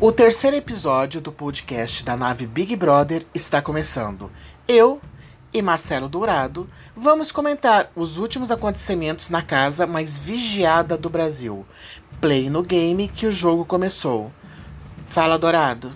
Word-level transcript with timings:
O 0.00 0.10
terceiro 0.10 0.56
episódio 0.56 1.20
do 1.20 1.30
podcast 1.30 2.04
da 2.04 2.16
nave 2.16 2.46
Big 2.46 2.74
Brother 2.74 3.24
está 3.32 3.62
começando. 3.62 4.30
Eu 4.66 5.00
e 5.52 5.62
Marcelo 5.62 6.08
Dourado 6.08 6.68
vamos 6.96 7.30
comentar 7.30 7.88
os 7.94 8.18
últimos 8.18 8.50
acontecimentos 8.50 9.30
na 9.30 9.40
casa 9.40 9.86
mais 9.86 10.18
vigiada 10.18 10.98
do 10.98 11.08
Brasil. 11.08 11.64
Play 12.20 12.50
no 12.50 12.62
game 12.62 13.06
que 13.06 13.24
o 13.26 13.32
jogo 13.32 13.64
começou. 13.64 14.32
Fala, 15.08 15.38
Dourado. 15.38 15.92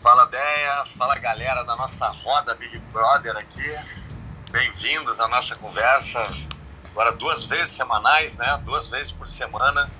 Fala, 0.00 0.24
Deia. 0.26 0.84
Fala, 0.96 1.18
galera 1.18 1.64
da 1.64 1.74
nossa 1.74 2.06
roda 2.06 2.54
Big 2.54 2.78
Brother 2.92 3.36
aqui. 3.36 3.76
Bem-vindos 4.52 5.18
à 5.18 5.26
nossa 5.26 5.56
conversa. 5.56 6.22
Agora 6.84 7.10
duas 7.12 7.44
vezes 7.44 7.70
semanais, 7.70 8.36
né? 8.36 8.60
Duas 8.64 8.88
vezes 8.88 9.10
por 9.10 9.28
semana. 9.28 9.90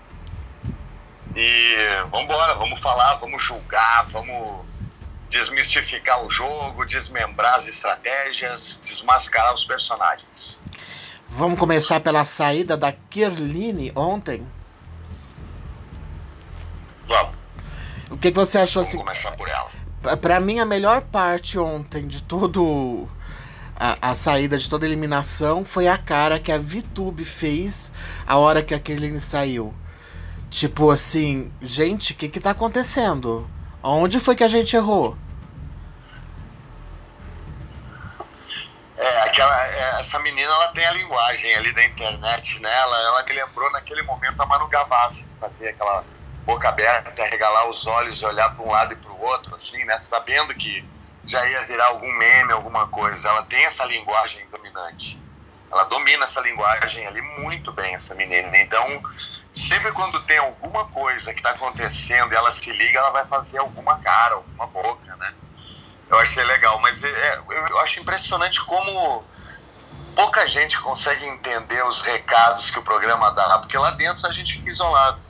E 1.37 1.74
vamos 2.10 2.24
embora, 2.24 2.55
vamos 2.55 2.80
falar, 2.80 3.14
vamos 3.16 3.42
julgar, 3.42 4.06
vamos 4.10 4.66
desmistificar 5.30 6.24
o 6.24 6.30
jogo, 6.30 6.84
desmembrar 6.84 7.56
as 7.56 7.66
estratégias, 7.69 8.80
desmascarar 8.82 9.55
os 9.55 9.64
personagens. 9.64 10.60
Vamos 11.28 11.59
começar 11.59 12.00
pela 12.00 12.24
saída 12.24 12.77
da 12.77 12.91
Kirline 12.91 13.92
ontem? 13.95 14.46
Vamos. 17.06 17.36
O 18.10 18.16
que, 18.16 18.30
que 18.30 18.36
você 18.36 18.58
achou 18.58 18.83
Vamos 18.83 18.88
assim? 18.88 18.98
começar 19.05 19.36
por 19.36 19.48
ela. 19.48 19.70
Pra 20.16 20.41
mim, 20.41 20.58
a 20.58 20.64
melhor 20.64 21.02
parte 21.02 21.58
ontem 21.58 22.06
de 22.06 22.22
todo. 22.22 23.08
A, 23.77 24.10
a 24.10 24.14
saída 24.14 24.58
de 24.58 24.69
toda 24.69 24.86
a 24.86 24.88
eliminação 24.88 25.64
foi 25.64 25.86
a 25.86 25.97
cara 25.97 26.41
que 26.41 26.50
a 26.50 26.58
VTube 26.58 27.24
fez 27.24 27.92
a 28.27 28.36
hora 28.36 28.62
que 28.62 28.74
a 28.74 28.78
Kirline 28.80 29.20
saiu. 29.20 29.72
Tipo 30.51 30.91
assim, 30.91 31.52
gente, 31.61 32.12
o 32.12 32.17
que 32.17 32.28
que 32.28 32.41
tá 32.41 32.50
acontecendo? 32.50 33.48
Onde 33.83 34.19
foi 34.19 34.34
que 34.34 34.45
a 34.45 34.48
gente 34.48 34.75
errou? 34.75 35.17
É, 38.97 39.20
aquela, 39.20 39.67
é, 39.67 40.00
essa 40.00 40.19
menina 40.19 40.50
ela 40.50 40.69
tem 40.69 40.84
a 40.84 40.92
linguagem 40.92 41.55
ali 41.55 41.72
da 41.72 41.84
internet, 41.84 42.61
né? 42.61 42.75
Ela, 42.75 42.97
ela 42.97 43.22
me 43.22 43.33
lembrou 43.33 43.70
naquele 43.70 44.03
momento 44.03 44.41
a 44.41 44.47
Manu 44.47 44.67
Gavassi, 44.67 45.22
que 45.22 45.41
fazia 45.41 45.70
aquela 45.70 46.05
boca 46.45 46.69
aberta, 46.69 47.25
regalar 47.25 47.69
os 47.69 47.87
olhos 47.87 48.20
e 48.20 48.25
olhar 48.25 48.55
para 48.55 48.65
um 48.65 48.70
lado 48.70 48.94
e 48.94 48.97
para 48.97 49.12
o 49.12 49.22
outro, 49.22 49.55
assim, 49.55 49.84
né? 49.84 50.00
Sabendo 50.09 50.55
que 50.55 50.84
já 51.25 51.47
ia 51.47 51.62
virar 51.65 51.87
algum 51.89 52.11
meme, 52.19 52.53
alguma 52.53 52.89
coisa. 52.89 53.28
Ela 53.28 53.42
tem 53.42 53.67
essa 53.67 53.84
linguagem 53.84 54.44
dominante. 54.50 55.20
Ela 55.70 55.84
domina 55.84 56.25
essa 56.25 56.41
linguagem 56.41 57.06
ali 57.06 57.20
muito 57.20 57.70
bem, 57.70 57.94
essa 57.94 58.15
menina. 58.15 58.56
Então, 58.59 59.03
sempre 59.59 59.91
quando 59.92 60.23
tem 60.23 60.39
alguma 60.39 60.84
coisa 60.87 61.33
que 61.33 61.41
está 61.41 61.51
acontecendo 61.51 62.33
e 62.33 62.37
ela 62.37 62.53
se 62.53 62.70
liga, 62.70 62.98
ela 62.98 63.11
vai 63.11 63.27
fazer 63.27 63.59
alguma 63.59 63.98
cara, 63.98 64.37
alguma 64.37 64.67
boca, 64.67 65.17
né? 65.17 65.34
Eu 66.09 66.19
achei 66.19 66.42
legal, 66.45 66.81
mas 66.81 67.03
é, 67.03 67.39
eu 67.50 67.81
acho 67.81 68.00
impressionante 68.00 68.65
como 68.65 69.25
pouca 70.15 70.47
gente 70.48 70.81
consegue 70.81 71.27
entender 71.27 71.84
os 71.84 72.00
recados 72.00 72.70
que 72.70 72.78
o 72.78 72.83
programa 72.83 73.31
dá, 73.33 73.59
porque 73.59 73.77
lá 73.77 73.91
dentro 73.91 74.27
a 74.27 74.33
gente 74.33 74.55
fica 74.55 74.70
isolado. 74.70 75.20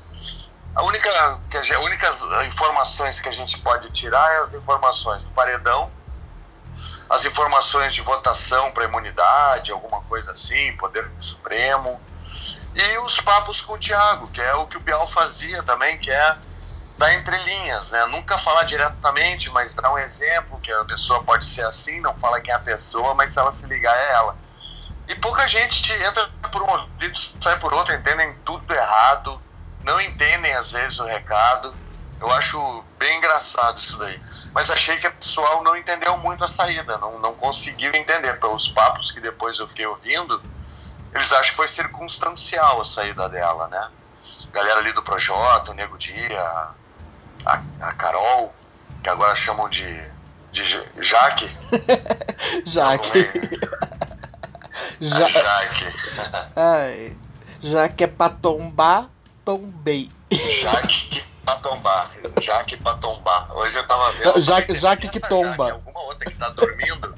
A 0.74 0.82
única, 0.82 1.40
que 1.50 1.56
a 1.56 1.80
únicas 1.80 2.22
informações 2.46 3.20
que 3.20 3.28
a 3.28 3.32
gente 3.32 3.58
pode 3.58 3.90
tirar 3.90 4.30
é 4.34 4.38
as 4.44 4.54
informações 4.54 5.22
do 5.22 5.30
paredão, 5.30 5.90
as 7.10 7.24
informações 7.24 7.94
de 7.94 8.02
votação 8.02 8.70
para 8.70 8.84
imunidade, 8.84 9.72
alguma 9.72 10.02
coisa 10.02 10.32
assim, 10.32 10.76
Poder 10.76 11.10
Supremo, 11.18 12.00
e 12.78 12.98
os 12.98 13.20
papos 13.20 13.60
com 13.60 13.72
o 13.72 13.78
Thiago, 13.78 14.28
que 14.28 14.40
é 14.40 14.54
o 14.54 14.66
que 14.66 14.76
o 14.76 14.80
Bial 14.80 15.04
fazia 15.08 15.62
também, 15.64 15.98
que 15.98 16.12
é 16.12 16.36
dar 16.96 17.12
entrelinhas, 17.12 17.90
né? 17.90 18.06
Nunca 18.06 18.38
falar 18.38 18.62
diretamente, 18.62 19.50
mas 19.50 19.74
dar 19.74 19.92
um 19.92 19.98
exemplo, 19.98 20.60
que 20.60 20.70
a 20.70 20.84
pessoa 20.84 21.24
pode 21.24 21.44
ser 21.44 21.64
assim, 21.64 22.00
não 22.00 22.14
fala 22.18 22.40
quem 22.40 22.52
é 22.52 22.56
a 22.56 22.60
pessoa, 22.60 23.14
mas 23.14 23.32
se 23.32 23.38
ela 23.40 23.50
se 23.50 23.66
ligar 23.66 23.96
é 23.96 24.12
ela. 24.12 24.36
E 25.08 25.14
pouca 25.16 25.48
gente 25.48 25.92
entra 25.92 26.28
por 26.52 26.62
um 26.62 26.70
ouvido, 26.70 27.18
sai 27.42 27.58
por 27.58 27.74
outro, 27.74 27.92
entendem 27.94 28.32
tudo 28.44 28.72
errado, 28.72 29.40
não 29.82 30.00
entendem 30.00 30.54
às 30.54 30.70
vezes 30.70 31.00
o 31.00 31.04
recado. 31.04 31.74
Eu 32.20 32.30
acho 32.32 32.84
bem 32.98 33.18
engraçado 33.18 33.78
isso 33.78 33.96
daí. 33.98 34.20
Mas 34.52 34.70
achei 34.70 34.98
que 34.98 35.06
o 35.06 35.12
pessoal 35.14 35.64
não 35.64 35.76
entendeu 35.76 36.16
muito 36.18 36.44
a 36.44 36.48
saída, 36.48 36.98
não, 36.98 37.18
não 37.18 37.34
conseguiu 37.34 37.92
entender. 37.94 38.38
Pelos 38.38 38.68
papos 38.68 39.10
que 39.10 39.20
depois 39.20 39.58
eu 39.58 39.66
fiquei 39.66 39.86
ouvindo, 39.86 40.40
eles 41.14 41.32
acham 41.32 41.50
que 41.50 41.56
foi 41.56 41.68
circunstancial 41.68 42.80
a 42.80 42.84
saída 42.84 43.28
dela, 43.28 43.68
né? 43.68 43.88
Galera 44.52 44.80
ali 44.80 44.92
do 44.92 45.02
Projota, 45.02 45.70
o 45.70 45.74
Nego 45.74 45.96
Dia, 45.98 46.40
a, 47.44 47.62
a 47.80 47.92
Carol, 47.94 48.54
que 49.02 49.08
agora 49.08 49.34
chamam 49.36 49.68
de, 49.68 50.02
de 50.52 50.64
Jaque. 51.00 51.48
Jaque. 52.66 53.12
A 55.00 55.04
Já, 55.04 55.28
Jaque. 55.28 55.86
ai, 56.56 57.16
já 57.60 57.88
que 57.88 58.04
é 58.04 58.06
pra 58.06 58.28
tombar, 58.28 59.06
tombei. 59.44 60.08
Jaque 60.30 61.24
pra 61.44 61.56
tombar. 61.56 62.10
Jaque 62.40 62.76
pra 62.76 62.94
tombar. 62.94 63.50
Hoje 63.56 63.76
eu 63.76 63.86
tava 63.86 64.10
vendo. 64.12 64.40
Jaque- 64.40 64.76
Jaque 64.76 65.08
que 65.08 65.20
tomba. 65.20 65.66
Jaque, 65.66 65.70
alguma 65.72 66.00
outra 66.02 66.24
que 66.30 66.36
tá 66.36 66.48
dormindo. 66.50 67.14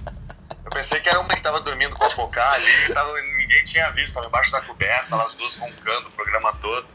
Eu 0.64 0.70
pensei 0.70 1.00
que 1.00 1.08
era 1.08 1.18
uma 1.20 1.28
que 1.34 1.40
tava 1.42 1.60
dormindo 1.60 1.94
com 1.96 2.04
a 2.04 2.10
Focá 2.10 2.52
ali, 2.52 2.92
tava, 2.94 3.12
ninguém 3.38 3.64
tinha 3.64 3.90
visto, 3.90 4.14
tava 4.14 4.26
embaixo 4.26 4.52
da 4.52 4.60
coberta, 4.60 5.14
elas 5.14 5.34
duas 5.34 5.56
roncando 5.56 6.08
o 6.08 6.10
programa 6.12 6.52
todo. 6.60 6.86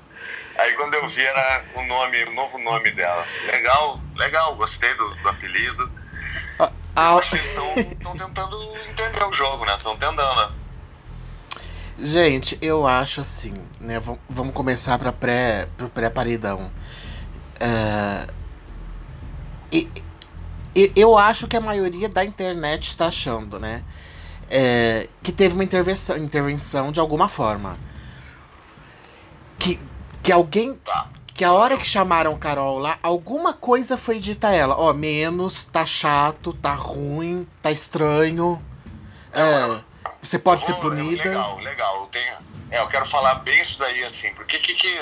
Aí 0.57 0.73
quando 0.73 0.93
eu 0.93 1.07
vi 1.09 1.23
era 1.25 1.63
o 1.75 1.81
nome, 1.83 2.23
o 2.25 2.33
novo 2.33 2.57
nome 2.57 2.91
dela. 2.91 3.25
Legal, 3.47 3.99
legal, 4.15 4.55
gostei 4.55 4.93
do, 4.95 5.13
do 5.15 5.29
apelido. 5.29 5.91
A- 6.59 6.71
Eu 7.11 7.19
acho 7.19 7.29
que 7.31 7.35
eles 7.37 7.49
estão 7.49 8.17
tentando 8.17 8.77
entender 8.89 9.23
o 9.25 9.33
jogo, 9.33 9.65
né? 9.65 9.75
Estão 9.75 9.93
tentando, 9.97 10.35
né? 10.35 10.51
Gente, 11.97 12.57
eu 12.61 12.85
acho 12.87 13.21
assim, 13.21 13.53
né? 13.79 13.99
vam- 13.99 14.19
Vamos 14.29 14.53
começar 14.53 14.97
para 14.99 15.11
pré, 15.11 15.67
pro 15.77 15.89
pré-paredão. 15.89 16.71
É, 17.59 18.27
e, 19.71 19.89
e- 19.95 20.04
eu 20.95 21.17
acho 21.17 21.47
que 21.47 21.55
a 21.55 21.61
maioria 21.61 22.09
da 22.09 22.25
internet 22.25 22.87
está 22.89 23.07
achando, 23.07 23.59
né? 23.59 23.83
é, 24.49 25.07
que 25.23 25.31
teve 25.31 25.53
uma 25.53 25.63
intervenção, 25.63 26.17
intervenção 26.17 26.91
de 26.91 26.99
alguma 26.99 27.27
forma. 27.27 27.77
Que, 29.57 29.79
que 30.21 30.31
alguém. 30.31 30.75
Tá. 30.75 31.09
Que 31.33 31.43
a 31.43 31.51
hora 31.51 31.77
que 31.77 31.85
chamaram 31.85 32.37
Carol 32.37 32.79
lá, 32.79 32.97
alguma 33.03 33.53
coisa 33.53 33.97
foi 33.97 34.19
dita 34.19 34.47
a 34.47 34.53
ela. 34.53 34.77
Ó, 34.77 34.93
menos, 34.93 35.65
tá 35.65 35.85
chato, 35.85 36.53
tá 36.53 36.73
ruim, 36.73 37.45
tá 37.61 37.71
estranho. 37.71 38.63
É, 39.33 39.81
você 40.21 40.39
pode 40.39 40.63
ser 40.63 40.73
Oh, 40.73 40.79
punida. 40.79 41.23
Legal, 41.23 41.59
legal. 41.59 42.01
Eu, 42.03 42.05
tenho, 42.05 42.33
é, 42.71 42.79
eu 42.79 42.87
quero 42.87 43.05
falar 43.05 43.35
bem 43.35 43.61
isso 43.61 43.77
daí, 43.77 44.01
assim, 44.05 44.33
porque 44.33 44.59
que 44.59 44.75
que, 44.75 44.97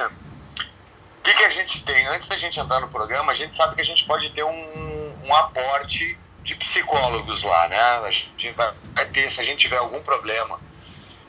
que 1.21 1.33
que 1.35 1.43
a 1.43 1.49
gente 1.51 1.83
tem? 1.83 2.07
Antes 2.07 2.27
da 2.27 2.35
gente 2.35 2.59
entrar 2.59 2.79
no 2.79 2.87
programa, 2.87 3.31
a 3.31 3.35
gente 3.35 3.53
sabe 3.53 3.75
que 3.75 3.81
a 3.81 3.85
gente 3.85 4.03
pode 4.03 4.31
ter 4.31 4.43
um, 4.43 4.92
um 5.23 5.33
aporte 5.33 6.17
de 6.43 6.55
psicólogos 6.55 7.43
lá, 7.43 7.67
né? 7.69 7.79
A 7.79 8.11
gente 8.11 8.51
vai, 8.51 8.73
ter, 9.11 9.31
se 9.31 9.39
a 9.39 9.43
gente 9.43 9.59
tiver 9.59 9.77
algum 9.77 10.01
problema 10.01 10.59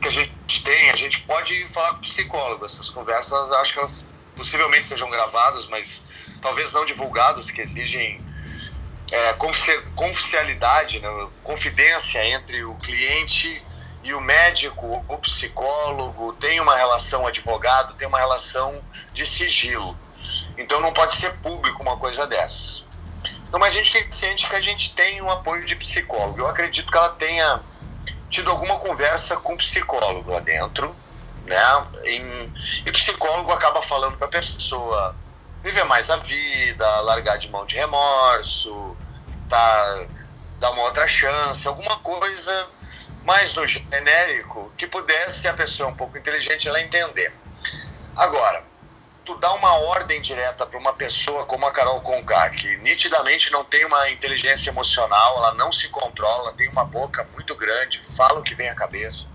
que 0.02 0.08
a 0.08 0.10
gente 0.10 0.64
tem, 0.64 0.90
a 0.90 0.96
gente 0.96 1.20
pode 1.20 1.66
falar 1.68 1.90
com 1.90 1.98
o 1.98 2.00
psicólogo. 2.00 2.66
Essas 2.66 2.90
conversas, 2.90 3.50
acho 3.52 3.72
que 3.72 3.78
elas 3.78 4.06
possivelmente 4.36 4.84
sejam 4.84 5.08
gravadas, 5.08 5.66
mas 5.66 6.04
talvez 6.42 6.72
não 6.72 6.84
divulgadas, 6.84 7.50
que 7.50 7.60
exigem 7.60 8.20
é, 9.12 9.32
confi- 9.34 9.80
confidencialidade, 9.94 10.98
né, 10.98 11.28
confidência 11.42 12.24
entre 12.26 12.64
o 12.64 12.74
cliente 12.76 13.64
e 14.02 14.12
o 14.12 14.20
médico, 14.20 15.04
o 15.08 15.18
psicólogo, 15.18 16.34
tem 16.34 16.60
uma 16.60 16.76
relação 16.76 17.26
advogado, 17.26 17.94
tem 17.94 18.08
uma 18.08 18.18
relação 18.18 18.84
de 19.12 19.26
sigilo. 19.26 19.96
Então 20.58 20.80
não 20.80 20.92
pode 20.92 21.14
ser 21.14 21.38
público 21.38 21.82
uma 21.82 21.96
coisa 21.96 22.26
dessas. 22.26 22.84
Mas 23.58 23.72
a 23.72 23.76
gente 23.76 24.14
ciente 24.14 24.48
que 24.48 24.56
a 24.56 24.60
gente 24.60 24.94
tem 24.94 25.22
um 25.22 25.30
apoio 25.30 25.64
de 25.64 25.76
psicólogo. 25.76 26.40
Eu 26.40 26.48
acredito 26.48 26.90
que 26.90 26.96
ela 26.96 27.10
tenha 27.10 27.60
tido 28.28 28.50
alguma 28.50 28.78
conversa 28.78 29.36
com 29.36 29.56
psicólogo 29.56 30.32
lá 30.32 30.40
dentro, 30.40 30.94
né? 31.44 31.86
E 32.04 32.90
o 32.90 32.92
psicólogo 32.92 33.52
acaba 33.52 33.80
falando 33.80 34.16
para 34.16 34.26
a 34.26 34.30
pessoa 34.30 35.14
viver 35.62 35.84
mais 35.84 36.10
a 36.10 36.16
vida, 36.16 37.00
largar 37.00 37.38
de 37.38 37.48
mão 37.48 37.64
de 37.64 37.74
remorso, 37.76 38.96
tá, 39.48 40.04
dar 40.58 40.70
uma 40.70 40.82
outra 40.82 41.06
chance, 41.06 41.66
alguma 41.66 41.98
coisa 42.00 42.68
mais 43.24 43.54
no 43.54 43.66
genérico 43.66 44.70
que 44.76 44.86
pudesse, 44.86 45.40
se 45.40 45.48
a 45.48 45.54
pessoa 45.54 45.88
é 45.88 45.92
um 45.92 45.96
pouco 45.96 46.18
inteligente, 46.18 46.68
ela 46.68 46.80
entender. 46.80 47.32
Agora, 48.14 48.62
tu 49.24 49.34
dá 49.36 49.52
uma 49.54 49.74
ordem 49.74 50.20
direta 50.20 50.66
para 50.66 50.78
uma 50.78 50.92
pessoa 50.92 51.46
como 51.46 51.66
a 51.66 51.72
Carol 51.72 52.00
Conká, 52.02 52.50
que 52.50 52.76
nitidamente 52.78 53.50
não 53.50 53.64
tem 53.64 53.84
uma 53.84 54.10
inteligência 54.10 54.70
emocional, 54.70 55.38
ela 55.38 55.54
não 55.54 55.72
se 55.72 55.88
controla, 55.88 56.52
tem 56.52 56.68
uma 56.68 56.84
boca 56.84 57.26
muito 57.32 57.56
grande, 57.56 58.02
fala 58.16 58.40
o 58.40 58.42
que 58.42 58.54
vem 58.54 58.68
à 58.68 58.74
cabeça, 58.74 59.26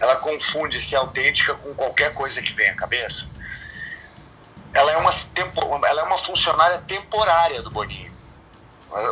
ela 0.00 0.16
confunde 0.16 0.80
ser 0.80 0.96
autêntica 0.96 1.54
com 1.54 1.74
qualquer 1.74 2.12
coisa 2.14 2.42
que 2.42 2.52
vem 2.52 2.68
à 2.68 2.76
cabeça. 2.76 3.26
ela 4.74 4.92
é 4.92 4.96
uma, 4.96 5.12
ela 5.86 6.00
é 6.00 6.04
uma 6.04 6.18
funcionária 6.18 6.78
temporária 6.78 7.62
do 7.62 7.70
Boninho. 7.70 8.12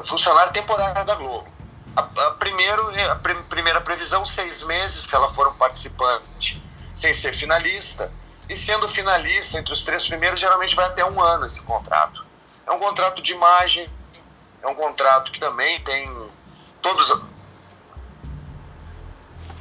Funcionária 0.07 0.53
temporária 0.53 1.05
da 1.05 1.15
Globo. 1.15 1.49
A, 1.97 2.01
a 2.01 2.31
primeiro, 2.33 2.93
a 3.11 3.15
primeira 3.49 3.81
previsão, 3.81 4.25
seis 4.27 4.63
meses, 4.63 5.05
se 5.05 5.15
ela 5.15 5.33
for 5.33 5.49
um 5.49 5.55
participante 5.55 6.63
sem 6.95 7.15
ser 7.15 7.33
finalista. 7.35 8.13
E 8.51 8.57
sendo 8.57 8.89
finalista 8.89 9.61
entre 9.61 9.73
os 9.73 9.85
três 9.85 10.09
primeiros, 10.09 10.41
geralmente 10.41 10.75
vai 10.75 10.87
até 10.87 11.05
um 11.05 11.23
ano 11.23 11.47
esse 11.47 11.63
contrato. 11.63 12.27
É 12.67 12.73
um 12.73 12.81
contrato 12.81 13.23
de 13.23 13.31
imagem, 13.31 13.89
é 14.61 14.67
um 14.67 14.75
contrato 14.75 15.31
que 15.31 15.39
também 15.39 15.81
tem. 15.83 16.13
Todos, 16.83 17.23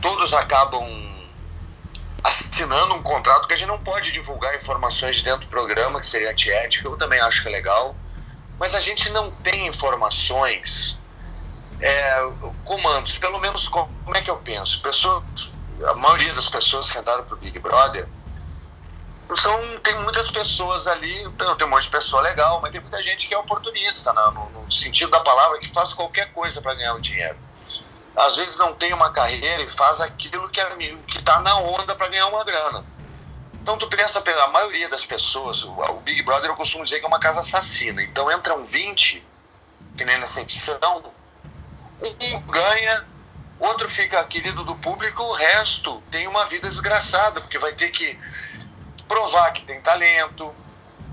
todos 0.01 0.33
acabam 0.33 0.83
assinando 2.23 2.95
um 2.95 3.03
contrato 3.03 3.47
que 3.47 3.53
a 3.53 3.57
gente 3.57 3.67
não 3.67 3.77
pode 3.77 4.11
divulgar 4.11 4.55
informações 4.55 5.17
de 5.17 5.23
dentro 5.23 5.41
do 5.41 5.49
programa, 5.49 5.99
que 5.99 6.07
seria 6.07 6.31
antiético, 6.31 6.87
eu 6.87 6.97
também 6.97 7.19
acho 7.19 7.43
que 7.43 7.47
é 7.47 7.51
legal. 7.51 7.95
Mas 8.57 8.73
a 8.73 8.81
gente 8.81 9.07
não 9.11 9.29
tem 9.29 9.67
informações, 9.67 10.97
é, 11.79 12.27
comandos, 12.65 13.19
pelo 13.19 13.39
menos 13.39 13.67
como 13.67 14.15
é 14.15 14.21
que 14.23 14.31
eu 14.31 14.37
penso? 14.37 14.81
Pessoas, 14.81 15.23
a 15.85 15.93
maioria 15.93 16.33
das 16.33 16.49
pessoas 16.49 16.91
que 16.91 16.97
entraram 16.97 17.23
para 17.23 17.35
o 17.35 17.37
Big 17.37 17.59
Brother 17.59 18.07
são, 19.37 19.79
tem 19.79 19.95
muitas 20.01 20.31
pessoas 20.31 20.87
ali, 20.87 21.29
tem 21.57 21.67
um 21.67 21.69
monte 21.69 21.83
de 21.83 21.89
pessoa 21.89 22.21
legal, 22.21 22.59
mas 22.61 22.71
tem 22.71 22.81
muita 22.81 23.01
gente 23.03 23.27
que 23.27 23.33
é 23.33 23.37
oportunista, 23.37 24.11
né, 24.11 24.23
no, 24.33 24.49
no 24.49 24.71
sentido 24.71 25.11
da 25.11 25.19
palavra, 25.19 25.59
que 25.59 25.71
faz 25.71 25.93
qualquer 25.93 26.31
coisa 26.33 26.61
para 26.61 26.73
ganhar 26.73 26.95
o 26.95 27.01
dinheiro. 27.01 27.37
Às 28.15 28.35
vezes 28.35 28.57
não 28.57 28.73
tem 28.73 28.91
uma 28.91 29.11
carreira 29.11 29.61
e 29.61 29.69
faz 29.69 30.01
aquilo 30.01 30.49
que 30.49 30.59
é, 30.59 30.67
está 31.15 31.39
na 31.41 31.57
onda 31.59 31.95
para 31.95 32.07
ganhar 32.07 32.27
uma 32.27 32.43
grana. 32.43 32.83
Então 33.61 33.77
tu 33.77 33.87
pensa, 33.87 34.19
a 34.19 34.47
maioria 34.47 34.89
das 34.89 35.05
pessoas, 35.05 35.63
o, 35.63 35.69
o 35.71 35.99
Big 36.01 36.23
Brother 36.23 36.49
eu 36.49 36.55
costumo 36.55 36.83
dizer 36.83 36.99
que 36.99 37.05
é 37.05 37.07
uma 37.07 37.19
casa 37.19 37.41
assassina. 37.41 38.01
Então 38.01 38.31
entram 38.31 38.65
20, 38.65 39.23
que 39.95 40.05
nem 40.05 40.17
nessa 40.17 40.41
edição, 40.41 41.13
um 42.01 42.41
ganha, 42.47 43.05
outro 43.59 43.89
fica 43.89 44.23
querido 44.23 44.63
do 44.63 44.75
público, 44.75 45.21
o 45.21 45.33
resto 45.33 46.01
tem 46.09 46.27
uma 46.27 46.45
vida 46.45 46.67
desgraçada, 46.67 47.41
porque 47.41 47.59
vai 47.59 47.73
ter 47.73 47.89
que 47.89 48.17
provar 49.09 49.51
que 49.51 49.63
tem 49.63 49.81
talento, 49.81 50.53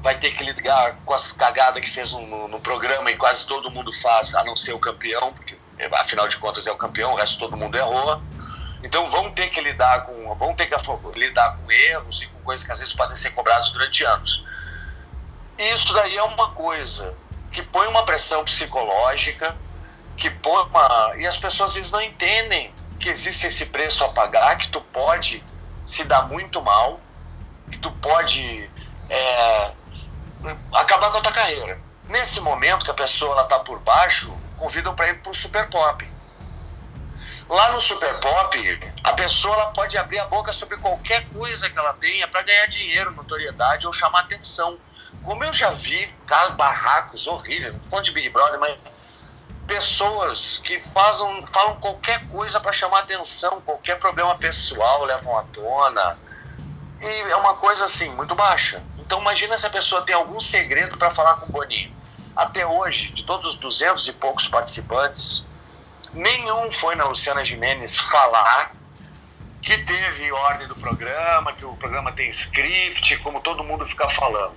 vai 0.02 0.18
ter 0.18 0.30
que 0.32 0.44
lidar 0.44 0.98
com 1.04 1.14
as 1.14 1.32
cagadas 1.32 1.82
que 1.82 1.90
fez 1.90 2.12
no, 2.12 2.46
no, 2.46 2.60
programa 2.60 3.10
e 3.10 3.16
quase 3.16 3.46
todo 3.46 3.70
mundo 3.70 3.90
faz, 3.90 4.34
a 4.34 4.44
não 4.44 4.54
ser 4.54 4.74
o 4.74 4.78
campeão, 4.78 5.32
porque 5.32 5.56
afinal 5.94 6.28
de 6.28 6.36
contas 6.36 6.66
é 6.66 6.70
o 6.70 6.76
campeão, 6.76 7.14
o 7.14 7.16
resto 7.16 7.38
todo 7.38 7.56
mundo 7.56 7.76
errou. 7.76 8.20
Então 8.84 9.08
vão 9.08 9.32
ter 9.32 9.48
que 9.48 9.60
lidar 9.60 10.04
com, 10.04 10.34
vão 10.34 10.54
ter 10.54 10.66
que 10.66 10.76
lidar 11.18 11.56
com 11.56 11.72
erros 11.72 12.22
e 12.22 12.26
com 12.26 12.40
coisas 12.42 12.64
que 12.64 12.70
às 12.70 12.78
vezes 12.78 12.94
podem 12.94 13.16
ser 13.16 13.30
cobradas 13.30 13.70
durante 13.70 14.04
anos. 14.04 14.44
E 15.58 15.72
isso 15.72 15.92
daí 15.94 16.16
é 16.16 16.22
uma 16.22 16.50
coisa 16.50 17.14
que 17.50 17.62
põe 17.62 17.88
uma 17.88 18.04
pressão 18.04 18.44
psicológica, 18.44 19.56
que 20.18 20.28
põe 20.28 20.66
uma 20.66 21.12
e 21.16 21.26
as 21.26 21.38
pessoas 21.38 21.70
às 21.70 21.76
vezes 21.76 21.90
não 21.90 22.02
entendem 22.02 22.72
que 23.00 23.08
existe 23.08 23.46
esse 23.46 23.64
preço 23.64 24.04
a 24.04 24.10
pagar, 24.10 24.56
que 24.58 24.68
tu 24.68 24.80
pode 24.80 25.42
se 25.86 26.04
dar 26.04 26.28
muito 26.28 26.60
mal 26.60 27.00
que 27.70 27.78
tu 27.78 27.90
pode 27.92 28.70
é, 29.08 29.72
acabar 30.72 31.10
com 31.10 31.18
a 31.18 31.20
tua 31.20 31.32
carreira. 31.32 31.80
Nesse 32.08 32.40
momento 32.40 32.84
que 32.84 32.90
a 32.90 32.94
pessoa 32.94 33.32
ela 33.32 33.44
tá 33.44 33.58
por 33.58 33.80
baixo, 33.80 34.32
convidam 34.56 34.94
para 34.94 35.08
ir 35.08 35.20
pro 35.20 35.34
Super 35.34 35.68
Pop. 35.68 36.16
Lá 37.48 37.72
no 37.72 37.80
Super 37.80 38.18
Pop, 38.18 38.92
a 39.04 39.12
pessoa 39.12 39.54
ela 39.54 39.66
pode 39.66 39.96
abrir 39.96 40.18
a 40.18 40.26
boca 40.26 40.52
sobre 40.52 40.76
qualquer 40.78 41.28
coisa 41.28 41.70
que 41.70 41.78
ela 41.78 41.92
tenha 41.94 42.26
para 42.26 42.42
ganhar 42.42 42.66
dinheiro, 42.66 43.12
notoriedade 43.12 43.86
ou 43.86 43.92
chamar 43.92 44.20
atenção. 44.20 44.78
Como 45.22 45.44
eu 45.44 45.52
já 45.52 45.70
vi 45.70 46.12
barracos 46.56 47.26
horríveis, 47.26 47.76
falando 47.88 48.04
de 48.04 48.12
Big 48.12 48.30
Brother, 48.30 48.58
mas 48.58 48.76
pessoas 49.66 50.60
que 50.64 50.78
fazem, 50.80 51.44
falam 51.46 51.76
qualquer 51.76 52.26
coisa 52.28 52.60
para 52.60 52.72
chamar 52.72 53.00
atenção, 53.00 53.60
qualquer 53.60 53.98
problema 53.98 54.36
pessoal 54.36 55.04
levam 55.04 55.36
à 55.38 55.42
tona, 55.44 56.18
e 57.00 57.04
é 57.04 57.36
uma 57.36 57.54
coisa 57.54 57.84
assim, 57.84 58.08
muito 58.10 58.34
baixa. 58.34 58.82
Então 58.98 59.20
imagina 59.20 59.58
se 59.58 59.66
a 59.66 59.70
pessoa 59.70 60.02
tem 60.02 60.14
algum 60.14 60.40
segredo 60.40 60.96
para 60.96 61.10
falar 61.10 61.36
com 61.36 61.46
o 61.46 61.52
Boninho. 61.52 61.94
Até 62.34 62.66
hoje, 62.66 63.10
de 63.10 63.24
todos 63.24 63.52
os 63.52 63.56
duzentos 63.56 64.06
e 64.08 64.12
poucos 64.12 64.48
participantes, 64.48 65.44
nenhum 66.12 66.70
foi 66.70 66.94
na 66.94 67.04
Luciana 67.04 67.44
Jimenez 67.44 67.96
falar 67.96 68.72
que 69.62 69.78
teve 69.78 70.30
ordem 70.30 70.68
do 70.68 70.76
programa, 70.76 71.52
que 71.52 71.64
o 71.64 71.74
programa 71.76 72.12
tem 72.12 72.30
script, 72.30 73.16
como 73.18 73.40
todo 73.40 73.64
mundo 73.64 73.84
fica 73.84 74.08
falando. 74.08 74.54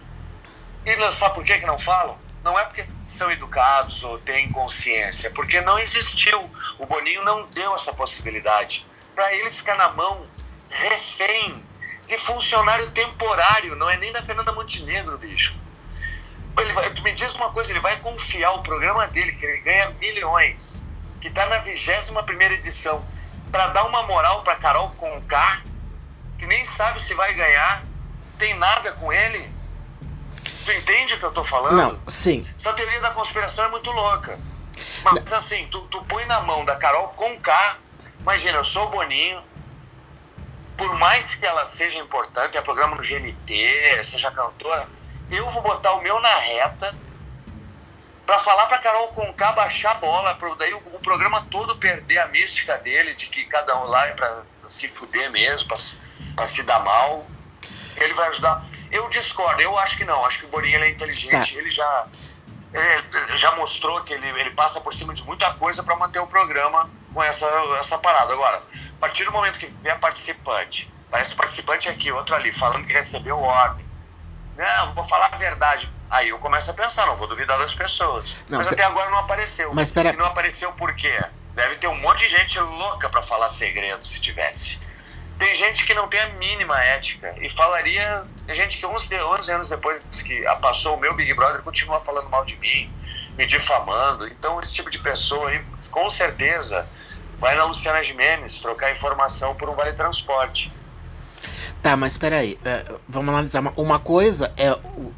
E 0.86 1.12
sabe 1.12 1.36
por 1.36 1.44
que, 1.44 1.58
que 1.58 1.66
não 1.66 1.78
falam? 1.78 2.18
Não 2.44 2.58
é 2.58 2.64
porque 2.64 2.88
são 3.08 3.30
educados 3.32 4.04
ou 4.04 4.18
têm 4.20 4.52
consciência, 4.52 5.32
porque 5.32 5.62
não 5.62 5.78
existiu. 5.80 6.50
O 6.78 6.86
Boninho 6.86 7.24
não 7.24 7.46
deu 7.48 7.74
essa 7.76 7.92
possibilidade. 7.94 8.86
Para 9.16 9.34
ele 9.34 9.52
ficar 9.52 9.76
na 9.76 9.90
mão 9.90 10.26
refém 10.70 11.64
de 12.10 12.18
funcionário 12.18 12.90
temporário, 12.90 13.76
não 13.76 13.88
é 13.88 13.96
nem 13.96 14.12
da 14.12 14.24
Fernanda 14.24 14.52
Montenegro, 14.52 15.16
bicho. 15.20 15.56
Ele 16.58 16.74
vai, 16.74 16.90
tu 16.90 17.04
me 17.04 17.14
diz 17.14 17.36
uma 17.36 17.52
coisa, 17.52 17.72
ele 17.72 17.80
vai 17.80 17.98
confiar 18.00 18.54
o 18.54 18.64
programa 18.64 19.08
dele, 19.08 19.34
que 19.34 19.46
ele 19.46 19.60
ganha 19.60 19.92
milhões, 19.92 20.84
que 21.22 21.28
está 21.28 21.46
na 21.46 21.60
21 21.60 22.24
primeira 22.24 22.56
edição, 22.56 23.06
para 23.52 23.68
dar 23.68 23.86
uma 23.86 24.02
moral 24.04 24.42
para 24.42 24.56
Carol 24.56 24.90
Conká, 24.98 25.62
que 26.40 26.48
nem 26.48 26.66
sabe 26.66 27.02
se 27.02 27.14
vai 27.14 27.32
ganhar, 27.36 27.84
tem 28.40 28.56
nada 28.56 28.92
com 28.94 29.14
ele. 29.14 29.48
Tu 30.66 30.72
entende 30.72 31.14
o 31.14 31.20
que 31.20 31.26
eu 31.26 31.32
tô 31.32 31.44
falando? 31.44 31.76
Não, 31.76 32.02
sim. 32.08 32.48
Essa 32.58 32.74
teoria 32.74 33.00
da 33.02 33.12
conspiração 33.12 33.66
é 33.66 33.70
muito 33.70 33.92
louca. 33.92 34.40
Mas 35.04 35.32
assim, 35.32 35.68
tu, 35.68 35.82
tu 35.82 36.04
põe 36.06 36.26
na 36.26 36.42
mão 36.42 36.66
da 36.66 36.76
Carol 36.76 37.10
Conká, 37.10 37.78
imagina, 38.20 38.58
eu 38.58 38.66
sou 38.66 38.88
o 38.88 38.90
Boninho, 38.90 39.44
por 40.80 40.98
mais 40.98 41.36
que 41.36 41.46
ela 41.46 41.66
seja 41.66 42.00
importante, 42.00 42.58
é 42.58 42.62
programa 42.62 42.96
no 42.96 43.04
GNT, 43.04 44.02
seja 44.06 44.32
cantora, 44.32 44.88
eu 45.30 45.48
vou 45.50 45.62
botar 45.62 45.94
o 45.94 46.02
meu 46.02 46.22
na 46.22 46.36
reta 46.38 46.96
para 48.26 48.40
falar 48.40 48.66
para 48.68 48.78
Carol 48.78 49.10
Conká 49.10 49.52
baixar 49.52 49.92
a 49.92 49.96
bola, 49.96 50.36
para 50.36 50.56
daí 50.56 50.74
o, 50.74 50.78
o, 50.78 51.00
programa 51.00 51.46
todo 51.52 51.76
perder 51.76 52.20
a 52.20 52.28
mística 52.28 52.78
dele, 52.78 53.14
de 53.14 53.28
que 53.28 53.44
cada 53.46 53.78
um 53.82 53.84
lá 53.84 54.08
é 54.08 54.14
para 54.14 54.44
se 54.70 54.88
fuder 54.88 55.30
mesmo, 55.30 55.68
para 55.68 56.46
se 56.46 56.64
dar 56.64 56.80
mal. 56.80 57.28
Ele 57.98 58.14
vai 58.14 58.30
ajudar. 58.30 58.64
Eu 58.90 59.10
discordo, 59.10 59.62
eu 59.62 59.78
acho 59.78 59.98
que 59.98 60.06
não. 60.06 60.26
Acho 60.26 60.40
que 60.40 60.46
o 60.46 60.50
Borinha 60.50 60.80
é 60.80 60.90
inteligente, 60.90 61.54
tá. 61.54 61.60
ele 61.60 61.72
já 61.72 62.08
ele 62.72 63.38
já 63.38 63.52
mostrou 63.56 64.02
que 64.04 64.14
ele, 64.14 64.28
ele 64.28 64.52
passa 64.52 64.80
por 64.80 64.94
cima 64.94 65.14
de 65.14 65.24
muita 65.24 65.52
coisa 65.56 65.82
para 65.84 65.96
manter 65.96 66.20
o 66.20 66.28
programa 66.28 66.88
com 67.14 67.24
essa, 67.24 67.46
essa 67.80 67.98
parada. 67.98 68.34
Agora, 68.34 68.58
a 68.58 69.00
partir 69.00 69.26
do 69.26 69.32
momento 69.32 69.60
que 69.60 69.68
vier 69.68 70.00
participante, 70.00 70.92
parece 71.10 71.36
participante 71.36 71.90
aqui, 71.90 72.12
outro 72.12 72.36
ali, 72.36 72.52
falando 72.52 72.86
que 72.86 72.94
recebeu 72.94 73.40
ordem. 73.40 73.86
Não, 74.58 74.94
vou 74.94 75.04
falar 75.04 75.30
a 75.32 75.38
verdade. 75.38 75.90
Aí 76.10 76.30
eu 76.30 76.40
começo 76.40 76.70
a 76.72 76.74
pensar, 76.74 77.06
não 77.06 77.16
vou 77.16 77.28
duvidar 77.28 77.58
das 77.60 77.74
pessoas. 77.74 78.36
Não, 78.50 78.58
mas 78.58 78.68
até 78.68 78.84
agora 78.84 79.10
não 79.10 79.20
apareceu. 79.20 79.74
Mas 79.74 79.92
pera... 79.92 80.10
E 80.10 80.18
não 80.18 80.26
apareceu 80.26 80.72
por 80.74 80.94
quê? 80.96 81.24
Deve 81.54 81.76
ter 81.76 81.88
um 81.88 81.96
monte 81.96 82.28
de 82.28 82.30
gente 82.30 82.60
louca 82.60 83.10
para 83.10 83.22
falar 83.22 83.50
segredo 83.50 84.06
se 84.06 84.20
tivesse. 84.20 84.80
Tem 85.38 85.56
gente 85.56 85.86
que 85.86 85.94
não 85.94 86.08
tem 86.08 86.20
a 86.20 86.28
mínima 86.30 86.78
ética 86.82 87.34
e 87.40 87.50
falaria. 87.50 88.26
Tem 88.46 88.56
gente 88.56 88.78
que 88.78 88.86
11, 88.86 89.16
11 89.16 89.52
anos 89.52 89.70
depois 89.70 90.04
que 90.22 90.42
passou 90.62 90.98
o 90.98 91.00
meu 91.00 91.14
Big 91.14 91.34
Brother 91.34 91.62
continua 91.62 92.00
falando 92.00 92.30
mal 92.30 92.44
de 92.44 92.58
mim, 92.58 92.92
me 93.40 93.46
difamando. 93.46 94.28
Então, 94.28 94.60
esse 94.60 94.74
tipo 94.74 94.92
de 94.92 95.00
pessoa 95.00 95.48
aí, 95.48 95.62
com 95.90 96.12
certeza, 96.12 96.86
vai 97.40 97.56
na 97.56 97.64
Luciana 97.64 98.04
Gimenez 98.04 98.60
trocar 98.60 98.92
informação 98.92 99.56
por 99.56 99.70
um 99.70 99.76
vale 99.76 99.94
transporte. 99.94 100.70
Tá, 101.82 101.96
mas 101.96 102.18
peraí, 102.18 102.60
é, 102.66 102.86
vamos 103.08 103.34
analisar. 103.34 103.62
Uma, 103.62 103.74
uma 103.78 103.98
coisa 103.98 104.52
é 104.58 104.74
o, 104.74 105.14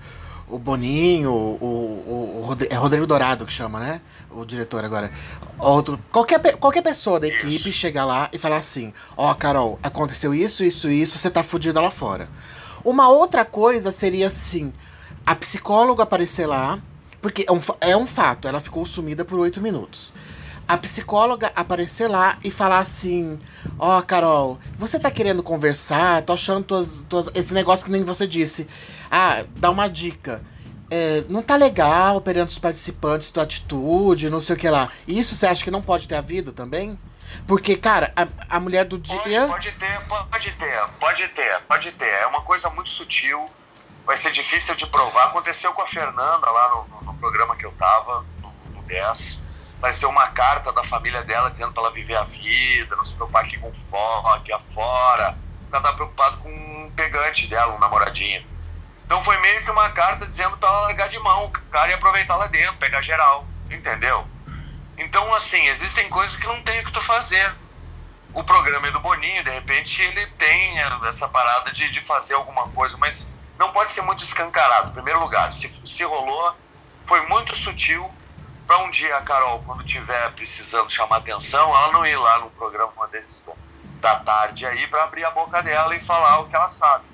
o 0.48 0.60
Boninho, 0.60 1.32
o, 1.32 1.56
o, 1.60 2.40
o 2.42 2.46
Rodrigo, 2.46 2.72
é 2.72 2.78
Rodrigo 2.78 3.08
Dourado 3.08 3.44
que 3.44 3.52
chama, 3.52 3.80
né? 3.80 4.02
O 4.30 4.46
diretor 4.46 4.86
agora. 4.86 5.12
Outro, 5.58 6.00
qualquer, 6.12 6.40
qualquer 6.58 6.84
pessoa 6.84 7.20
da 7.20 7.28
equipe 7.28 7.74
chegar 7.74 8.06
lá 8.06 8.30
e 8.32 8.38
falar 8.38 8.58
assim: 8.58 8.94
Ó, 9.18 9.32
oh, 9.32 9.36
Carol, 9.36 9.80
aconteceu 9.82 10.32
isso, 10.32 10.64
isso, 10.64 10.92
isso, 10.92 11.18
você 11.18 11.32
tá 11.32 11.42
fudida 11.42 11.82
lá 11.82 11.90
fora. 11.90 12.30
Uma 12.86 13.10
outra 13.10 13.44
coisa 13.44 13.92
seria 13.92 14.28
assim: 14.28 14.72
a 15.26 15.34
psicóloga 15.34 16.04
aparecer 16.04 16.46
lá 16.46 16.80
porque 17.22 17.46
é 17.48 17.52
um, 17.52 17.60
é 17.80 17.96
um 17.96 18.08
fato, 18.08 18.48
ela 18.48 18.60
ficou 18.60 18.86
sumida 18.86 19.24
por 19.24 19.40
oito 19.40 19.62
minutos. 19.62 20.14
A 20.68 20.78
psicóloga 20.78 21.52
aparecer 21.56 22.08
lá 22.08 22.38
e 22.44 22.50
falar 22.50 22.80
assim: 22.80 23.40
Ó, 23.78 23.98
oh, 23.98 24.02
Carol, 24.04 24.60
você 24.78 25.00
tá 25.00 25.12
querendo 25.12 25.44
conversar? 25.44 26.22
Tô 26.22 26.34
achando 26.34 26.64
tuas, 26.64 27.06
tuas, 27.10 27.30
esse 27.34 27.54
negócio 27.54 27.86
que 27.86 27.92
nem 27.92 28.04
você 28.04 28.26
disse. 28.26 28.68
Ah, 29.10 29.44
dá 29.58 29.70
uma 29.70 29.88
dica. 29.88 30.42
É, 30.90 31.24
não 31.30 31.42
tá 31.42 31.56
legal 31.56 32.20
perante 32.22 32.50
os 32.50 32.60
participantes 32.60 33.32
tua 33.32 33.44
atitude, 33.44 34.30
não 34.30 34.40
sei 34.40 34.56
o 34.56 34.60
que 34.60 34.70
lá. 34.70 34.90
Isso 35.08 35.36
você 35.36 35.48
acha 35.48 35.64
que 35.64 35.72
não 35.72 35.82
pode 35.82 36.08
ter 36.08 36.16
havido 36.16 36.52
também? 36.52 36.98
Porque, 37.48 37.78
cara, 37.78 38.12
a, 38.16 38.28
a 38.50 38.60
mulher 38.60 38.86
do 38.86 38.98
dia. 38.98 39.48
Pode, 39.48 39.48
pode 39.48 39.72
ter, 39.74 40.02
pode 40.08 40.52
ter, 40.52 40.88
pode 41.00 41.28
ter, 41.30 41.62
pode 41.68 41.92
ter. 41.94 42.06
É 42.06 42.28
uma 42.28 42.42
coisa 42.42 42.70
muito 42.70 42.90
sutil 42.90 43.46
vai 44.06 44.18
ser 44.18 44.32
difícil 44.32 44.76
de 44.76 44.86
provar. 44.88 45.26
Aconteceu 45.26 45.74
com 45.74 45.82
a 45.82 45.88
Fernanda 45.88 46.50
lá 46.50 46.70
no, 46.70 47.02
no 47.02 47.14
programa 47.16 47.56
que 47.56 47.66
eu 47.66 47.72
tava, 47.74 48.26
no, 48.42 48.54
no 48.74 48.84
10. 48.84 49.42
Vai 49.80 49.94
ser 49.94 50.06
uma 50.06 50.28
carta 50.28 50.72
da 50.72 50.84
família 50.84 51.24
dela 51.24 51.50
dizendo 51.50 51.74
para 51.74 51.84
ela 51.84 51.92
viver 51.92 52.16
a 52.16 52.24
vida, 52.24 52.96
não 52.96 53.06
se 53.06 53.16
preocupar 53.16 53.46
aqui 53.46 53.58
com 53.58 53.74
fora, 53.90 54.38
aqui 54.38 54.54
afora. 54.54 55.38
Ela 55.72 55.82
tá 55.82 55.94
preocupado 55.94 56.38
com 56.38 56.50
um 56.50 56.92
pegante 56.92 57.48
dela, 57.48 57.74
um 57.76 57.80
namoradinho. 57.80 58.46
Então 59.06 59.24
foi 59.24 59.38
meio 59.40 59.64
que 59.66 59.72
uma 59.72 59.90
carta 59.92 60.26
dizendo 60.28 60.58
para 60.58 60.70
ela 60.70 60.82
largar 60.82 61.10
de 61.10 61.20
mão, 61.20 61.46
o 61.46 61.52
cara 61.70 61.90
ia 61.90 61.96
aproveitar 61.96 62.36
lá 62.38 62.48
dentro, 62.48 62.78
pegar 62.78 63.02
geral, 63.02 63.46
entendeu? 63.70 64.26
Então, 64.98 65.34
assim, 65.34 65.68
existem 65.68 66.08
coisas 66.10 66.38
que 66.38 66.46
não 66.48 66.62
tem 66.62 66.80
o 66.80 66.86
que 66.86 66.92
tu 66.92 67.02
fazer. 67.02 67.54
O 68.34 68.44
programa 68.44 68.88
é 68.88 68.92
do 68.92 69.00
Boninho, 69.00 69.44
de 69.44 69.50
repente 69.50 70.02
ele 70.02 70.26
tem 70.38 70.80
essa 71.08 71.28
parada 71.28 71.72
de, 71.72 71.90
de 71.90 72.02
fazer 72.02 72.36
alguma 72.36 72.70
coisa, 72.70 72.96
mas 72.98 73.28
não 73.62 73.72
pode 73.72 73.92
ser 73.92 74.02
muito 74.02 74.24
escancarado. 74.24 74.90
Em 74.90 74.94
primeiro 74.94 75.20
lugar, 75.20 75.54
se, 75.54 75.72
se 75.86 76.04
rolou, 76.04 76.56
foi 77.06 77.22
muito 77.28 77.56
sutil 77.56 78.12
para 78.66 78.80
um 78.80 78.90
dia 78.90 79.16
a 79.18 79.22
Carol, 79.22 79.62
quando 79.64 79.84
tiver 79.84 80.32
precisando 80.32 80.90
chamar 80.90 81.18
atenção, 81.18 81.70
ela 81.70 81.92
não 81.92 82.04
ir 82.04 82.16
lá 82.16 82.40
no 82.40 82.50
programa 82.52 83.08
desse 83.12 83.44
da 84.00 84.16
tarde 84.16 84.66
aí 84.66 84.88
para 84.88 85.04
abrir 85.04 85.24
a 85.26 85.30
boca 85.30 85.62
dela 85.62 85.96
e 85.96 86.02
falar 86.02 86.40
o 86.40 86.50
que 86.50 86.56
ela 86.56 86.68
sabe. 86.68 87.06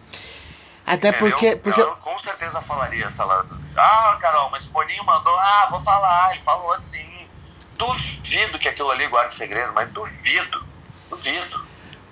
Até 0.86 1.10
Entendeu? 1.10 1.32
porque, 1.32 1.56
porque. 1.58 1.82
Ela 1.82 1.96
com 1.96 2.18
certeza 2.20 2.62
falaria 2.62 3.08
essa 3.08 3.25
lá. 3.25 3.46
Ah, 3.75 4.18
Carol, 4.22 4.50
mas 4.50 4.66
o 4.66 4.70
Boninho 4.70 5.04
mandou. 5.04 5.38
Ah, 5.38 5.68
vou 5.70 5.82
falar. 5.82 6.32
Ele 6.32 6.42
falou 6.44 6.72
assim. 6.72 7.27
Duvido 7.74 8.58
que 8.58 8.70
aquilo 8.70 8.89
ali 8.89 9.06
guarde 9.08 9.34
segredo, 9.34 9.74
mas 9.74 9.89
duvido. 9.89 10.66
Duvido. 11.10 11.67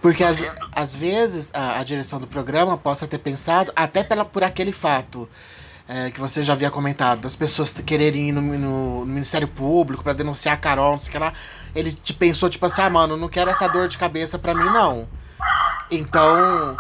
Porque 0.06 0.24
às, 0.24 0.46
às 0.72 0.96
vezes 0.96 1.50
a, 1.52 1.80
a, 1.80 1.84
direção 1.84 2.20
do 2.20 2.28
programa 2.28 2.78
possa 2.78 3.08
ter 3.08 3.18
pensado, 3.18 3.74
até 3.76 4.04
pela, 4.04 4.24
por 4.24 4.44
aquele 4.44 4.72
fato 4.72 5.28
é, 5.90 6.12
que 6.12 6.20
você 6.20 6.44
já 6.44 6.54
havia 6.54 6.70
comentado, 6.70 7.22
das 7.22 7.36
pessoas 7.36 7.74
quererem 7.74 8.30
ir 8.30 8.32
no, 8.32 8.40
no, 8.40 9.00
no 9.00 9.06
Ministério 9.08 9.48
Público 9.48 10.04
para 10.04 10.14
denunciar 10.14 10.54
a 10.54 10.58
Carol, 10.58 10.92
não 10.92 11.00
sei 11.00 11.10
o 11.10 11.12
que 11.12 11.18
lá. 11.18 11.34
Ele 11.76 11.92
te 11.92 12.14
pensou, 12.14 12.48
tipo 12.52 12.68
assim, 12.68 12.84
ah, 12.84 12.90
mano, 12.92 13.18
não 13.18 13.28
quero 13.28 13.50
essa 13.50 13.68
dor 13.68 13.88
de 13.88 13.98
cabeça 13.98 14.38
pra 14.38 14.54
mim, 14.54 14.66
não. 14.66 15.08
Então, 15.90 16.78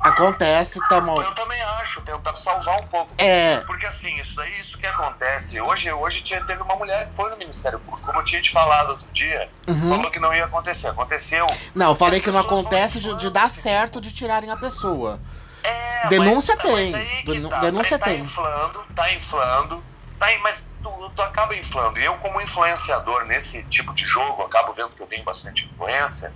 Acontece, 0.00 0.78
tamo... 0.88 1.20
Eu 1.20 1.34
também 1.34 1.60
acho, 1.60 2.00
tentar 2.02 2.36
salvar 2.36 2.80
um 2.80 2.86
pouco. 2.86 3.12
É. 3.18 3.56
Porque 3.66 3.86
assim, 3.86 4.14
isso 4.14 4.34
daí, 4.36 4.60
isso 4.60 4.78
que 4.78 4.86
acontece. 4.86 5.60
Hoje, 5.60 5.90
hoje 5.90 6.22
tinha, 6.22 6.42
teve 6.44 6.62
uma 6.62 6.76
mulher 6.76 7.08
que 7.08 7.16
foi 7.16 7.28
no 7.30 7.36
Ministério 7.36 7.80
Público, 7.80 8.06
como 8.06 8.20
eu 8.20 8.24
tinha 8.24 8.40
te 8.40 8.50
falado 8.50 8.90
outro 8.90 9.06
dia, 9.12 9.50
uhum. 9.66 9.90
falou 9.90 10.10
que 10.10 10.20
não 10.20 10.34
ia 10.34 10.44
acontecer. 10.44 10.88
Aconteceu. 10.88 11.46
Não, 11.74 11.90
eu 11.90 11.94
falei 11.94 12.20
que 12.20 12.30
não 12.30 12.40
acontece 12.40 13.00
de, 13.00 13.14
de, 13.16 13.30
dar 13.30 13.50
certo 13.50 14.00
de 14.00 14.12
tirarem 14.12 14.50
a 14.50 14.56
pessoa. 14.56 15.20
É, 15.62 16.06
denúncia 16.08 16.54
mas, 16.56 16.64
tem. 16.64 16.92
Mas 16.92 17.50
tá, 17.50 17.60
denúncia 17.60 17.98
tá 17.98 18.04
tem. 18.04 18.20
inflando, 18.20 18.84
tá 18.94 19.12
inflando, 19.12 19.84
tá, 20.18 20.26
mas 20.42 20.64
tu, 20.82 21.10
tu 21.14 21.22
acaba 21.22 21.56
inflando. 21.56 21.98
E 21.98 22.04
eu, 22.04 22.14
como 22.18 22.40
influenciador 22.40 23.24
nesse 23.24 23.64
tipo 23.64 23.92
de 23.94 24.04
jogo, 24.04 24.42
acabo 24.44 24.72
vendo 24.72 24.90
que 24.90 25.02
eu 25.02 25.06
tenho 25.06 25.24
bastante 25.24 25.64
influência. 25.64 26.32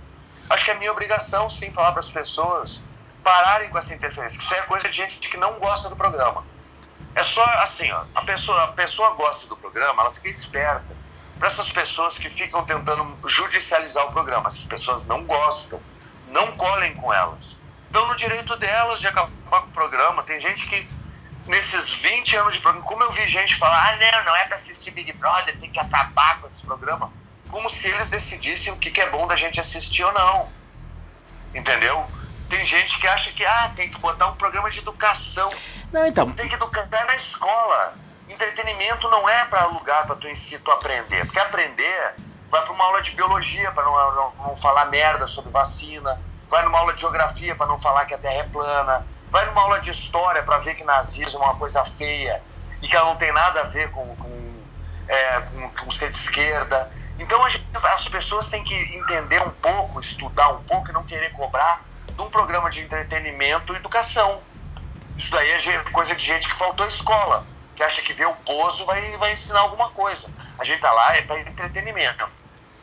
Acho 0.49 0.65
que 0.65 0.71
é 0.71 0.73
minha 0.73 0.91
obrigação, 0.91 1.49
sim, 1.49 1.71
falar 1.71 1.91
para 1.91 2.01
as 2.01 2.09
pessoas 2.09 2.81
pararem 3.23 3.69
com 3.69 3.77
essa 3.77 3.93
interferência. 3.93 4.39
Isso 4.39 4.53
é 4.53 4.61
coisa 4.63 4.89
de 4.89 4.97
gente 4.97 5.29
que 5.29 5.37
não 5.37 5.53
gosta 5.59 5.89
do 5.89 5.95
programa. 5.95 6.43
É 7.15 7.23
só 7.23 7.43
assim, 7.61 7.91
ó, 7.91 8.03
a 8.15 8.21
pessoa, 8.23 8.63
a 8.63 8.67
pessoa 8.69 9.11
gosta 9.11 9.47
do 9.47 9.55
programa, 9.55 10.03
ela 10.03 10.11
fica 10.11 10.29
esperta. 10.29 11.03
Para 11.37 11.47
essas 11.47 11.69
pessoas 11.69 12.17
que 12.17 12.29
ficam 12.29 12.63
tentando 12.65 13.17
judicializar 13.27 14.05
o 14.05 14.11
programa, 14.11 14.47
essas 14.47 14.63
pessoas 14.65 15.05
não 15.05 15.23
gostam, 15.23 15.79
não 16.29 16.51
colhem 16.53 16.95
com 16.95 17.13
elas. 17.13 17.57
Então, 17.89 18.07
no 18.07 18.15
direito 18.15 18.55
delas 18.55 18.99
de 18.99 19.07
acabar 19.07 19.29
com 19.49 19.57
o 19.57 19.71
programa, 19.71 20.23
tem 20.23 20.39
gente 20.39 20.67
que 20.67 20.87
nesses 21.47 21.91
20 21.91 22.35
anos 22.37 22.55
de 22.55 22.61
programa, 22.61 22.85
como 22.87 23.03
eu 23.03 23.11
vi 23.11 23.27
gente 23.27 23.55
falar, 23.57 23.89
ah, 23.89 23.97
não, 23.97 24.25
não 24.25 24.35
é 24.35 24.45
para 24.45 24.55
assistir 24.55 24.91
Big 24.91 25.11
Brother, 25.13 25.57
tem 25.59 25.69
que 25.69 25.79
acabar 25.79 26.39
com 26.39 26.47
esse 26.47 26.65
programa, 26.65 27.11
como 27.49 27.69
se 27.69 27.89
eles 27.89 28.09
decidissem 28.09 28.73
o 28.73 28.77
que 28.77 28.99
é 28.99 29.09
bom 29.09 29.27
da 29.27 29.35
gente 29.35 29.59
assistir 29.59 30.03
ou 30.03 30.13
não. 30.13 30.49
Entendeu? 31.53 32.07
Tem 32.49 32.65
gente 32.65 32.99
que 32.99 33.07
acha 33.07 33.31
que 33.31 33.45
ah, 33.45 33.71
tem 33.75 33.89
que 33.89 33.99
botar 33.99 34.27
um 34.27 34.35
programa 34.35 34.69
de 34.69 34.79
educação. 34.79 35.49
Não, 35.91 36.05
então. 36.05 36.31
Tem 36.31 36.47
que 36.47 36.55
educar 36.55 36.87
na 37.05 37.15
escola. 37.15 37.95
Entretenimento 38.29 39.09
não 39.09 39.27
é 39.27 39.45
para 39.45 39.65
lugar 39.67 40.05
para 40.05 40.15
tu 40.15 40.27
em 40.27 40.35
si 40.35 40.57
tu 40.59 40.71
aprender. 40.71 41.25
Porque 41.25 41.39
aprender 41.39 42.15
vai 42.49 42.61
para 42.61 42.71
uma 42.71 42.85
aula 42.85 43.01
de 43.01 43.11
biologia 43.11 43.71
para 43.71 43.83
não, 43.83 44.15
não, 44.15 44.33
não, 44.47 44.57
falar 44.57 44.85
merda 44.85 45.27
sobre 45.27 45.51
vacina. 45.51 46.19
Vai 46.49 46.63
numa 46.63 46.77
aula 46.77 46.93
de 46.93 47.01
geografia 47.01 47.55
para 47.55 47.65
não 47.65 47.79
falar 47.79 48.05
que 48.05 48.13
a 48.13 48.17
Terra 48.17 48.41
é 48.41 48.43
plana. 48.43 49.07
Vai 49.31 49.45
numa 49.47 49.61
aula 49.61 49.81
de 49.81 49.89
história 49.89 50.43
para 50.43 50.59
ver 50.59 50.75
que 50.75 50.83
nazismo 50.83 51.41
é 51.41 51.45
uma 51.45 51.55
coisa 51.55 51.83
feia 51.85 52.41
e 52.81 52.87
que 52.87 52.95
ela 52.95 53.09
não 53.09 53.15
tem 53.15 53.31
nada 53.31 53.61
a 53.61 53.63
ver 53.63 53.89
com, 53.89 54.15
com, 54.15 54.63
é, 55.07 55.41
com, 55.41 55.69
com 55.69 55.91
ser 55.91 56.11
de 56.11 56.17
esquerda. 56.17 56.91
Então 57.17 57.49
gente, 57.49 57.65
as 57.95 58.07
pessoas 58.07 58.47
têm 58.47 58.63
que 58.63 58.75
entender 58.95 59.41
um 59.41 59.49
pouco, 59.49 59.99
estudar 59.99 60.49
um 60.49 60.63
pouco 60.63 60.89
e 60.89 60.93
não 60.93 61.03
querer 61.03 61.31
cobrar 61.31 61.81
de 62.15 62.21
um 62.21 62.29
programa 62.29 62.69
de 62.69 62.81
entretenimento 62.81 63.73
e 63.73 63.77
educação. 63.77 64.41
Isso 65.17 65.31
daí 65.31 65.51
é 65.51 65.77
coisa 65.91 66.15
de 66.15 66.25
gente 66.25 66.47
que 66.47 66.55
faltou 66.55 66.85
à 66.85 66.89
escola, 66.89 67.45
que 67.75 67.83
acha 67.83 68.01
que 68.01 68.13
vê 68.13 68.25
o 68.25 68.33
Bozo 68.45 68.85
vai, 68.85 69.17
vai 69.17 69.33
ensinar 69.33 69.61
alguma 69.61 69.89
coisa. 69.89 70.29
A 70.57 70.63
gente 70.63 70.81
tá 70.81 70.91
lá 70.91 71.15
é 71.15 71.21
para 71.21 71.39
entretenimento. 71.39 72.27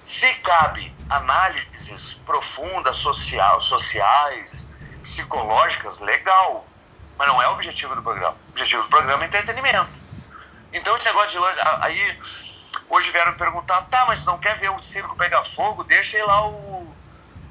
Se 0.04 0.32
cabe 0.34 0.94
análises 1.08 2.14
profundas, 2.26 2.96
social, 2.96 3.60
sociais, 3.60 4.68
psicológicas, 5.02 5.98
legal. 6.00 6.66
Mas 7.16 7.28
não 7.28 7.40
é 7.42 7.48
o 7.48 7.52
objetivo 7.52 7.94
do 7.94 8.02
programa. 8.02 8.36
O 8.48 8.50
objetivo 8.50 8.82
do 8.82 8.88
programa 8.88 9.24
é 9.24 9.26
entretenimento. 9.26 9.90
Então 10.72 10.96
esse 10.96 11.06
negócio 11.06 11.30
de 11.30 11.38
longe, 11.38 11.58
aí 11.80 12.18
hoje 12.88 13.10
vieram 13.10 13.34
perguntar, 13.34 13.82
tá, 13.82 14.04
mas 14.06 14.24
não 14.24 14.38
quer 14.38 14.56
ver 14.58 14.70
o 14.70 14.82
circo 14.82 15.16
pegar 15.16 15.44
fogo? 15.44 15.84
Deixa 15.84 16.16
aí 16.16 16.22
lá 16.22 16.46
o 16.46 16.89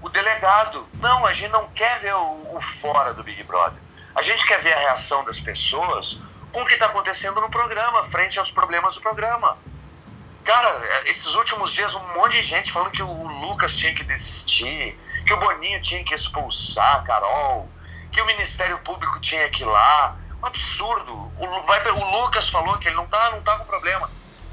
o 0.01 0.09
delegado. 0.09 0.87
Não, 0.99 1.25
a 1.25 1.33
gente 1.33 1.51
não 1.51 1.67
quer 1.69 1.99
ver 1.99 2.15
o, 2.15 2.55
o 2.55 2.61
fora 2.61 3.13
do 3.13 3.23
Big 3.23 3.43
Brother. 3.43 3.79
A 4.15 4.21
gente 4.21 4.45
quer 4.45 4.61
ver 4.61 4.73
a 4.73 4.79
reação 4.79 5.23
das 5.23 5.39
pessoas 5.39 6.19
com 6.51 6.61
o 6.61 6.65
que 6.65 6.73
está 6.73 6.87
acontecendo 6.87 7.39
no 7.39 7.49
programa, 7.49 8.03
frente 8.05 8.39
aos 8.39 8.51
problemas 8.51 8.95
do 8.95 9.01
programa. 9.01 9.57
Cara, 10.43 10.67
é, 10.67 11.09
esses 11.09 11.27
últimos 11.35 11.71
dias, 11.73 11.93
um 11.93 12.13
monte 12.15 12.33
de 12.33 12.43
gente 12.43 12.71
falando 12.71 12.91
que 12.91 13.03
o 13.03 13.27
Lucas 13.27 13.75
tinha 13.75 13.93
que 13.93 14.03
desistir, 14.03 14.97
que 15.25 15.33
o 15.33 15.37
Boninho 15.37 15.81
tinha 15.81 16.03
que 16.03 16.15
expulsar 16.15 16.97
a 16.97 17.01
Carol, 17.03 17.69
que 18.11 18.21
o 18.21 18.25
Ministério 18.25 18.79
Público 18.79 19.19
tinha 19.19 19.47
que 19.49 19.61
ir 19.61 19.67
lá. 19.67 20.15
Um 20.41 20.45
absurdo. 20.47 21.13
O, 21.13 21.45
o 21.45 22.11
Lucas 22.21 22.49
falou 22.49 22.77
que 22.77 22.87
ele 22.87 22.95
não 22.95 23.05
tá, 23.05 23.29
não 23.31 23.41
tá 23.41 23.57
com 23.57 23.65
problema. 23.65 24.09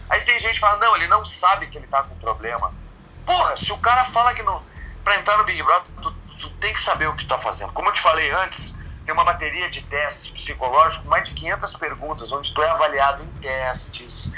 Aí 0.09 0.21
tem 0.21 0.39
gente 0.39 0.61
falando, 0.61 0.83
não, 0.83 0.97
ele 0.97 1.07
não 1.07 1.25
sabe 1.25 1.67
que 1.69 1.79
ele 1.79 1.87
tá 1.87 2.03
com 2.03 2.15
problema. 2.17 2.73
Porra, 3.25 3.57
se 3.57 3.73
o 3.73 3.79
cara 3.79 4.05
fala 4.05 4.35
que 4.35 4.43
não 4.43 4.63
para 5.07 5.21
entrar 5.21 5.39
no 5.39 5.45
Big 5.45 5.63
Brother, 5.63 5.89
tu, 6.03 6.11
tu, 6.37 6.51
tem 6.59 6.75
que 6.75 6.81
saber 6.81 7.07
o 7.07 7.15
que 7.15 7.25
tu 7.25 7.29
tá 7.29 7.39
fazendo. 7.39 7.73
Como 7.73 7.89
eu 7.89 7.93
te 7.93 8.01
falei 8.01 8.29
antes, 8.33 8.77
tem 9.05 9.15
uma 9.15 9.23
bateria 9.23 9.71
de 9.71 9.81
testes 9.83 10.33
psicológicos, 10.33 11.07
mais 11.07 11.29
de 11.29 11.33
500 11.33 11.75
perguntas, 11.77 12.33
onde 12.33 12.53
tu 12.53 12.61
é 12.61 12.69
avaliado 12.69 13.23
em 13.23 13.31
testes, 13.35 14.33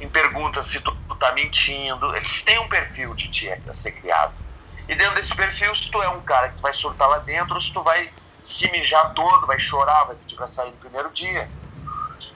em 0.00 0.08
perguntas 0.08 0.64
se 0.64 0.80
tu, 0.80 0.92
tu 0.92 1.14
tá 1.16 1.30
mentindo. 1.32 2.16
Eles 2.16 2.42
têm 2.42 2.58
um 2.58 2.68
perfil 2.70 3.14
de 3.14 3.28
ti 3.28 3.50
a 3.68 3.74
ser 3.74 3.92
criado. 3.92 4.32
E 4.88 4.94
dentro 4.94 5.14
desse 5.14 5.34
perfil, 5.34 5.74
se 5.74 5.90
tu 5.90 6.02
é 6.02 6.08
um 6.08 6.22
cara 6.22 6.48
que 6.48 6.62
vai 6.62 6.72
surtar 6.72 7.06
lá 7.06 7.18
dentro, 7.18 7.60
se 7.60 7.70
tu 7.70 7.82
vai 7.82 8.10
se 8.42 8.66
mijar 8.70 9.12
todo, 9.12 9.46
vai 9.46 9.58
chorar, 9.58 10.04
vai 10.04 10.16
pedir 10.16 10.36
pra 10.36 10.46
sair 10.46 10.70
no 10.70 10.78
primeiro 10.78 11.10
dia. 11.10 11.50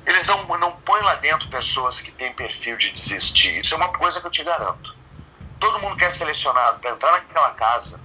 Eles 0.05 0.27
não, 0.27 0.45
não 0.59 0.73
põem 0.73 1.01
lá 1.01 1.15
dentro 1.15 1.49
pessoas 1.49 2.03
que 2.03 2.13
têm 2.13 2.35
perfil 2.35 2.77
de 2.77 2.91
desistir. 2.91 3.61
Isso 3.61 3.73
é 3.73 3.79
uma 3.79 3.89
coisa 3.89 4.21
que 4.21 4.27
eu 4.27 4.31
te 4.31 4.45
garanto 4.45 4.98
todo 5.59 5.81
mundo 5.81 5.97
que 5.97 6.05
é 6.05 6.11
selecionado 6.11 6.79
para 6.79 6.91
entrar 6.91 7.13
naquela 7.13 7.51
casa 7.53 8.01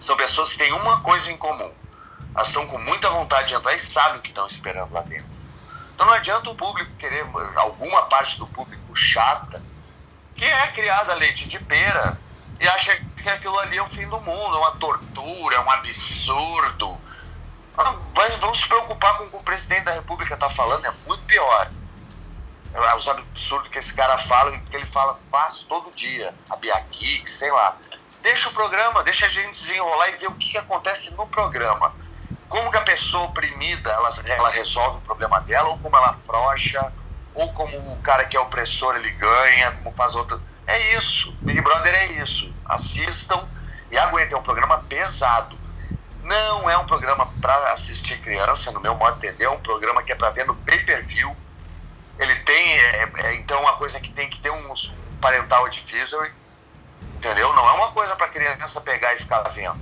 são 0.00 0.16
pessoas 0.16 0.52
que 0.52 0.58
têm 0.58 0.72
uma 0.72 1.00
coisa 1.00 1.30
em 1.30 1.36
comum. 1.36 1.72
Elas 2.34 2.48
estão 2.48 2.66
com 2.66 2.78
muita 2.78 3.10
vontade 3.10 3.48
de 3.48 3.54
entrar 3.54 3.74
e 3.74 3.80
sabem 3.80 4.18
o 4.18 4.22
que 4.22 4.28
estão 4.28 4.46
esperando 4.46 4.92
lá 4.92 5.02
dentro. 5.02 5.28
Então 5.94 6.06
não 6.06 6.14
adianta 6.14 6.48
o 6.48 6.54
público 6.54 6.90
querer, 6.96 7.26
alguma 7.56 8.02
parte 8.02 8.38
do 8.38 8.46
público 8.46 8.96
chata, 8.96 9.62
que 10.34 10.44
é 10.44 10.66
criada 10.68 11.12
leite 11.14 11.46
de 11.46 11.58
pera 11.58 12.18
e 12.58 12.68
acha 12.68 12.96
que 13.16 13.28
aquilo 13.28 13.58
ali 13.58 13.76
é 13.76 13.82
o 13.82 13.88
fim 13.88 14.08
do 14.08 14.20
mundo, 14.20 14.56
é 14.56 14.58
uma 14.58 14.76
tortura, 14.76 15.56
é 15.56 15.60
um 15.60 15.70
absurdo. 15.70 16.98
Ah, 17.76 17.94
vamos 18.38 18.60
se 18.60 18.68
preocupar 18.68 19.18
com 19.18 19.24
o 19.24 19.30
que 19.30 19.36
o 19.36 19.42
presidente 19.42 19.84
da 19.84 19.92
república 19.92 20.34
está 20.34 20.48
falando, 20.50 20.86
é 20.86 20.92
muito 21.06 21.22
pior. 21.24 21.70
É 22.72 22.94
os 22.94 23.08
absurdos 23.08 23.68
que 23.68 23.78
esse 23.78 23.92
cara 23.92 24.16
fala, 24.16 24.56
que 24.58 24.76
ele 24.76 24.86
fala 24.86 25.18
faz 25.30 25.62
todo 25.62 25.90
dia, 25.90 26.34
a 26.48 26.56
Biaqui, 26.56 27.24
sei 27.26 27.50
lá. 27.50 27.76
Deixa 28.22 28.48
o 28.48 28.52
programa, 28.52 29.02
deixa 29.02 29.26
a 29.26 29.28
gente 29.28 29.52
desenrolar 29.52 30.10
e 30.10 30.16
ver 30.16 30.28
o 30.28 30.34
que, 30.34 30.52
que 30.52 30.58
acontece 30.58 31.10
no 31.14 31.26
programa. 31.26 31.94
Como 32.48 32.70
que 32.70 32.76
a 32.76 32.82
pessoa 32.82 33.24
oprimida, 33.24 33.90
ela, 33.90 34.10
ela 34.24 34.50
resolve 34.50 34.98
o 34.98 35.00
problema 35.02 35.40
dela, 35.40 35.68
ou 35.68 35.78
como 35.78 35.96
ela 35.96 36.10
afrouxa, 36.10 36.92
ou 37.34 37.52
como 37.52 37.92
o 37.92 38.00
cara 38.02 38.24
que 38.24 38.36
é 38.36 38.40
opressor 38.40 38.96
ele 38.96 39.10
ganha, 39.12 39.72
como 39.72 39.94
faz 39.94 40.14
outro. 40.14 40.40
É 40.66 40.96
isso. 40.96 41.32
Big 41.42 41.60
Brother 41.60 41.94
é 41.94 42.06
isso. 42.22 42.52
Assistam 42.64 43.48
e 43.90 43.98
aguentem. 43.98 44.34
É 44.34 44.38
um 44.38 44.42
programa 44.42 44.78
pesado. 44.88 45.58
Não 46.22 46.68
é 46.68 46.76
um 46.76 46.86
programa 46.86 47.26
para 47.40 47.72
assistir 47.72 48.20
criança, 48.20 48.70
no 48.70 48.80
meu 48.80 48.94
modo 48.94 49.18
de 49.18 49.26
entender, 49.26 49.44
é 49.44 49.50
um 49.50 49.60
programa 49.60 50.02
que 50.02 50.12
é 50.12 50.14
para 50.14 50.30
ver 50.30 50.46
no 50.46 50.54
pay-per-view. 50.54 51.34
Ele 52.20 52.34
tem, 52.36 52.78
é, 52.78 53.10
é, 53.16 53.34
então, 53.34 53.60
uma 53.62 53.76
coisa 53.76 53.98
que 53.98 54.10
tem 54.10 54.28
que 54.28 54.38
ter 54.40 54.50
um, 54.50 54.72
um 54.72 55.16
parental 55.20 55.64
advisory, 55.64 56.30
entendeu? 57.16 57.52
Não 57.54 57.66
é 57.66 57.72
uma 57.72 57.92
coisa 57.92 58.14
para 58.14 58.28
criança 58.28 58.80
pegar 58.80 59.14
e 59.14 59.18
ficar 59.18 59.40
vendo. 59.48 59.80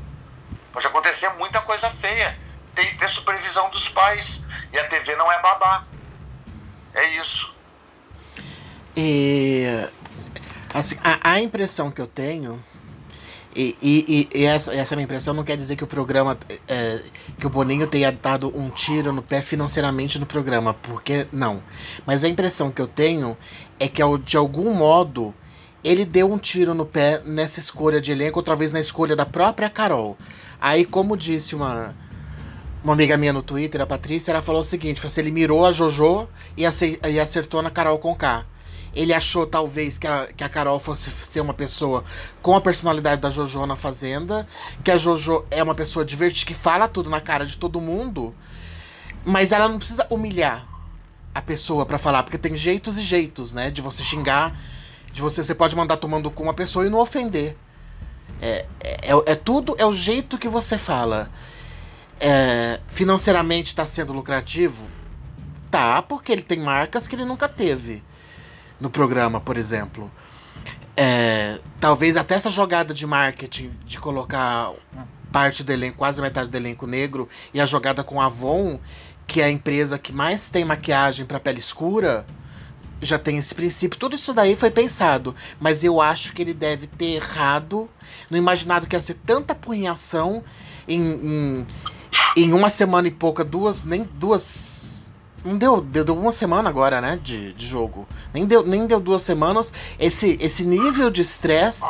Pode 0.73 0.87
acontecer 0.87 1.29
muita 1.31 1.61
coisa 1.61 1.91
feia. 1.95 2.39
Tem 2.77 2.91
que 2.91 2.99
ter 2.99 3.09
supervisão 3.09 3.69
dos 3.71 3.89
pais. 3.89 4.41
E 4.73 4.79
a 4.79 4.89
TV 4.89 5.17
não 5.17 5.31
é 5.31 5.43
babá. 5.43 5.85
É 6.95 7.05
isso. 7.17 7.53
E 8.97 9.89
assim, 10.73 10.97
a, 11.03 11.33
a 11.33 11.41
impressão 11.41 11.91
que 11.91 12.01
eu 12.01 12.07
tenho 12.07 12.65
e, 13.61 13.77
e, 13.83 14.29
e, 14.33 14.45
essa, 14.45 14.73
essa 14.73 14.95
minha 14.95 15.05
impressão 15.05 15.35
não 15.35 15.43
quer 15.43 15.57
dizer 15.57 15.75
que 15.75 15.83
o 15.83 15.87
programa. 15.87 16.39
É, 16.69 17.03
que 17.41 17.47
o 17.47 17.51
Boninho 17.51 17.89
tenha 17.89 18.13
dado 18.13 18.57
um 18.57 18.71
tiro 18.71 19.13
no 19.13 19.21
pé 19.21 19.43
financeiramente 19.43 20.17
no 20.21 20.27
programa, 20.27 20.75
porque 20.75 21.27
não. 21.33 21.61
Mas 22.07 22.23
a 22.23 22.29
impressão 22.29 22.71
que 22.71 22.81
eu 22.81 22.87
tenho 22.87 23.37
é 23.81 23.89
que 23.89 24.01
de 24.25 24.37
algum 24.37 24.73
modo 24.73 25.35
ele 25.83 26.05
deu 26.05 26.33
um 26.33 26.39
tiro 26.39 26.73
no 26.73 26.87
pé 26.87 27.21
nessa 27.25 27.59
escolha 27.59 28.01
de 28.01 28.13
elenco, 28.13 28.39
outra 28.39 28.55
vez 28.55 28.71
na 28.71 28.79
escolha 28.79 29.17
da 29.17 29.27
própria 29.27 29.69
Carol. 29.69 30.17
Aí, 30.61 30.85
como 30.85 31.17
disse 31.17 31.57
uma, 31.57 31.97
uma 32.85 32.93
amiga 32.93 33.17
minha 33.17 33.33
no 33.33 33.43
Twitter, 33.43 33.81
a 33.81 33.87
Patrícia, 33.87 34.31
ela 34.31 34.43
falou 34.43 34.61
o 34.61 34.65
seguinte: 34.65 35.05
assim, 35.05 35.21
ele 35.21 35.33
mirou 35.33 35.67
a 35.67 35.73
JoJo 35.73 36.29
e 36.57 36.65
acertou 37.19 37.61
na 37.61 37.71
Carol 37.71 37.99
com 37.99 38.15
K. 38.15 38.47
Ele 38.95 39.13
achou, 39.13 39.47
talvez, 39.47 39.99
que 39.99 40.07
a, 40.07 40.29
que 40.35 40.43
a 40.43 40.49
Carol 40.49 40.79
fosse 40.81 41.11
ser 41.11 41.41
uma 41.41 41.55
pessoa 41.55 42.05
com 42.43 42.57
a 42.57 42.61
personalidade 42.61 43.21
da 43.21 43.31
Jojo 43.31 43.65
na 43.67 43.77
Fazenda. 43.77 44.47
Que 44.83 44.91
a 44.91 44.97
Jojo 44.97 45.45
é 45.51 45.63
uma 45.63 45.75
pessoa 45.75 46.05
divertida, 46.05 46.47
que 46.47 46.55
fala 46.55 46.89
tudo 46.89 47.11
na 47.11 47.21
cara 47.21 47.45
de 47.45 47.57
todo 47.57 47.81
mundo. 47.81 48.35
Mas 49.25 49.53
ela 49.53 49.69
não 49.69 49.79
precisa 49.79 50.07
humilhar 50.11 50.67
a 51.35 51.43
pessoa 51.43 51.85
para 51.85 51.99
falar, 51.99 52.23
porque 52.23 52.39
tem 52.39 52.57
jeitos 52.57 52.97
e 52.97 53.03
jeitos, 53.03 53.53
né? 53.53 53.71
De 53.71 53.83
você 53.83 54.03
xingar, 54.03 54.59
de 55.13 55.21
você. 55.21 55.45
Você 55.45 55.55
pode 55.55 55.77
mandar 55.77 55.99
tomando 55.99 56.31
com 56.31 56.43
uma 56.43 56.55
pessoa 56.55 56.87
e 56.87 56.91
não 56.91 56.99
ofender. 56.99 57.57
É, 58.41 58.67
é, 58.81 59.13
é, 59.13 59.33
é 59.33 59.35
tudo, 59.35 59.75
é 59.79 59.85
o 59.85 59.93
jeito 59.93 60.39
que 60.39 60.49
você 60.49 60.79
fala. 60.79 61.31
É, 62.21 62.81
financeiramente 62.89 63.69
está 63.69 63.87
sendo 63.87 64.13
lucrativo? 64.13 64.87
Tá, 65.71 66.01
porque 66.03 66.33
ele 66.33 66.43
tem 66.43 66.59
marcas 66.59 67.07
que 67.07 67.15
ele 67.15 67.25
nunca 67.25 67.49
teve 67.49 68.03
no 68.81 68.91
programa, 68.91 69.41
por 69.41 69.57
exemplo. 69.57 70.11
É, 70.97 71.61
talvez 71.81 72.17
até 72.17 72.35
essa 72.35 72.51
jogada 72.51 72.93
de 72.93 73.07
marketing 73.07 73.71
de 73.85 73.99
colocar 73.99 74.73
parte 75.31 75.63
do 75.63 75.73
elenco, 75.73 75.99
quase 75.99 76.21
metade 76.21 76.49
do 76.49 76.57
elenco 76.57 76.87
negro, 76.87 77.29
e 77.53 77.61
a 77.61 77.67
jogada 77.67 78.03
com 78.03 78.21
a 78.21 78.27
Avon, 78.27 78.81
que 79.27 79.41
é 79.41 79.45
a 79.45 79.51
empresa 79.51 79.99
que 79.99 80.13
mais 80.13 80.51
tem 80.51 80.65
maquiagem 80.65 81.25
para 81.25 81.39
pele 81.39 81.59
escura, 81.59 82.27
já 83.01 83.19
tem 83.19 83.37
esse 83.39 83.55
princípio. 83.55 83.99
Tudo 83.99 84.17
isso 84.17 84.35
daí 84.35 84.57
foi 84.57 84.71
pensado, 84.71 85.35
mas 85.61 85.85
eu 85.85 86.01
acho 86.01 86.33
que 86.33 86.43
ele 86.43 86.55
deve 86.55 86.87
ter 86.87 87.17
errado, 87.17 87.89
não 88.31 88.39
imaginado 88.39 88.87
que 88.87 88.97
ia 88.97 89.03
ser 89.03 89.15
tanta 89.15 89.55
punhação 89.55 90.43
em, 90.89 91.01
em, 91.01 91.67
em 92.37 92.53
uma 92.53 92.71
semana 92.71 93.07
e 93.07 93.11
pouca, 93.13 93.45
duas, 93.45 93.85
nem 93.85 94.03
duas 94.03 94.68
não 95.49 95.57
deu, 95.59 95.81
deu, 95.81 96.17
uma 96.17 96.33
semana 96.33 96.69
agora, 96.69 97.01
né? 97.01 97.19
De, 97.23 97.53
de 97.55 97.67
jogo. 97.67 98.07
Nem 98.33 98.47
deu, 98.47 98.65
nem 98.65 98.87
deu 98.87 99.01
duas 99.01 99.23
semanas. 99.23 99.73
Esse, 99.99 100.37
esse 100.41 100.65
nível 100.65 101.11
de 101.11 101.23
estresse 101.23 101.85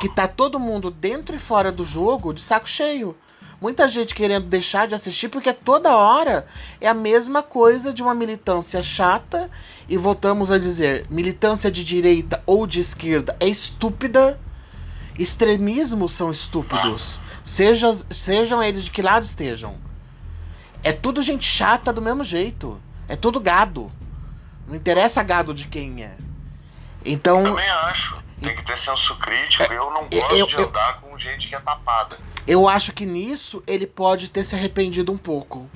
que 0.00 0.08
tá 0.08 0.26
todo 0.26 0.60
mundo 0.60 0.90
dentro 0.90 1.36
e 1.36 1.38
fora 1.38 1.70
do 1.70 1.84
jogo 1.84 2.32
de 2.32 2.40
saco 2.40 2.68
cheio. 2.68 3.16
Muita 3.60 3.86
gente 3.86 4.14
querendo 4.14 4.46
deixar 4.46 4.88
de 4.88 4.94
assistir 4.94 5.28
porque 5.28 5.52
toda 5.52 5.96
hora 5.96 6.46
é 6.80 6.88
a 6.88 6.94
mesma 6.94 7.44
coisa 7.44 7.92
de 7.92 8.02
uma 8.02 8.14
militância 8.14 8.82
chata. 8.82 9.48
E 9.88 9.96
voltamos 9.96 10.50
a 10.50 10.58
dizer: 10.58 11.06
militância 11.08 11.70
de 11.70 11.84
direita 11.84 12.42
ou 12.44 12.66
de 12.66 12.80
esquerda 12.80 13.36
é 13.38 13.46
estúpida. 13.46 14.40
Extremismos 15.18 16.12
são 16.12 16.30
estúpidos. 16.30 17.20
Seja, 17.44 17.94
sejam 18.10 18.62
eles 18.62 18.84
de 18.84 18.90
que 18.90 19.02
lado 19.02 19.24
estejam. 19.24 19.76
É 20.82 20.90
tudo 20.90 21.22
gente 21.22 21.44
chata 21.44 21.92
do 21.92 22.02
mesmo 22.02 22.24
jeito. 22.24 22.80
É 23.12 23.16
tudo 23.16 23.38
gado. 23.38 23.92
Não 24.66 24.74
interessa 24.74 25.22
gado 25.22 25.52
de 25.52 25.66
quem 25.66 26.02
é. 26.02 26.16
Então. 27.04 27.44
Também 27.44 27.68
acho. 27.68 28.16
Tem 28.40 28.56
que 28.56 28.64
ter 28.64 28.78
senso 28.78 29.14
crítico. 29.16 29.70
É, 29.70 29.76
eu 29.76 29.90
não 29.90 30.08
gosto 30.08 30.34
eu, 30.34 30.46
de 30.46 30.54
eu, 30.54 30.66
andar 30.66 30.98
com 31.02 31.18
gente 31.18 31.46
que 31.46 31.54
é 31.54 31.60
tapada. 31.60 32.18
Eu 32.46 32.66
acho 32.66 32.90
que 32.94 33.04
nisso 33.04 33.62
ele 33.66 33.86
pode 33.86 34.30
ter 34.30 34.46
se 34.46 34.54
arrependido 34.54 35.12
um 35.12 35.18
pouco. 35.18 35.68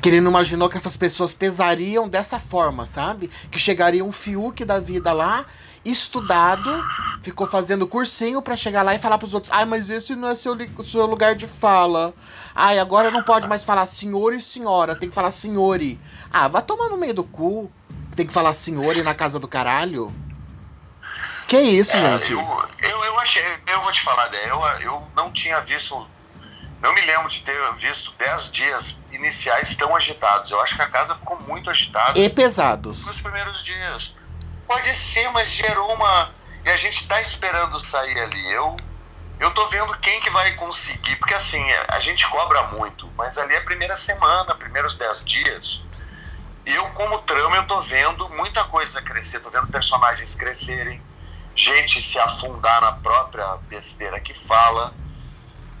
Que 0.00 0.08
ele 0.08 0.20
não 0.20 0.30
imaginou 0.30 0.68
que 0.68 0.76
essas 0.76 0.96
pessoas 0.96 1.34
pesariam 1.34 2.08
dessa 2.08 2.38
forma, 2.38 2.86
sabe? 2.86 3.28
Que 3.50 3.58
chegaria 3.58 4.04
um 4.04 4.12
Fiuk 4.12 4.64
da 4.64 4.78
vida 4.78 5.12
lá 5.12 5.46
estudado, 5.90 6.84
ficou 7.22 7.46
fazendo 7.46 7.86
cursinho 7.86 8.42
para 8.42 8.56
chegar 8.56 8.82
lá 8.82 8.94
e 8.94 8.98
falar 8.98 9.18
pros 9.18 9.34
outros: 9.34 9.52
ai, 9.52 9.64
mas 9.64 9.88
esse 9.88 10.14
não 10.16 10.28
é 10.28 10.34
seu, 10.34 10.56
seu 10.84 11.06
lugar 11.06 11.34
de 11.34 11.46
fala. 11.46 12.12
Ai, 12.54 12.78
agora 12.78 13.10
não 13.10 13.22
pode 13.22 13.46
mais 13.46 13.64
falar 13.64 13.86
senhor 13.86 14.34
e 14.34 14.40
senhora, 14.40 14.96
tem 14.96 15.08
que 15.08 15.14
falar 15.14 15.30
senhore. 15.30 16.00
Ah, 16.32 16.48
vá 16.48 16.60
tomar 16.60 16.88
no 16.88 16.96
meio 16.96 17.14
do 17.14 17.24
cu. 17.24 17.70
Tem 18.14 18.26
que 18.26 18.32
falar 18.32 18.54
senhore 18.54 19.02
na 19.02 19.14
casa 19.14 19.38
do 19.38 19.46
caralho. 19.46 20.12
Que 21.46 21.58
isso, 21.58 21.96
é, 21.96 22.00
gente? 22.00 22.32
Eu, 22.32 22.40
eu, 22.80 23.04
eu 23.04 23.20
achei, 23.20 23.42
eu 23.66 23.82
vou 23.82 23.92
te 23.92 24.02
falar, 24.02 24.28
né? 24.30 24.38
eu, 24.50 24.60
eu 24.80 25.06
não 25.14 25.30
tinha 25.30 25.60
visto, 25.60 26.06
não 26.82 26.92
me 26.92 27.00
lembro 27.02 27.28
de 27.28 27.40
ter 27.42 27.74
visto 27.74 28.10
10 28.18 28.50
dias 28.50 28.96
iniciais 29.12 29.74
tão 29.76 29.94
agitados. 29.94 30.50
Eu 30.50 30.60
acho 30.60 30.74
que 30.74 30.82
a 30.82 30.88
casa 30.88 31.14
ficou 31.14 31.38
muito 31.42 31.70
agitada. 31.70 32.18
E 32.18 32.28
pesados. 32.28 33.06
Nos 33.06 33.20
primeiros 33.20 33.62
dias. 33.62 34.12
Pode 34.66 34.94
ser, 34.96 35.30
mas 35.30 35.50
gerou 35.50 35.92
uma. 35.94 36.34
E 36.64 36.70
a 36.70 36.76
gente 36.76 37.00
está 37.00 37.20
esperando 37.20 37.78
sair 37.84 38.18
ali. 38.18 38.52
Eu, 38.52 38.76
eu 39.38 39.50
tô 39.52 39.68
vendo 39.68 39.96
quem 39.98 40.20
que 40.20 40.30
vai 40.30 40.54
conseguir, 40.54 41.16
porque 41.16 41.34
assim, 41.34 41.62
a 41.88 42.00
gente 42.00 42.26
cobra 42.28 42.64
muito, 42.64 43.10
mas 43.16 43.38
ali 43.38 43.54
é 43.54 43.58
a 43.58 43.64
primeira 43.64 43.96
semana, 43.96 44.54
primeiros 44.56 44.96
dez 44.96 45.24
dias. 45.24 45.82
Eu, 46.64 46.84
como 46.90 47.18
trama, 47.20 47.56
eu 47.56 47.66
tô 47.66 47.80
vendo 47.82 48.28
muita 48.30 48.64
coisa 48.64 49.00
crescer, 49.00 49.38
tô 49.38 49.50
vendo 49.50 49.68
personagens 49.68 50.34
crescerem, 50.34 51.00
gente 51.54 52.02
se 52.02 52.18
afundar 52.18 52.80
na 52.80 52.90
própria 52.90 53.56
besteira 53.68 54.20
que 54.20 54.34
fala. 54.34 54.92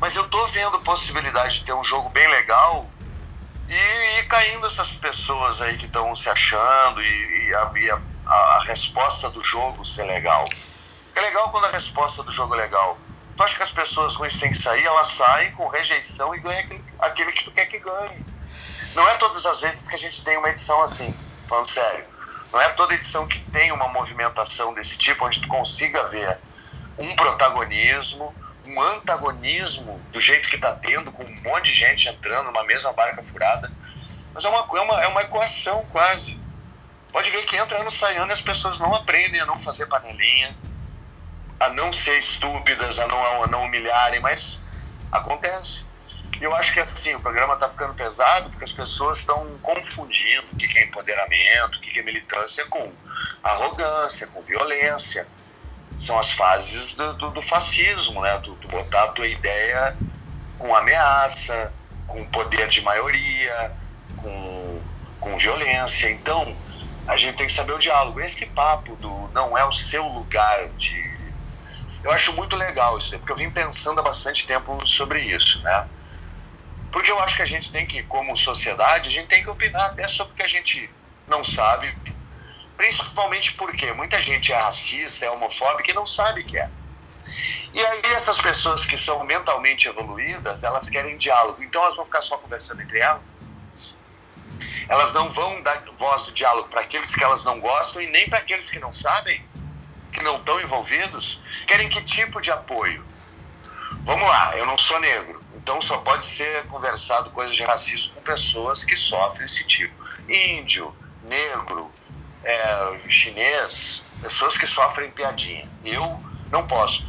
Mas 0.00 0.14
eu 0.14 0.28
tô 0.28 0.46
vendo 0.48 0.78
possibilidade 0.80 1.56
de 1.56 1.64
ter 1.64 1.72
um 1.72 1.82
jogo 1.82 2.08
bem 2.10 2.28
legal 2.28 2.88
e, 3.68 3.74
e 4.20 4.22
caindo 4.24 4.66
essas 4.66 4.90
pessoas 4.90 5.60
aí 5.60 5.76
que 5.76 5.86
estão 5.86 6.14
se 6.14 6.28
achando 6.30 7.02
e, 7.02 7.50
e, 7.50 7.80
e 7.86 7.90
a, 8.26 8.34
a, 8.34 8.64
resposta 8.64 9.30
do 9.30 9.42
jogo 9.42 9.84
ser 9.84 10.04
legal. 10.04 10.44
É 11.14 11.20
legal 11.20 11.50
quando 11.50 11.66
a 11.66 11.70
resposta 11.70 12.22
do 12.22 12.32
jogo 12.32 12.54
é 12.54 12.58
legal. 12.58 12.98
Tu 13.36 13.42
acha 13.42 13.56
que 13.56 13.62
as 13.62 13.70
pessoas 13.70 14.14
ruins 14.14 14.38
têm 14.38 14.52
que 14.52 14.60
sair? 14.60 14.84
Elas 14.84 15.08
saem 15.08 15.52
com 15.52 15.68
rejeição 15.68 16.34
e 16.34 16.40
ganham 16.40 16.60
aquele, 16.60 16.84
aquele 16.98 17.32
que 17.32 17.44
tu 17.44 17.52
quer 17.52 17.66
que 17.66 17.78
ganhe. 17.78 18.24
Não 18.94 19.08
é 19.08 19.14
todas 19.14 19.44
as 19.44 19.60
vezes 19.60 19.86
que 19.86 19.94
a 19.94 19.98
gente 19.98 20.24
tem 20.24 20.38
uma 20.38 20.48
edição 20.48 20.82
assim, 20.82 21.14
falando 21.48 21.68
sério. 21.68 22.04
Não 22.52 22.60
é 22.60 22.68
toda 22.70 22.94
edição 22.94 23.26
que 23.26 23.38
tem 23.50 23.72
uma 23.72 23.88
movimentação 23.88 24.72
desse 24.72 24.96
tipo, 24.96 25.26
onde 25.26 25.40
tu 25.40 25.48
consiga 25.48 26.04
ver 26.04 26.38
um 26.98 27.14
protagonismo, 27.14 28.34
um 28.66 28.80
antagonismo 28.80 30.00
do 30.10 30.20
jeito 30.20 30.48
que 30.48 30.56
está 30.56 30.72
tendo, 30.72 31.12
com 31.12 31.22
um 31.22 31.42
monte 31.42 31.66
de 31.66 31.72
gente 31.72 32.08
entrando 32.08 32.46
numa 32.46 32.64
mesma 32.64 32.92
barca 32.92 33.22
furada. 33.22 33.70
Mas 34.32 34.44
é 34.44 34.48
uma, 34.48 34.58
é 34.58 34.80
uma, 34.80 35.02
é 35.02 35.06
uma 35.08 35.22
equação 35.22 35.84
quase. 35.92 36.40
Pode 37.16 37.30
ver 37.30 37.46
que 37.46 37.56
entra 37.56 37.80
ano 37.80 37.90
sai 37.90 38.18
ano 38.18 38.30
e 38.30 38.34
as 38.34 38.42
pessoas 38.42 38.78
não 38.78 38.94
aprendem 38.94 39.40
a 39.40 39.46
não 39.46 39.58
fazer 39.58 39.86
panelinha, 39.86 40.54
a 41.58 41.70
não 41.70 41.90
ser 41.90 42.18
estúpidas, 42.18 42.98
a 42.98 43.06
não, 43.06 43.42
a 43.42 43.46
não 43.46 43.64
humilharem, 43.64 44.20
mas 44.20 44.58
acontece. 45.10 45.82
Eu 46.38 46.54
acho 46.54 46.74
que 46.74 46.78
assim, 46.78 47.14
o 47.14 47.20
programa 47.20 47.54
está 47.54 47.70
ficando 47.70 47.94
pesado 47.94 48.50
porque 48.50 48.64
as 48.64 48.70
pessoas 48.70 49.20
estão 49.20 49.58
confundindo 49.62 50.48
o 50.52 50.56
que 50.56 50.78
é 50.78 50.84
empoderamento, 50.84 51.78
o 51.78 51.80
que 51.80 51.98
é 51.98 52.02
militância 52.02 52.66
com 52.66 52.92
arrogância, 53.42 54.26
com 54.26 54.42
violência. 54.42 55.26
São 55.96 56.18
as 56.18 56.32
fases 56.32 56.94
do, 56.94 57.14
do, 57.14 57.30
do 57.30 57.40
fascismo, 57.40 58.20
né? 58.20 58.38
Tu, 58.44 58.54
tu 58.56 58.68
botar 58.68 59.04
a 59.04 59.08
tua 59.12 59.26
ideia 59.26 59.96
com 60.58 60.76
ameaça, 60.76 61.72
com 62.06 62.26
poder 62.26 62.68
de 62.68 62.82
maioria, 62.82 63.72
com, 64.18 64.82
com 65.18 65.38
violência. 65.38 66.10
Então, 66.10 66.54
a 67.06 67.16
gente 67.16 67.36
tem 67.36 67.46
que 67.46 67.52
saber 67.52 67.72
o 67.72 67.78
diálogo. 67.78 68.20
Esse 68.20 68.46
papo 68.46 68.96
do 68.96 69.28
não 69.28 69.56
é 69.56 69.64
o 69.64 69.72
seu 69.72 70.06
lugar 70.06 70.68
de. 70.70 71.32
Eu 72.02 72.10
acho 72.12 72.32
muito 72.32 72.56
legal 72.56 72.98
isso, 72.98 73.16
porque 73.18 73.32
eu 73.32 73.36
vim 73.36 73.50
pensando 73.50 74.00
há 74.00 74.02
bastante 74.02 74.46
tempo 74.46 74.86
sobre 74.86 75.20
isso, 75.20 75.62
né? 75.62 75.86
Porque 76.92 77.10
eu 77.10 77.20
acho 77.20 77.36
que 77.36 77.42
a 77.42 77.46
gente 77.46 77.70
tem 77.70 77.86
que, 77.86 78.02
como 78.04 78.36
sociedade, 78.36 79.08
a 79.08 79.12
gente 79.12 79.28
tem 79.28 79.42
que 79.42 79.50
opinar 79.50 79.86
até 79.86 80.06
sobre 80.08 80.32
o 80.32 80.36
que 80.36 80.42
a 80.42 80.48
gente 80.48 80.88
não 81.26 81.42
sabe. 81.42 81.94
Principalmente 82.76 83.54
porque 83.54 83.92
muita 83.92 84.20
gente 84.20 84.52
é 84.52 84.56
racista, 84.56 85.26
é 85.26 85.30
homofóbica 85.30 85.90
e 85.90 85.94
não 85.94 86.06
sabe 86.06 86.44
que 86.44 86.58
é. 86.58 86.70
E 87.72 87.84
aí 87.84 88.02
essas 88.14 88.40
pessoas 88.40 88.86
que 88.86 88.96
são 88.96 89.24
mentalmente 89.24 89.88
evoluídas, 89.88 90.62
elas 90.62 90.88
querem 90.88 91.16
diálogo. 91.16 91.62
Então 91.62 91.82
elas 91.82 91.96
vão 91.96 92.04
ficar 92.04 92.22
só 92.22 92.38
conversando 92.38 92.82
entre 92.82 92.98
elas. 92.98 93.22
Elas 94.88 95.12
não 95.12 95.30
vão 95.30 95.62
dar 95.62 95.82
voz 95.98 96.24
do 96.24 96.32
diálogo 96.32 96.68
para 96.68 96.82
aqueles 96.82 97.14
que 97.14 97.22
elas 97.22 97.42
não 97.44 97.60
gostam 97.60 98.00
e 98.00 98.06
nem 98.06 98.28
para 98.28 98.38
aqueles 98.38 98.70
que 98.70 98.78
não 98.78 98.92
sabem, 98.92 99.44
que 100.12 100.22
não 100.22 100.36
estão 100.36 100.60
envolvidos. 100.60 101.40
Querem 101.66 101.88
que 101.88 102.02
tipo 102.02 102.40
de 102.40 102.50
apoio? 102.50 103.04
Vamos 104.04 104.28
lá, 104.28 104.56
eu 104.56 104.64
não 104.64 104.78
sou 104.78 105.00
negro, 105.00 105.42
então 105.56 105.82
só 105.82 105.98
pode 105.98 106.24
ser 106.24 106.64
conversado 106.66 107.30
coisas 107.30 107.56
de 107.56 107.64
racismo 107.64 108.14
com 108.14 108.20
pessoas 108.22 108.84
que 108.84 108.94
sofrem 108.94 109.46
esse 109.46 109.64
tipo. 109.66 109.94
Índio, 110.28 110.94
negro, 111.24 111.90
é, 112.44 113.00
chinês, 113.08 114.02
pessoas 114.22 114.56
que 114.56 114.66
sofrem 114.66 115.10
piadinha. 115.10 115.68
Eu 115.84 116.20
não 116.50 116.66
posso. 116.66 117.04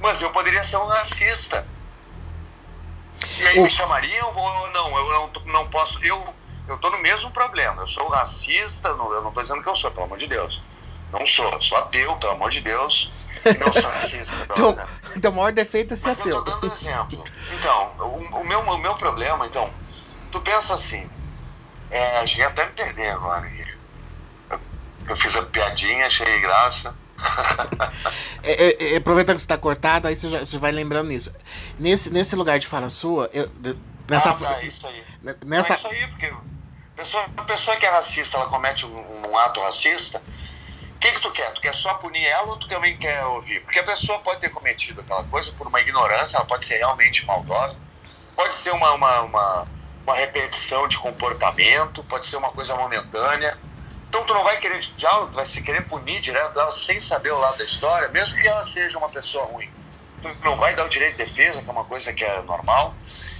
Mas 0.00 0.20
eu 0.20 0.30
poderia 0.30 0.64
ser 0.64 0.78
um 0.78 0.86
racista. 0.86 1.64
E 3.38 3.46
aí 3.46 3.60
o... 3.60 3.62
me 3.62 3.70
chamariam 3.70 4.34
ou 4.34 4.70
não? 4.72 4.96
Eu 4.96 5.08
não, 5.12 5.42
não 5.44 5.70
posso. 5.70 6.04
Eu 6.04 6.34
eu 6.68 6.78
tô 6.78 6.90
no 6.90 6.98
mesmo 6.98 7.30
problema. 7.30 7.82
Eu 7.82 7.86
sou 7.86 8.08
racista, 8.08 8.88
eu 8.88 8.96
não 8.96 9.28
estou 9.28 9.42
dizendo 9.42 9.62
que 9.62 9.68
eu 9.68 9.76
sou, 9.76 9.90
pelo 9.90 10.04
amor 10.04 10.18
de 10.18 10.26
Deus. 10.26 10.60
Não 11.12 11.26
sou, 11.26 11.60
sou 11.60 11.76
ateu, 11.78 12.16
pelo 12.16 12.32
amor 12.32 12.50
de 12.50 12.60
Deus. 12.60 13.12
Não 13.58 13.72
sou 13.72 13.90
racista. 13.90 14.34
então, 14.50 14.78
então, 15.16 15.32
o 15.32 15.34
maior 15.34 15.52
defeito 15.52 15.94
é 15.94 15.96
ser 15.96 16.08
Mas 16.08 16.20
ateu. 16.20 16.36
Eu 16.36 16.44
tô 16.44 16.50
dando 16.50 16.70
um 16.70 16.72
exemplo. 16.72 17.24
Então, 17.58 17.92
o, 17.98 18.40
o, 18.40 18.44
meu, 18.44 18.60
o 18.60 18.78
meu 18.78 18.94
problema, 18.94 19.46
então, 19.46 19.70
tu 20.30 20.40
pensa 20.40 20.74
assim, 20.74 21.08
é, 21.90 22.26
cheguei 22.26 22.46
até 22.46 22.64
me 22.64 22.72
perder 22.72 23.10
agora, 23.10 23.50
eu, 24.50 24.60
eu 25.08 25.16
fiz 25.16 25.36
a 25.36 25.42
piadinha, 25.42 26.06
achei 26.06 26.40
graça. 26.40 26.94
é, 28.42 28.52
é, 28.52 28.94
é, 28.94 28.96
aproveitando 28.96 29.36
que 29.36 29.42
você 29.42 29.44
está 29.44 29.58
cortado, 29.58 30.08
aí 30.08 30.16
você, 30.16 30.28
já, 30.28 30.40
você 30.40 30.58
vai 30.58 30.72
lembrando 30.72 31.08
nisso. 31.08 31.34
Nesse, 31.78 32.10
nesse 32.10 32.34
lugar 32.34 32.58
de 32.58 32.66
fala 32.66 32.88
sua, 32.88 33.28
eu, 33.32 33.50
nessa, 34.08 34.30
ah, 34.30 34.34
tá, 34.34 34.62
isso 34.62 34.86
aí. 34.86 35.04
Nessa... 35.44 35.74
É 35.74 35.76
isso 35.76 35.86
aí, 35.86 36.06
porque 36.08 36.32
pessoa, 36.96 37.26
a 37.36 37.42
pessoa 37.42 37.76
que 37.76 37.86
é 37.86 37.90
racista, 37.90 38.36
ela 38.36 38.46
comete 38.46 38.84
um, 38.86 39.28
um 39.28 39.38
ato 39.38 39.60
racista, 39.60 40.22
o 40.96 40.98
que, 40.98 41.12
que 41.12 41.20
tu 41.20 41.30
quer? 41.32 41.52
Tu 41.52 41.60
quer 41.60 41.74
só 41.74 41.94
punir 41.94 42.24
ela 42.24 42.48
ou 42.48 42.56
tu 42.56 42.68
também 42.68 42.96
quer 42.96 43.24
ouvir? 43.24 43.60
Porque 43.60 43.78
a 43.78 43.84
pessoa 43.84 44.18
pode 44.20 44.40
ter 44.40 44.50
cometido 44.50 45.00
aquela 45.00 45.24
coisa 45.24 45.50
por 45.52 45.66
uma 45.66 45.80
ignorância, 45.80 46.36
ela 46.36 46.46
pode 46.46 46.64
ser 46.64 46.78
realmente 46.78 47.24
maldosa, 47.26 47.76
pode 48.36 48.54
ser 48.54 48.72
uma, 48.72 48.92
uma, 48.92 49.20
uma, 49.22 49.66
uma 50.04 50.14
repetição 50.14 50.86
de 50.86 50.98
comportamento, 50.98 52.04
pode 52.04 52.26
ser 52.26 52.36
uma 52.36 52.50
coisa 52.50 52.74
momentânea 52.76 53.58
então 54.12 54.26
tu 54.26 54.34
não 54.34 54.44
vai 54.44 54.58
querer 54.58 54.80
diálogo, 54.94 55.32
vai 55.32 55.46
se 55.46 55.62
querer 55.62 55.88
punir 55.88 56.20
direto 56.20 56.52
dela 56.52 56.70
sem 56.70 57.00
saber 57.00 57.30
o 57.30 57.38
lado 57.38 57.56
da 57.56 57.64
história, 57.64 58.08
mesmo 58.08 58.38
que 58.38 58.46
ela 58.46 58.62
seja 58.62 58.98
uma 58.98 59.08
pessoa 59.08 59.46
ruim. 59.46 59.70
Tu 60.20 60.28
não 60.44 60.54
vai 60.54 60.76
dar 60.76 60.84
o 60.84 60.88
direito 60.90 61.12
de 61.12 61.24
defesa, 61.24 61.62
que 61.62 61.68
é 61.70 61.72
uma 61.72 61.86
coisa 61.86 62.12
que 62.12 62.22
é 62.22 62.42
normal. 62.42 62.94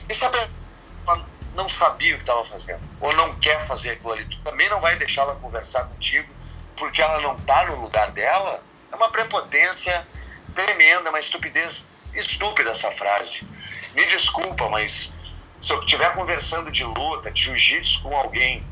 E 0.08 0.14
se 0.14 0.24
a 0.24 0.30
pessoa 0.30 1.26
não 1.54 1.68
sabia 1.68 2.14
o 2.14 2.16
que 2.16 2.22
estava 2.22 2.44
fazendo, 2.44 2.80
ou 3.00 3.12
não 3.14 3.34
quer 3.34 3.60
fazer 3.66 3.90
aquilo 3.90 4.12
ali, 4.12 4.24
tu 4.24 4.38
também 4.42 4.68
não 4.68 4.80
vai 4.80 4.96
deixar 4.96 5.22
ela 5.22 5.34
conversar 5.36 5.84
contigo, 5.84 6.28
porque 6.76 7.02
ela 7.02 7.20
não 7.20 7.36
está 7.36 7.66
no 7.66 7.80
lugar 7.80 8.10
dela. 8.10 8.62
É 8.90 8.96
uma 8.96 9.10
prepotência 9.10 10.06
tremenda, 10.54 11.10
uma 11.10 11.20
estupidez 11.20 11.84
estúpida 12.14 12.70
essa 12.70 12.90
frase. 12.92 13.46
Me 13.94 14.04
desculpa, 14.06 14.68
mas 14.68 15.12
se 15.60 15.72
eu 15.72 15.80
estiver 15.80 16.14
conversando 16.14 16.70
de 16.70 16.84
luta, 16.84 17.30
de 17.30 17.42
jiu-jitsu 17.42 18.02
com 18.02 18.16
alguém 18.16 18.64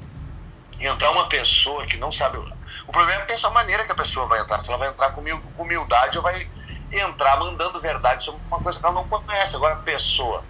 entrar 0.78 1.10
uma 1.10 1.28
pessoa 1.28 1.86
que 1.86 1.96
não 1.96 2.10
sabe. 2.10 2.38
O 2.86 2.92
problema 2.92 3.24
é 3.28 3.46
a 3.46 3.50
maneira 3.50 3.84
que 3.84 3.92
a 3.92 3.94
pessoa 3.94 4.26
vai 4.26 4.40
entrar. 4.40 4.58
Se 4.60 4.68
ela 4.68 4.78
vai 4.78 4.88
entrar 4.88 5.10
com 5.12 5.22
humildade 5.58 6.16
ou 6.16 6.22
vai 6.24 6.48
entrar 6.90 7.38
mandando 7.38 7.80
verdade 7.80 8.24
sobre 8.24 8.40
uma 8.46 8.60
coisa 8.60 8.80
que 8.80 8.84
ela 8.84 8.94
não 8.94 9.06
conhece. 9.06 9.54
Agora, 9.54 9.76
pessoa 9.76 10.44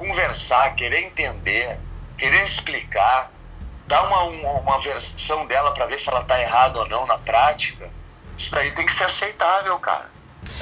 conversar, 0.00 0.74
querer 0.74 1.02
entender, 1.04 1.78
querer 2.16 2.42
explicar, 2.42 3.30
dar 3.86 4.02
uma, 4.04 4.22
uma, 4.22 4.52
uma 4.60 4.80
versão 4.80 5.46
dela 5.46 5.74
para 5.74 5.84
ver 5.84 6.00
se 6.00 6.08
ela 6.08 6.22
está 6.22 6.40
errada 6.40 6.80
ou 6.80 6.88
não 6.88 7.06
na 7.06 7.18
prática, 7.18 7.90
isso 8.38 8.50
daí 8.50 8.70
tem 8.72 8.86
que 8.86 8.92
ser 8.94 9.04
aceitável, 9.04 9.78
cara. 9.78 10.08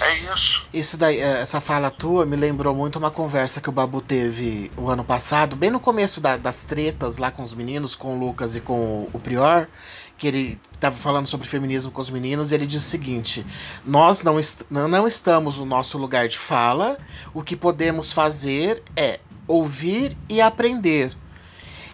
É 0.00 0.14
isso. 0.34 0.66
Isso 0.74 0.96
daí, 0.98 1.20
é, 1.20 1.40
essa 1.40 1.60
fala 1.60 1.88
tua 1.88 2.26
me 2.26 2.34
lembrou 2.34 2.74
muito 2.74 2.98
uma 2.98 3.12
conversa 3.12 3.60
que 3.60 3.68
o 3.68 3.72
Babu 3.72 4.00
teve 4.00 4.72
o 4.76 4.90
ano 4.90 5.04
passado, 5.04 5.54
bem 5.54 5.70
no 5.70 5.78
começo 5.78 6.20
da, 6.20 6.36
das 6.36 6.64
tretas 6.64 7.16
lá 7.16 7.30
com 7.30 7.44
os 7.44 7.54
meninos, 7.54 7.94
com 7.94 8.16
o 8.16 8.18
Lucas 8.18 8.56
e 8.56 8.60
com 8.60 8.74
o, 8.74 9.10
o 9.12 9.20
Prior, 9.20 9.68
que 10.16 10.26
ele 10.26 10.60
estava 10.74 10.96
falando 10.96 11.28
sobre 11.28 11.46
feminismo 11.46 11.92
com 11.92 12.00
os 12.00 12.10
meninos, 12.10 12.50
e 12.50 12.54
ele 12.54 12.66
disse 12.66 12.86
o 12.86 12.90
seguinte: 12.90 13.46
Nós 13.84 14.22
não, 14.22 14.38
est 14.38 14.64
não 14.68 15.06
estamos 15.06 15.58
no 15.58 15.64
nosso 15.64 15.96
lugar 15.96 16.26
de 16.26 16.38
fala, 16.38 16.98
o 17.32 17.42
que 17.42 17.54
podemos 17.54 18.12
fazer 18.12 18.82
é 18.96 19.20
ouvir 19.48 20.16
e 20.28 20.40
aprender. 20.40 21.16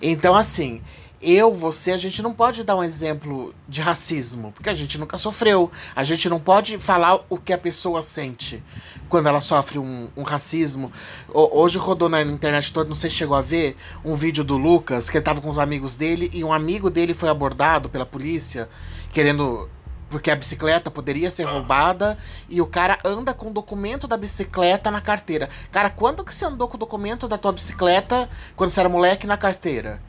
Então, 0.02 0.34
assim, 0.34 0.82
eu, 1.26 1.54
você, 1.54 1.92
a 1.92 1.96
gente 1.96 2.20
não 2.20 2.34
pode 2.34 2.62
dar 2.62 2.76
um 2.76 2.84
exemplo 2.84 3.54
de 3.66 3.80
racismo, 3.80 4.52
porque 4.52 4.68
a 4.68 4.74
gente 4.74 4.98
nunca 4.98 5.16
sofreu. 5.16 5.70
A 5.96 6.04
gente 6.04 6.28
não 6.28 6.38
pode 6.38 6.78
falar 6.78 7.24
o 7.30 7.38
que 7.38 7.54
a 7.54 7.56
pessoa 7.56 8.02
sente 8.02 8.62
quando 9.08 9.26
ela 9.26 9.40
sofre 9.40 9.78
um, 9.78 10.08
um 10.14 10.22
racismo. 10.22 10.92
Hoje 11.32 11.78
rodou 11.78 12.10
na 12.10 12.20
internet 12.20 12.70
toda, 12.70 12.90
não 12.90 12.94
sei 12.94 13.08
se 13.08 13.16
chegou 13.16 13.36
a 13.36 13.40
ver, 13.40 13.74
um 14.04 14.14
vídeo 14.14 14.44
do 14.44 14.58
Lucas, 14.58 15.08
que 15.08 15.16
ele 15.16 15.24
tava 15.24 15.40
com 15.40 15.48
os 15.48 15.58
amigos 15.58 15.96
dele 15.96 16.30
e 16.34 16.44
um 16.44 16.52
amigo 16.52 16.90
dele 16.90 17.14
foi 17.14 17.30
abordado 17.30 17.88
pela 17.88 18.04
polícia, 18.04 18.68
querendo 19.10 19.70
porque 20.14 20.30
a 20.30 20.36
bicicleta 20.36 20.92
poderia 20.92 21.28
ser 21.28 21.42
roubada 21.42 22.16
e 22.48 22.60
o 22.60 22.66
cara 22.68 23.00
anda 23.04 23.34
com 23.34 23.48
o 23.48 23.52
documento 23.52 24.06
da 24.06 24.16
bicicleta 24.16 24.88
na 24.88 25.00
carteira. 25.00 25.50
Cara, 25.72 25.90
quando 25.90 26.24
que 26.24 26.32
você 26.32 26.44
andou 26.44 26.68
com 26.68 26.76
o 26.76 26.78
documento 26.78 27.26
da 27.26 27.36
tua 27.36 27.50
bicicleta 27.50 28.30
quando 28.54 28.70
você 28.70 28.78
era 28.78 28.88
moleque 28.88 29.26
na 29.26 29.36
carteira? 29.36 30.00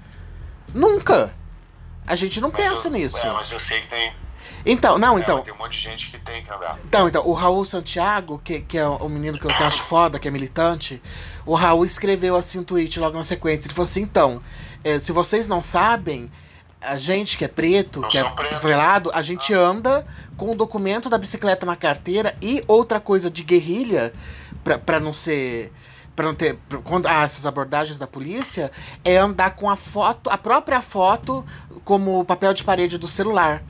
Nunca. 0.75 1.33
A 2.05 2.15
gente 2.15 2.39
não 2.39 2.51
mas 2.51 2.61
pensa 2.61 2.87
eu, 2.87 2.91
nisso. 2.91 3.17
É, 3.17 3.33
mas 3.33 3.51
eu 3.51 3.59
sei 3.59 3.81
que 3.81 3.87
tem. 3.87 4.13
Então, 4.63 4.99
não, 4.99 5.17
é, 5.17 5.21
então. 5.21 5.41
Tem 5.41 5.51
um 5.51 5.57
monte 5.57 5.71
de 5.71 5.79
gente 5.81 6.11
que 6.11 6.19
tem 6.19 6.43
que 6.43 6.53
andar. 6.53 6.77
Então, 6.85 7.07
então, 7.07 7.27
o 7.27 7.33
Raul 7.33 7.65
Santiago, 7.65 8.39
que, 8.43 8.59
que 8.59 8.77
é 8.77 8.87
o 8.87 9.09
menino 9.09 9.39
que 9.39 9.45
eu, 9.47 9.51
acho 9.65 9.81
foda, 9.81 10.19
que 10.19 10.27
é 10.27 10.31
militante, 10.31 11.01
o 11.47 11.55
Raul 11.55 11.83
escreveu 11.83 12.35
assim 12.35 12.59
um 12.59 12.63
tweet 12.63 12.99
logo 12.99 13.17
na 13.17 13.23
sequência. 13.23 13.65
Ele 13.65 13.73
falou 13.73 13.89
assim: 13.89 14.03
então, 14.03 14.39
é, 14.83 14.99
se 14.99 15.11
vocês 15.11 15.47
não 15.47 15.63
sabem, 15.63 16.29
a 16.81 16.97
gente 16.97 17.37
que 17.37 17.45
é 17.45 17.47
preto, 17.47 18.01
que 18.09 18.17
é 18.17 18.23
preto. 18.23 18.59
velado, 18.59 19.11
a 19.13 19.21
gente 19.21 19.53
ah. 19.53 19.59
anda 19.59 20.07
com 20.37 20.51
o 20.51 20.55
documento 20.55 21.09
da 21.09 21.17
bicicleta 21.17 21.65
na 21.65 21.75
carteira 21.75 22.35
e 22.41 22.63
outra 22.67 22.99
coisa 22.99 23.29
de 23.29 23.43
guerrilha, 23.43 24.13
pra, 24.63 24.77
pra 24.77 24.99
não 24.99 25.13
ser 25.13 25.71
para 26.15 26.27
não 26.27 26.35
ter 26.35 26.57
quando 26.83 27.07
ah, 27.07 27.23
essas 27.23 27.45
abordagens 27.45 27.99
da 27.99 28.07
polícia 28.07 28.71
é 29.03 29.17
andar 29.17 29.55
com 29.55 29.69
a 29.69 29.75
foto, 29.75 30.29
a 30.29 30.37
própria 30.37 30.81
foto 30.81 31.45
como 31.83 32.23
papel 32.23 32.53
de 32.53 32.63
parede 32.63 32.97
do 32.97 33.07
celular. 33.07 33.61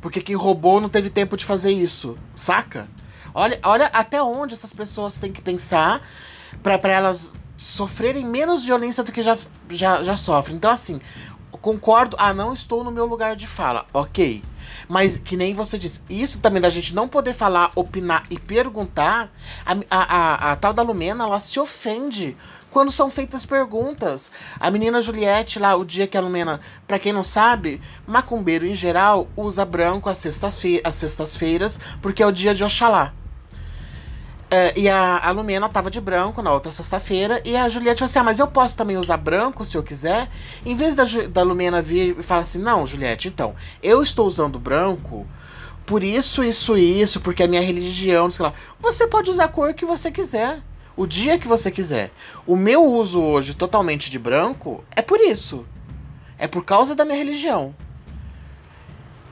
Porque 0.00 0.20
quem 0.20 0.36
roubou 0.36 0.80
não 0.80 0.88
teve 0.88 1.10
tempo 1.10 1.36
de 1.36 1.44
fazer 1.44 1.72
isso, 1.72 2.16
saca? 2.34 2.88
Olha, 3.34 3.58
olha 3.62 3.86
até 3.86 4.22
onde 4.22 4.54
essas 4.54 4.72
pessoas 4.72 5.16
têm 5.16 5.32
que 5.32 5.42
pensar 5.42 6.00
para 6.62 6.78
elas 6.88 7.32
sofrerem 7.56 8.26
menos 8.26 8.64
violência 8.64 9.04
do 9.04 9.12
que 9.12 9.20
já, 9.20 9.36
já, 9.68 10.02
já 10.02 10.16
sofrem. 10.16 10.56
Então, 10.56 10.70
assim, 10.70 11.00
concordo, 11.60 12.16
ah, 12.18 12.32
não 12.32 12.52
estou 12.52 12.82
no 12.82 12.90
meu 12.90 13.06
lugar 13.06 13.36
de 13.36 13.46
fala, 13.46 13.86
ok. 13.92 14.42
Mas 14.88 15.16
que 15.18 15.36
nem 15.36 15.54
você 15.54 15.78
disse, 15.78 16.00
isso 16.08 16.38
também 16.40 16.60
da 16.60 16.70
gente 16.70 16.94
não 16.94 17.08
poder 17.08 17.34
falar, 17.34 17.70
opinar 17.74 18.24
e 18.30 18.38
perguntar, 18.38 19.30
a, 19.64 19.72
a, 19.90 20.16
a, 20.16 20.52
a 20.52 20.56
tal 20.56 20.72
da 20.72 20.82
Lumena, 20.82 21.24
ela 21.24 21.40
se 21.40 21.58
ofende 21.58 22.36
quando 22.70 22.90
são 22.90 23.10
feitas 23.10 23.44
perguntas. 23.44 24.30
A 24.58 24.70
menina 24.70 25.02
Juliette 25.02 25.58
lá, 25.58 25.74
o 25.76 25.84
dia 25.84 26.06
que 26.06 26.16
a 26.16 26.20
Lumena, 26.20 26.60
para 26.86 26.98
quem 26.98 27.12
não 27.12 27.24
sabe, 27.24 27.80
macumbeiro 28.06 28.66
em 28.66 28.74
geral 28.74 29.28
usa 29.36 29.64
branco 29.64 30.08
às 30.08 30.18
sextas-feiras, 30.18 30.92
sextas 30.92 31.98
porque 32.00 32.22
é 32.22 32.26
o 32.26 32.32
dia 32.32 32.54
de 32.54 32.64
Oxalá. 32.64 33.12
Uh, 34.50 34.76
e 34.76 34.88
a, 34.88 35.18
a 35.18 35.30
Lumena 35.30 35.68
tava 35.68 35.88
de 35.88 36.00
branco 36.00 36.42
na 36.42 36.52
outra 36.52 36.72
sexta-feira. 36.72 37.40
E 37.44 37.56
a 37.56 37.68
Juliette 37.68 38.00
falou 38.00 38.10
assim: 38.10 38.18
Ah, 38.18 38.24
mas 38.24 38.38
eu 38.40 38.48
posso 38.48 38.76
também 38.76 38.96
usar 38.96 39.16
branco 39.16 39.64
se 39.64 39.76
eu 39.76 39.82
quiser. 39.82 40.28
Em 40.66 40.74
vez 40.74 40.96
da, 40.96 41.04
da 41.30 41.42
Lumena 41.42 41.80
vir 41.80 42.18
e 42.18 42.22
falar 42.22 42.42
assim: 42.42 42.58
Não, 42.58 42.84
Juliette, 42.84 43.28
então, 43.28 43.54
eu 43.80 44.02
estou 44.02 44.26
usando 44.26 44.58
branco 44.58 45.24
por 45.86 46.02
isso, 46.02 46.42
isso 46.42 46.76
isso, 46.76 47.20
porque 47.20 47.44
é 47.44 47.46
minha 47.46 47.62
religião, 47.62 48.30
sei 48.30 48.44
lá. 48.44 48.52
Você 48.78 49.06
pode 49.06 49.30
usar 49.30 49.44
a 49.44 49.48
cor 49.48 49.72
que 49.72 49.84
você 49.84 50.10
quiser. 50.10 50.60
O 50.96 51.06
dia 51.06 51.38
que 51.38 51.48
você 51.48 51.70
quiser. 51.70 52.12
O 52.46 52.56
meu 52.56 52.84
uso 52.84 53.20
hoje 53.20 53.54
totalmente 53.54 54.10
de 54.10 54.18
branco 54.18 54.84
é 54.90 55.00
por 55.00 55.20
isso. 55.20 55.64
É 56.38 56.48
por 56.48 56.64
causa 56.64 56.94
da 56.94 57.04
minha 57.04 57.16
religião. 57.16 57.74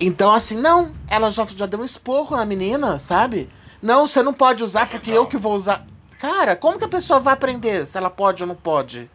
Então, 0.01 0.33
assim, 0.33 0.57
não. 0.57 0.93
Ela 1.09 1.31
já, 1.31 1.45
já 1.45 1.67
deu 1.67 1.81
um 1.81 1.85
esporro 1.85 2.37
na 2.37 2.45
menina, 2.45 2.99
sabe? 2.99 3.49
Não, 3.81 4.07
você 4.07 4.23
não 4.23 4.35
pode 4.35 4.65
usar 4.65 4.89
porque 4.89 5.11
eu 5.11 5.27
que 5.27 5.37
vou 5.37 5.55
usar. 5.55 5.85
Cara, 6.19 6.57
como 6.57 6.79
que 6.79 6.85
a 6.85 6.89
pessoa 6.89 7.21
vai 7.21 7.35
aprender 7.35 7.87
se 7.87 7.97
ela 7.97 8.11
pode 8.11 8.43
ou 8.43 8.47
não 8.47 8.55
pode? 8.55 9.09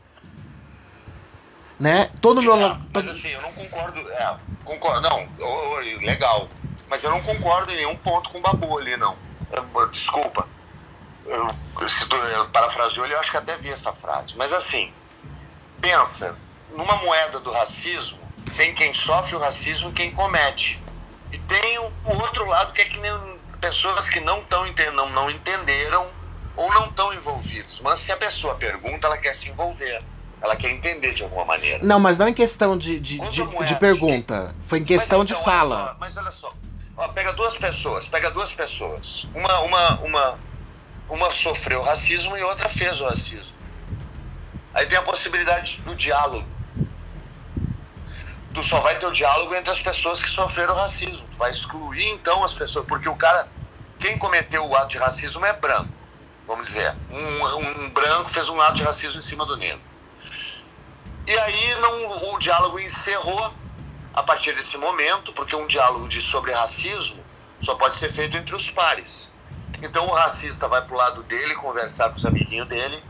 Né? 1.80 2.10
Todo 2.22 2.40
Sim, 2.40 2.46
meu. 2.48 2.56
Não, 2.56 2.82
mas 2.94 3.08
assim, 3.10 3.30
eu 3.30 3.42
não 3.42 3.52
concordo. 3.52 4.00
É, 4.12 4.38
concordo. 4.64 5.02
Não, 5.02 5.28
legal. 6.02 6.48
Mas 6.90 7.04
eu 7.04 7.12
não 7.12 7.22
concordo 7.22 7.72
em 7.72 7.76
nenhum 7.76 7.96
ponto 7.98 8.30
com 8.30 8.38
o 8.38 8.42
Babu 8.42 8.78
ali, 8.78 8.96
não. 8.96 9.18
Desculpa. 9.92 10.48
eu, 11.26 11.90
se 11.90 12.08
tu 12.08 12.16
parafraseou 12.52 13.06
ele, 13.06 13.16
eu 13.16 13.20
acho 13.20 13.32
que 13.32 13.38
até 13.38 13.58
vi 13.58 13.70
essa 13.70 13.92
frase. 13.94 14.36
Mas 14.38 14.54
assim, 14.54 14.94
pensa, 15.82 16.38
numa 16.74 16.96
moeda 16.98 17.40
do 17.40 17.52
racismo, 17.52 18.18
tem 18.56 18.74
quem 18.74 18.94
sofre 18.94 19.36
o 19.36 19.40
racismo 19.40 19.90
e 19.90 19.94
quem 19.94 20.12
comete. 20.12 20.82
E 21.32 21.38
tem 21.40 21.80
o, 21.80 21.92
o 22.06 22.22
outro 22.22 22.46
lado 22.46 22.74
que 22.74 22.82
é 22.82 22.86
que 22.86 23.00
nem 23.00 23.12
pessoas 23.64 24.10
que 24.10 24.20
não, 24.20 24.44
tão, 24.44 24.66
não, 24.94 25.08
não 25.08 25.32
entenderam 25.32 26.06
ou 26.58 26.70
não 26.74 26.88
estão 26.88 27.14
envolvidos. 27.14 27.80
Mas 27.82 28.00
se 28.00 28.12
a 28.12 28.18
pessoa 28.18 28.56
pergunta, 28.56 29.08
ela 29.08 29.18
quer 29.18 29.34
se 29.34 29.50
envolver. 29.50 30.04
Ela 30.42 30.58
quer 30.58 30.70
entender 30.70 31.14
de 31.14 31.24
alguma 31.24 31.46
maneira. 31.46 31.80
Não, 31.82 31.98
mas 31.98 32.18
não 32.18 32.28
em 32.28 32.34
questão 32.34 32.78
de, 32.78 33.00
de, 33.00 33.18
de, 33.20 33.66
de 33.66 33.76
pergunta. 33.78 34.54
Foi 34.64 34.80
em 34.80 34.84
questão 34.84 35.20
mas, 35.20 35.32
então, 35.32 35.40
de 35.40 35.46
fala. 35.46 35.76
Olha 35.76 35.86
só, 35.86 35.98
mas 35.98 36.18
olha 36.18 36.32
só. 36.32 36.50
Ó, 36.98 37.08
pega 37.08 37.32
duas 37.32 37.56
pessoas, 37.56 38.06
pega 38.06 38.30
duas 38.30 38.52
pessoas. 38.52 39.26
Uma, 39.34 39.60
uma, 39.60 40.00
uma, 40.02 40.40
uma 41.10 41.32
sofreu 41.32 41.82
racismo 41.82 42.36
e 42.36 42.44
outra 42.44 42.68
fez 42.68 43.00
o 43.00 43.06
racismo. 43.06 43.54
Aí 44.74 44.86
tem 44.88 44.98
a 44.98 45.04
possibilidade 45.04 45.80
do 45.86 45.96
diálogo. 45.96 46.46
Tu 48.54 48.64
só 48.64 48.80
vai 48.80 49.00
ter 49.00 49.06
o 49.06 49.12
diálogo 49.12 49.56
entre 49.56 49.72
as 49.72 49.80
pessoas 49.80 50.22
que 50.22 50.30
sofreram 50.30 50.76
racismo. 50.76 51.26
Tu 51.32 51.38
vai 51.38 51.52
excluir 51.52 52.08
então 52.10 52.44
as 52.44 52.54
pessoas, 52.54 52.86
porque 52.86 53.10
o 53.10 53.16
cara, 53.16 53.48
quem 54.00 54.18
cometeu 54.18 54.66
o 54.68 54.76
ato 54.76 54.90
de 54.90 54.98
racismo 54.98 55.46
é 55.46 55.54
branco. 55.54 55.92
Vamos 56.46 56.68
dizer, 56.68 56.94
um, 57.10 57.58
um 57.58 57.90
branco 57.90 58.30
fez 58.30 58.50
um 58.50 58.62
ato 58.62 58.76
de 58.76 58.84
racismo 58.84 59.20
em 59.20 59.24
cima 59.24 59.46
do 59.46 59.56
negro 59.56 59.94
e 61.26 61.38
aí 61.38 61.76
não, 61.80 62.34
o 62.34 62.40
diálogo 62.40 62.80
encerrou 62.80 63.54
a 64.14 64.22
partir 64.22 64.54
desse 64.56 64.78
momento, 64.78 65.32
porque 65.32 65.56
um 65.56 65.66
diálogo 65.68 66.08
de, 66.08 66.22
sobre 66.22 66.52
racismo 66.52 67.24
só 67.62 67.76
pode 67.76 67.98
ser 67.98 68.12
feito 68.12 68.36
entre 68.36 68.54
os 68.54 68.70
pares. 68.70 69.32
Então 69.82 70.08
o 70.08 70.14
racista 70.14 70.68
vai 70.68 70.82
pro 70.82 70.98
lado 70.98 71.24
dele 71.24 71.56
conversar 71.56 72.10
com 72.10 72.18
os 72.18 72.26
amiguinhos 72.26 72.68
dele, 72.68 73.02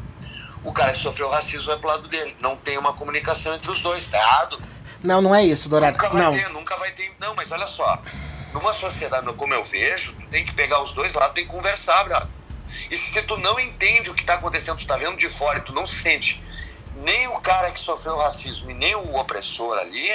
o 0.63 0.71
cara 0.71 0.93
que 0.93 0.99
sofreu 0.99 1.29
racismo 1.29 1.65
vai 1.65 1.77
pro 1.77 1.88
lado 1.88 2.08
dele. 2.08 2.36
Não 2.39 2.56
tem 2.56 2.77
uma 2.77 2.93
comunicação 2.93 3.56
entre 3.56 3.69
os 3.69 3.82
dois, 3.82 4.06
tá 4.06 4.17
errado? 4.17 4.60
Não, 5.03 5.21
não 5.21 5.35
é 5.35 5.43
isso, 5.43 5.69
Dourado. 5.69 5.97
Nunca 5.97 6.09
vai 6.09 6.23
não. 6.23 6.33
ter, 6.33 6.49
nunca 6.49 6.77
vai 6.77 6.91
ter. 6.91 7.11
Não, 7.19 7.35
mas 7.35 7.51
olha 7.51 7.67
só. 7.67 8.01
Numa 8.53 8.73
sociedade 8.73 9.31
como 9.33 9.53
eu 9.53 9.65
vejo, 9.65 10.13
tu 10.13 10.27
tem 10.27 10.45
que 10.45 10.53
pegar 10.53 10.81
os 10.81 10.93
dois 10.93 11.13
lados, 11.13 11.33
tem 11.33 11.45
que 11.45 11.51
conversar, 11.51 12.03
brother. 12.03 12.27
E 12.89 12.97
se 12.97 13.21
tu 13.23 13.37
não 13.37 13.59
entende 13.59 14.09
o 14.09 14.13
que 14.13 14.21
está 14.21 14.35
acontecendo, 14.35 14.77
tu 14.77 14.87
tá 14.87 14.97
vendo 14.97 15.17
de 15.17 15.29
fora 15.29 15.59
e 15.59 15.61
tu 15.61 15.73
não 15.73 15.85
sente 15.85 16.41
nem 16.95 17.27
o 17.27 17.39
cara 17.39 17.71
que 17.71 17.79
sofreu 17.79 18.17
racismo 18.17 18.69
e 18.71 18.73
nem 18.73 18.95
o 18.95 19.15
opressor 19.15 19.77
ali, 19.77 20.09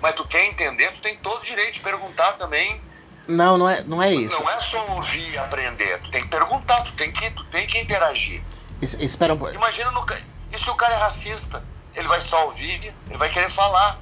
mas 0.00 0.14
tu 0.14 0.26
quer 0.26 0.46
entender, 0.46 0.92
tu 0.92 1.00
tem 1.00 1.16
todo 1.18 1.40
o 1.40 1.44
direito 1.44 1.74
de 1.74 1.80
perguntar 1.80 2.32
também. 2.32 2.80
Não, 3.28 3.56
não 3.56 3.68
é, 3.68 3.82
não 3.84 4.02
é 4.02 4.12
isso. 4.12 4.40
Não 4.40 4.50
é 4.50 4.58
só 4.60 4.84
ouvir 4.86 5.32
e 5.32 5.38
aprender, 5.38 6.00
tu 6.02 6.10
tem 6.10 6.22
que 6.22 6.28
perguntar, 6.28 6.82
tu 6.82 6.92
tem 6.92 7.12
que, 7.12 7.30
tu 7.30 7.44
tem 7.44 7.66
que 7.66 7.78
interagir. 7.78 8.42
Es, 8.80 8.94
espera 8.94 9.34
um 9.34 9.38
pouco. 9.38 9.54
Imagina 9.54 9.90
no, 9.90 10.04
e 10.52 10.58
se 10.58 10.68
o 10.68 10.74
cara 10.74 10.94
é 10.94 10.98
racista? 10.98 11.62
Ele 11.94 12.08
vai 12.08 12.20
só 12.20 12.46
ouvir, 12.46 12.92
ele 13.08 13.18
vai 13.18 13.30
querer 13.30 13.50
falar. 13.50 13.98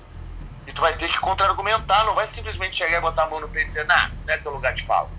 E 0.71 0.73
tu 0.73 0.81
vai 0.81 0.97
ter 0.97 1.09
que 1.09 1.19
contra-argumentar, 1.19 2.05
não 2.05 2.15
vai 2.15 2.29
simplesmente 2.29 2.77
chegar 2.77 2.99
e 2.99 3.01
botar 3.01 3.25
a 3.25 3.31
mão 3.31 3.41
no 3.41 3.49
peito 3.49 3.67
e 3.67 3.69
dizer, 3.71 3.87
nah, 3.87 4.13
não 4.25 4.33
é 4.33 4.39
teu 4.39 4.53
lugar 4.53 4.73
de 4.73 4.85
fala. 4.85 5.11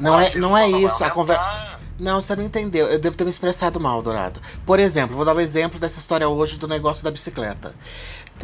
Não 0.00 0.20
é, 0.20 0.34
não 0.34 0.58
é 0.58 0.68
isso. 0.68 1.04
A 1.04 1.10
conversa. 1.10 1.78
Não, 1.96 2.20
você 2.20 2.34
não 2.34 2.42
entendeu. 2.42 2.88
Eu 2.88 2.98
devo 2.98 3.16
ter 3.16 3.22
me 3.22 3.30
expressado 3.30 3.78
mal, 3.78 4.02
Dourado. 4.02 4.42
Por 4.66 4.80
exemplo, 4.80 5.14
vou 5.14 5.24
dar 5.24 5.32
um 5.32 5.38
exemplo 5.38 5.78
dessa 5.78 6.00
história 6.00 6.28
hoje 6.28 6.58
do 6.58 6.66
negócio 6.66 7.04
da 7.04 7.10
bicicleta. 7.12 7.72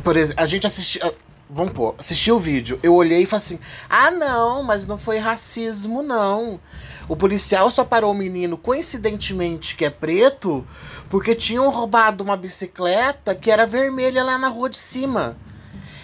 Por 0.05 0.17
exemplo, 0.17 0.41
a 0.41 0.47
gente 0.47 0.69
assistiu. 0.69 1.05
Ah, 1.05 1.13
vamos 1.49 1.73
pôr, 1.73 1.97
assistiu 1.99 2.37
o 2.37 2.39
vídeo. 2.39 2.79
Eu 2.81 2.95
olhei 2.95 3.23
e 3.23 3.27
falei 3.27 3.45
assim: 3.45 3.61
ah, 3.89 4.13
não, 4.13 4.63
mas 4.63 4.87
não 4.87 4.97
foi 4.97 5.19
racismo, 5.19 6.01
não. 6.01 6.61
O 7.09 7.17
policial 7.17 7.73
só 7.73 7.85
parou 7.85 8.13
o 8.13 8.15
menino, 8.15 8.57
coincidentemente, 8.57 9.75
que 9.75 9.85
é 9.85 9.91
preto, 9.91 10.65
porque 11.09 11.35
tinham 11.35 11.69
roubado 11.71 12.23
uma 12.23 12.37
bicicleta 12.37 13.35
que 13.35 13.51
era 13.51 13.67
vermelha 13.67 14.23
lá 14.23 14.39
na 14.39 14.47
rua 14.47 14.71
de 14.71 14.79
cima. 14.79 15.37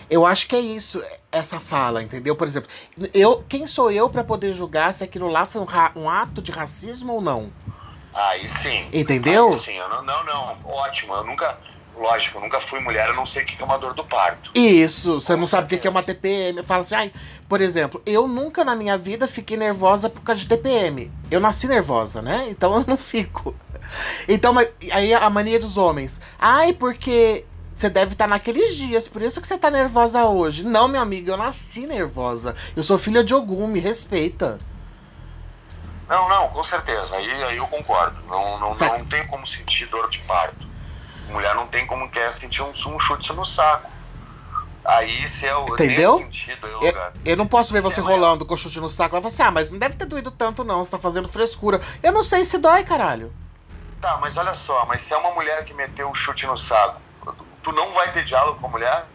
Eu 0.09 0.25
acho 0.25 0.47
que 0.47 0.55
é 0.55 0.61
isso, 0.61 1.03
essa 1.33 1.59
fala, 1.59 2.03
entendeu? 2.03 2.37
Por 2.37 2.47
exemplo, 2.47 2.71
eu, 3.12 3.45
quem 3.49 3.66
sou 3.66 3.90
eu 3.90 4.09
para 4.09 4.23
poder 4.23 4.53
julgar 4.53 4.95
se 4.95 5.03
aquilo 5.03 5.27
lá 5.27 5.45
foi 5.45 5.61
um, 5.61 5.66
um, 5.97 6.09
ato 6.09 6.40
de 6.40 6.53
racismo 6.53 7.14
ou 7.14 7.21
não? 7.21 7.53
Aí 8.14 8.49
sim. 8.49 8.88
Entendeu? 8.92 9.53
Aí 9.53 9.59
sim, 9.59 9.79
não, 9.79 10.03
não, 10.03 10.25
não, 10.25 10.59
ótimo. 10.64 11.12
Eu 11.12 11.25
nunca, 11.25 11.59
lógico, 11.97 12.38
eu 12.38 12.42
nunca 12.42 12.61
fui 12.61 12.79
mulher, 12.79 13.09
eu 13.09 13.16
não 13.16 13.27
sei 13.27 13.42
o 13.42 13.47
que 13.47 13.61
é 13.61 13.64
uma 13.64 13.77
dor 13.77 13.95
do 13.95 14.05
parto. 14.05 14.53
Isso, 14.55 15.21
você 15.21 15.35
Com 15.35 15.40
não 15.40 15.47
sabe 15.47 15.75
o 15.75 15.79
que 15.79 15.87
é 15.87 15.90
uma 15.90 16.03
TPM. 16.03 16.62
Fala 16.62 16.83
assim, 16.83 16.95
ai, 16.95 17.12
por 17.49 17.61
exemplo, 17.61 18.01
eu 18.07 18.29
nunca 18.29 18.64
na 18.64 18.77
minha 18.77 18.97
vida 18.97 19.27
fiquei 19.27 19.57
nervosa 19.57 20.09
por 20.09 20.23
causa 20.23 20.40
de 20.40 20.49
TPM. 20.49 21.11
Eu 21.31 21.40
nasci 21.40 21.66
nervosa, 21.66 22.23
né? 22.23 22.47
Então 22.49 22.73
eu 22.79 22.85
não 22.87 22.97
fico. 22.97 23.55
Então, 24.29 24.55
aí 24.92 25.14
a 25.14 25.29
mania 25.31 25.59
dos 25.59 25.77
homens. 25.77 26.21
Ai, 26.38 26.73
porque 26.73 27.45
você 27.77 27.91
deve 27.91 28.12
estar 28.12 28.25
tá 28.25 28.29
naqueles 28.29 28.75
dias, 28.75 29.07
por 29.07 29.21
isso 29.21 29.41
que 29.41 29.47
você 29.47 29.59
tá 29.59 29.71
nervosa 29.71 30.25
hoje. 30.25 30.65
Não, 30.65 30.89
meu 30.89 31.03
amigo, 31.03 31.31
eu 31.31 31.37
nasci 31.37 31.87
nervosa. 31.87 32.57
Eu 32.75 32.83
sou 32.83 32.99
filha 32.99 33.23
de 33.23 33.35
Ogum, 33.35 33.67
me 33.67 33.79
respeita. 33.79 34.59
Não, 36.09 36.27
não, 36.29 36.49
com 36.49 36.65
certeza. 36.65 37.15
Aí, 37.15 37.45
aí 37.45 37.57
eu 37.59 37.67
concordo. 37.67 38.17
Não, 38.29 38.59
não, 38.59 38.73
não 38.73 39.05
tem 39.05 39.27
como 39.27 39.47
sentir 39.47 39.87
dor 39.87 40.09
de 40.09 40.19
parto. 40.21 40.65
Mulher 41.29 41.55
não 41.55 41.67
tem 41.67 41.87
como 41.87 42.09
quer 42.09 42.33
sentir 42.33 42.62
um, 42.62 42.71
um 42.71 42.99
chute 42.99 43.33
no 43.35 43.45
saco. 43.45 43.91
Aí 44.83 45.29
se 45.29 45.45
é 45.45 45.55
o 45.55 45.65
Entendeu? 45.65 46.19
Sentido, 46.19 46.65
eu, 46.69 46.95
eu, 47.25 47.37
não 47.37 47.47
posso 47.47 47.73
ver 47.73 47.83
você 47.83 47.99
é 47.99 48.03
rolando 48.03 48.45
é... 48.45 48.49
com 48.49 48.57
chute 48.57 48.81
no 48.81 48.89
saco. 48.89 49.17
Ela 49.17 49.23
fala 49.23 49.35
assim: 49.35 49.43
ah, 49.43 49.51
mas 49.51 49.69
não 49.69 49.79
deve 49.79 49.97
ter 49.97 50.07
doído 50.07 50.31
tanto, 50.31 50.62
não. 50.65 50.85
Você 50.85 50.93
tá 50.93 50.99
fazendo 50.99 51.29
frescura. 51.29 51.81
Eu 52.03 52.12
não 52.12 52.23
sei 52.23 52.45
se 52.45 52.57
dói, 52.57 52.85
caralho. 52.85 53.33
Tá, 54.01 54.17
mas 54.19 54.37
olha 54.37 54.55
só, 54.55 54.87
mas 54.87 55.03
se 55.03 55.12
é 55.12 55.17
uma 55.17 55.33
mulher 55.33 55.65
que 55.65 55.75
meteu 55.75 56.09
um 56.09 56.15
chute 56.15 56.47
no 56.47 56.57
saco, 56.57 57.01
tu 57.66 57.72
não 57.72 57.90
vai 57.90 58.12
ter 58.12 58.24
diálogo 58.24 58.61
com 58.61 58.68
a 58.68 58.70
mulher? 58.70 59.07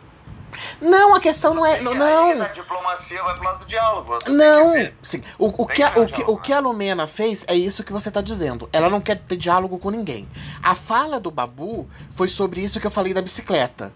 Não, 0.81 1.15
a 1.15 1.21
questão 1.21 1.53
não 1.53 1.65
é. 1.65 1.79
Não, 1.79 1.93
não. 1.93 2.35
Na 2.35 2.49
diplomacia 2.49 3.23
vai 3.23 3.33
pro 3.35 3.45
lado 3.45 3.59
do 3.59 3.65
diálogo. 3.65 4.19
Não, 4.27 4.91
sim. 5.01 5.23
O, 5.39 5.63
o, 5.63 5.65
que, 5.65 5.81
a, 5.81 5.93
o, 5.95 6.05
que, 6.05 6.21
o 6.23 6.37
que 6.37 6.51
a 6.51 6.59
Lumena 6.59 7.07
fez 7.07 7.45
é 7.47 7.55
isso 7.55 7.85
que 7.85 7.93
você 7.93 8.09
está 8.09 8.19
dizendo. 8.19 8.69
Ela 8.73 8.89
não 8.89 8.99
quer 8.99 9.17
ter 9.19 9.37
diálogo 9.37 9.79
com 9.79 9.89
ninguém. 9.89 10.27
A 10.61 10.75
fala 10.75 11.17
do 11.17 11.31
Babu 11.31 11.89
foi 12.11 12.27
sobre 12.27 12.59
isso 12.59 12.81
que 12.81 12.85
eu 12.87 12.91
falei 12.91 13.13
da 13.13 13.21
bicicleta. 13.21 13.93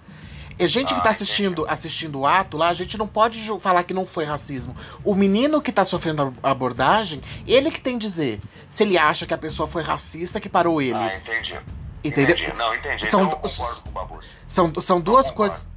A 0.57 0.67
gente 0.67 0.93
que 0.93 0.99
está 1.01 1.09
assistindo, 1.09 1.65
assistindo 1.67 2.21
o 2.21 2.25
ato 2.25 2.55
lá, 2.55 2.69
a 2.69 2.73
gente 2.73 2.97
não 2.97 3.07
pode 3.07 3.45
falar 3.59 3.83
que 3.83 3.93
não 3.93 4.05
foi 4.05 4.23
racismo. 4.23 4.73
O 5.03 5.13
menino 5.13 5.61
que 5.61 5.69
está 5.69 5.83
sofrendo 5.83 6.33
a 6.41 6.51
abordagem, 6.51 7.21
ele 7.45 7.69
que 7.69 7.81
tem 7.81 7.99
que 7.99 8.05
dizer 8.05 8.39
se 8.69 8.83
ele 8.83 8.97
acha 8.97 9.25
que 9.25 9.33
a 9.33 9.37
pessoa 9.37 9.67
foi 9.67 9.83
racista 9.83 10.39
que 10.39 10.47
parou 10.47 10.81
ele. 10.81 10.93
Ah, 10.93 11.13
entendi. 11.17 11.59
Entendeu? 12.07 12.35
Entendi. 12.35 12.57
Não, 12.57 12.75
entendi. 12.75 13.05
São, 13.05 13.25
então, 13.25 13.39
concordo 13.39 13.81
com 13.81 13.89
o 13.89 13.91
Babu. 13.91 14.19
São, 14.47 14.73
são 14.75 15.01
duas 15.01 15.31
coisas. 15.31 15.67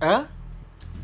Hã? 0.00 0.26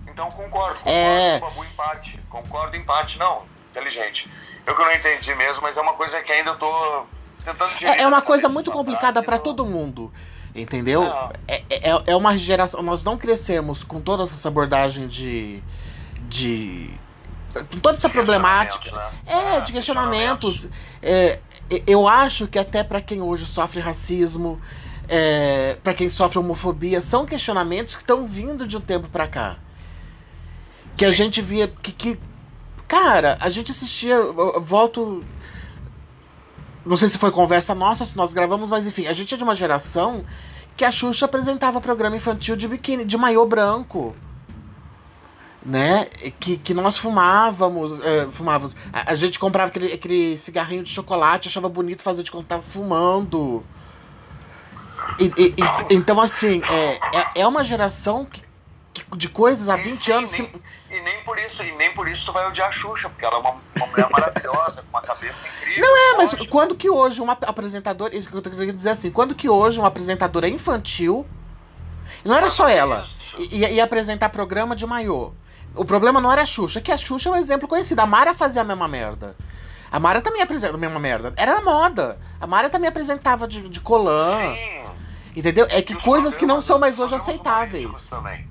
Então 0.07 0.31
concordo, 0.31 0.79
concordo 0.79 0.91
é... 0.91 1.39
com 1.39 1.47
o 1.47 1.49
Babu 1.51 1.65
em 1.65 1.75
parte. 1.75 2.21
Concordo 2.29 2.77
em 2.77 2.85
parte, 2.85 3.19
não. 3.19 3.43
Inteligente. 3.71 4.29
Eu 4.67 4.77
que 4.77 4.83
não 4.83 4.93
entendi 4.93 5.35
mesmo, 5.35 5.63
mas 5.63 5.77
é 5.77 5.81
uma 5.81 5.95
coisa 5.95 6.21
que 6.23 6.33
ainda 6.33 6.51
eu 6.51 6.59
tô 6.59 7.07
tentando 7.45 7.73
É, 7.83 8.03
é 8.03 8.07
uma 8.07 8.21
coisa 8.21 8.49
muito 8.49 8.71
complicada 8.71 9.23
para 9.23 9.39
todo 9.39 9.65
mundo. 9.65 10.13
Entendeu? 10.55 11.05
É, 11.47 11.63
é, 11.71 11.91
é, 11.91 12.03
é 12.07 12.17
uma 12.17 12.37
geração. 12.37 12.83
Nós 12.83 13.05
não 13.05 13.17
crescemos 13.17 13.85
com 13.85 14.01
toda 14.01 14.25
essa 14.25 14.49
abordagem 14.49 15.07
de. 15.07 15.63
de. 16.23 16.91
com 17.55 17.79
toda 17.81 17.97
essa 17.97 18.09
problemática. 18.09 18.91
Né? 18.91 19.11
É, 19.27 19.57
é, 19.57 19.61
de 19.61 19.73
questionamentos. 19.73 20.69
É, 21.03 21.39
eu 21.87 22.09
acho 22.09 22.47
que 22.47 22.59
até 22.59 22.83
para 22.83 23.01
quem 23.01 23.21
hoje 23.21 23.45
sofre 23.45 23.81
racismo, 23.81 24.61
é, 25.09 25.77
para 25.83 25.95
quem 25.95 26.09
sofre 26.09 26.39
homofobia, 26.39 27.01
são 27.01 27.27
questionamentos 27.27 27.95
que 27.95 28.03
estão 28.03 28.27
vindo 28.27 28.67
de 28.67 28.77
um 28.77 28.81
tempo 28.81 29.09
para 29.09 29.27
cá. 29.27 29.57
Que 30.97 31.05
a 31.05 31.11
gente 31.11 31.41
via. 31.41 31.69
Que, 31.69 31.93
que, 31.93 32.19
cara, 32.87 33.39
a 33.41 33.51
gente 33.51 33.71
assistia. 33.71 34.21
Volto. 34.61 35.25
Não 36.85 36.97
sei 36.97 37.09
se 37.09 37.19
foi 37.19 37.31
conversa 37.31 37.75
nossa, 37.75 38.05
se 38.05 38.17
nós 38.17 38.33
gravamos, 38.33 38.71
mas 38.71 38.87
enfim, 38.87 39.07
a 39.07 39.13
gente 39.13 39.35
é 39.35 39.37
de 39.37 39.45
uma 39.45 39.55
geração 39.55 40.25
que 40.75 40.85
a 40.85 40.91
Xuxa 40.91 41.27
apresentava 41.27 41.81
programa 41.81 42.17
infantil 42.17 42.57
de 42.57 42.67
biquíni, 42.67 43.05
de 43.05 43.17
maiô 43.17 43.45
branco 43.45 44.17
né? 45.65 46.07
Que, 46.39 46.57
que 46.57 46.75
nós 46.75 46.99
fumávamos, 46.99 48.01
é, 48.01 48.27
fumávamos. 48.29 48.77
A, 48.93 49.13
a, 49.13 49.15
gente 49.15 49.39
comprava 49.39 49.69
aquele, 49.69 49.93
aquele 49.93 50.39
cigarrinho 50.39 50.83
de 50.83 50.91
chocolate, 50.91 51.49
achava 51.49 51.69
bonito 51.69 52.03
fazer 52.03 52.23
de 52.23 52.31
conta 52.31 52.47
tava 52.49 52.63
fumando. 52.63 53.65
E, 55.19 55.25
e, 55.37 55.55
e, 55.57 55.95
então, 55.95 56.21
assim, 56.21 56.63
é, 56.65 57.19
é, 57.19 57.41
é 57.43 57.47
uma 57.47 57.65
geração 57.65 58.25
que, 58.25 58.43
que, 58.93 59.17
de 59.17 59.29
coisas 59.29 59.69
há 59.69 59.77
20 59.77 59.97
sim, 59.97 60.13
anos 60.13 60.33
nem, 60.33 60.47
que. 60.47 60.63
E 60.91 61.01
nem 61.01 61.23
por 61.25 61.39
isso, 61.39 61.63
e 61.63 61.73
nem 61.73 61.93
por 61.93 62.09
isso 62.09 62.25
tu 62.25 62.33
vai 62.33 62.47
odiar 62.47 62.69
a 62.69 62.73
Xuxa, 62.73 63.09
porque 63.09 63.25
ela 63.25 63.37
é 63.37 63.39
uma, 63.39 63.57
uma 63.77 63.87
mulher 63.87 64.09
maravilhosa, 64.11 64.83
com 64.83 64.89
uma 64.89 65.03
cabeça 65.03 65.47
incrível. 65.47 65.85
Não 65.85 65.97
é, 65.97 66.17
mas 66.17 66.35
quando 66.49 66.75
que 66.75 66.89
hoje 66.89 67.21
uma 67.21 67.33
apresentadora. 67.33 68.17
Isso 68.17 68.29
que 68.29 68.37
eu 68.37 68.43
tô 68.43 68.51
querendo 68.51 68.75
dizer 68.75 68.91
assim, 68.91 69.11
quando 69.11 69.35
que 69.35 69.49
hoje 69.49 69.79
uma 69.79 69.89
apresentadora 69.89 70.49
infantil. 70.49 71.27
Não 72.25 72.35
era 72.35 72.51
só 72.51 72.69
ela. 72.69 73.07
Ia, 73.39 73.71
ia 73.71 73.85
apresentar 73.85 74.29
programa 74.31 74.75
de 74.75 74.85
maiô. 74.85 75.33
O 75.79 75.85
problema 75.85 76.21
não 76.21 76.31
era 76.33 76.43
a 76.43 76.47
Xuxa, 76.47 76.81
que 76.81 76.91
a 76.93 76.97
Xuxa 76.97 77.29
é 77.29 77.33
um 77.33 77.37
exemplo 77.37 77.69
conhecido. 77.69 78.01
A 78.01 78.07
Mara 78.07 78.35
fazia 78.35 78.63
a 78.63 78.65
mesma 78.65 78.89
merda. 78.89 79.37
A 79.91 79.99
Mara 79.99 80.21
também 80.21 80.43
apresenta 80.43 80.75
a 80.75 80.79
mesma 80.79 80.99
merda. 80.99 81.33
Era 81.37 81.61
moda. 81.63 82.19
A 82.41 82.47
Mara 82.47 82.69
também 82.69 82.89
apresentava 82.89 83.47
de, 83.49 83.69
de 83.69 83.81
colã. 83.81 84.37
Sim. 84.39 84.85
Entendeu? 85.37 85.67
É 85.71 85.81
que 85.81 85.95
coisas 85.95 86.37
que 86.37 86.45
não 86.45 86.61
são 86.61 86.79
mais 86.79 86.99
hoje 86.99 87.15
aceitáveis. 87.15 88.09
Também. 88.11 88.47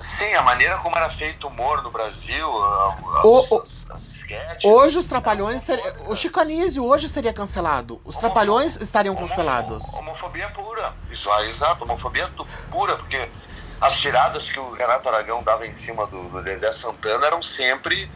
Sim, 0.00 0.34
a 0.34 0.42
maneira 0.42 0.78
como 0.78 0.96
era 0.96 1.08
feito 1.10 1.46
o 1.46 1.50
humor 1.50 1.80
no 1.84 1.90
Brasil, 1.92 2.44
a- 2.44 2.96
a- 3.18 3.22
O- 3.26 3.62
as, 3.62 3.86
as 3.88 4.02
sketches. 4.02 4.64
Hoje 4.64 4.98
os 4.98 5.06
trapalhões. 5.06 5.62
Seria, 5.62 5.94
o 6.08 6.16
Chico 6.16 6.40
Anísio 6.40 6.84
hoje 6.84 7.08
seria 7.08 7.32
cancelado. 7.32 8.00
Os 8.04 8.16
trapalhões 8.16 8.76
estariam 8.80 9.14
cancelados. 9.14 9.94
Homofobia 9.94 10.48
pura. 10.50 10.92
Isso, 11.08 11.30
exato, 11.42 11.84
homofobia 11.84 12.28
pura, 12.70 12.96
porque 12.96 13.28
as 13.82 13.98
tiradas 13.98 14.48
que 14.48 14.58
o 14.58 14.72
Renato 14.72 15.08
Aragão 15.08 15.42
dava 15.42 15.66
em 15.66 15.72
cima 15.72 16.06
do, 16.06 16.28
do 16.28 16.42
Dedé 16.42 16.70
Santana 16.72 17.26
eram 17.26 17.42
sempre 17.42 18.10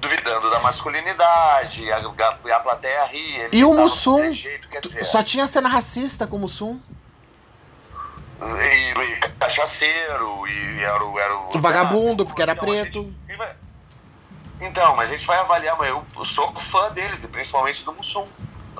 duvidando 0.00 0.50
da 0.50 0.58
masculinidade, 0.60 1.90
a, 1.90 1.96
a, 1.98 2.56
a 2.56 2.60
plateia 2.60 3.04
ria. 3.06 3.48
E 3.52 3.64
o 3.64 3.72
Mussum? 3.74 4.32
Jeito, 4.32 4.68
dizer, 4.82 5.04
Só 5.04 5.22
tinha 5.22 5.46
cena 5.46 5.68
racista 5.68 6.26
como 6.26 6.44
o 6.46 6.48
Sum. 6.48 6.78
e, 8.42 9.00
e 9.00 9.16
cachaceiro, 9.38 10.46
e 10.48 10.82
era 10.82 11.04
o. 11.04 11.18
Era 11.18 11.36
o 11.38 11.58
vagabundo, 11.58 12.26
porque 12.26 12.42
era 12.42 12.52
Então, 12.52 12.64
preto. 12.64 13.02
gente- 13.26 13.38
vai- 13.38 13.54
Então, 14.60 14.96
mas 14.96 15.10
a 15.10 15.12
gente 15.12 15.26
vai 15.26 15.38
avaliar, 15.38 15.76
mas 15.78 15.88
eu 15.88 16.04
sou 16.26 16.52
fã 16.70 16.90
deles, 16.90 17.22
e 17.22 17.28
principalmente 17.28 17.84
do 17.84 17.92
Mussum. 17.92 18.24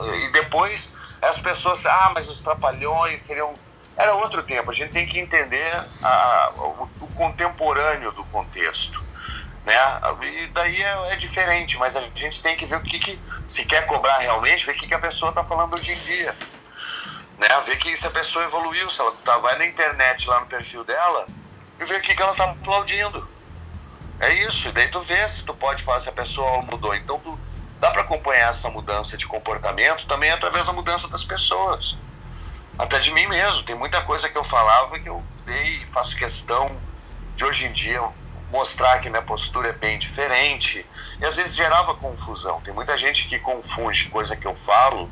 E 0.02 0.32
depois 0.32 0.90
as 1.22 1.38
pessoas, 1.38 1.86
ah, 1.86 2.10
mas 2.14 2.28
os 2.28 2.40
trapalhões 2.40 3.22
seriam. 3.22 3.54
Era 3.96 4.14
outro 4.14 4.42
tempo, 4.42 4.70
a 4.70 4.74
gente 4.74 4.90
tem 4.90 5.07
que 5.07 5.18
entender 5.18 5.72
a- 6.02 6.52
o, 6.57 6.88
o 7.00 7.07
contemporâneo 7.09 8.11
do 8.12 8.24
contexto. 8.24 9.02
Né? 9.64 9.74
E 10.22 10.46
daí 10.48 10.83
é, 10.83 11.12
é 11.12 11.16
diferente, 11.16 11.78
mas 11.78 11.96
a 11.96 12.00
gente 12.14 12.42
tem 12.42 12.57
que 12.57 12.66
ver 12.66 12.76
o 12.76 12.83
que, 12.83 12.98
que 12.98 13.18
se 13.48 13.64
quer 13.64 13.87
cobrar 13.87 14.18
realmente, 14.18 14.66
ver 14.66 14.72
o 14.72 14.74
que, 14.78 14.88
que 14.88 14.94
a 14.94 14.98
pessoa 14.98 15.30
está 15.30 15.44
falando 15.44 15.74
hoje 15.74 15.92
em 15.92 15.98
dia. 16.00 16.35
Né? 17.38 17.48
Ver 17.66 17.78
que 17.78 17.96
se 17.96 18.07
a 18.07 18.11
pessoa 18.11 18.44
evoluiu, 18.44 18.90
se 18.90 19.00
ela 19.00 19.12
tá, 19.24 19.38
vai 19.38 19.57
na 19.57 19.66
internet 19.66 20.28
lá 20.28 20.40
no 20.40 20.46
perfil 20.46 20.85
dela 20.85 21.26
e 21.80 21.85
ver 21.85 21.98
o 21.98 22.02
que, 22.02 22.14
que 22.14 22.22
ela 22.22 22.35
tá 22.35 22.44
aplaudindo. 22.44 23.26
É 24.20 24.33
isso, 24.46 24.68
e 24.68 24.72
daí 24.72 24.88
tu 24.88 25.00
vê 25.02 25.28
se 25.28 25.42
tu 25.44 25.54
pode 25.54 25.83
falar 25.83 26.00
se 26.00 26.09
a 26.09 26.12
pessoa 26.12 26.62
mudou. 26.62 26.94
Então 26.94 27.18
tu, 27.20 27.38
dá 27.80 27.90
para 27.90 28.02
acompanhar 28.02 28.50
essa 28.50 28.68
mudança 28.70 29.16
de 29.16 29.26
comportamento 29.26 30.07
também 30.07 30.30
através 30.30 30.66
da 30.66 30.72
mudança 30.72 31.09
das 31.09 31.24
pessoas. 31.24 31.96
Até 32.78 32.98
de 32.98 33.12
mim 33.12 33.26
mesmo. 33.26 33.62
Tem 33.64 33.74
muita 33.74 34.02
coisa 34.02 34.28
que 34.28 34.37
eu 34.37 34.44
falava 34.44 34.98
que 34.98 35.08
eu 35.08 35.22
dei 35.44 35.82
e 35.82 35.87
faço 35.87 36.16
questão 36.16 36.70
de 37.37 37.44
hoje 37.44 37.66
em 37.66 37.72
dia 37.72 38.00
mostrar 38.50 39.00
que 39.00 39.10
minha 39.10 39.22
postura 39.22 39.70
é 39.70 39.72
bem 39.72 39.98
diferente. 39.98 40.87
E 41.18 41.24
às 41.24 41.37
vezes 41.37 41.56
gerava 41.56 41.94
confusão. 41.94 42.60
Tem 42.60 42.72
muita 42.72 42.96
gente 42.96 43.28
que 43.28 43.38
confunde 43.38 44.08
coisa 44.08 44.37
que 44.37 44.46
eu 44.46 44.54
falo 44.56 45.10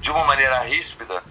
de 0.00 0.10
uma 0.10 0.24
maneira 0.24 0.60
ríspida 0.60 1.22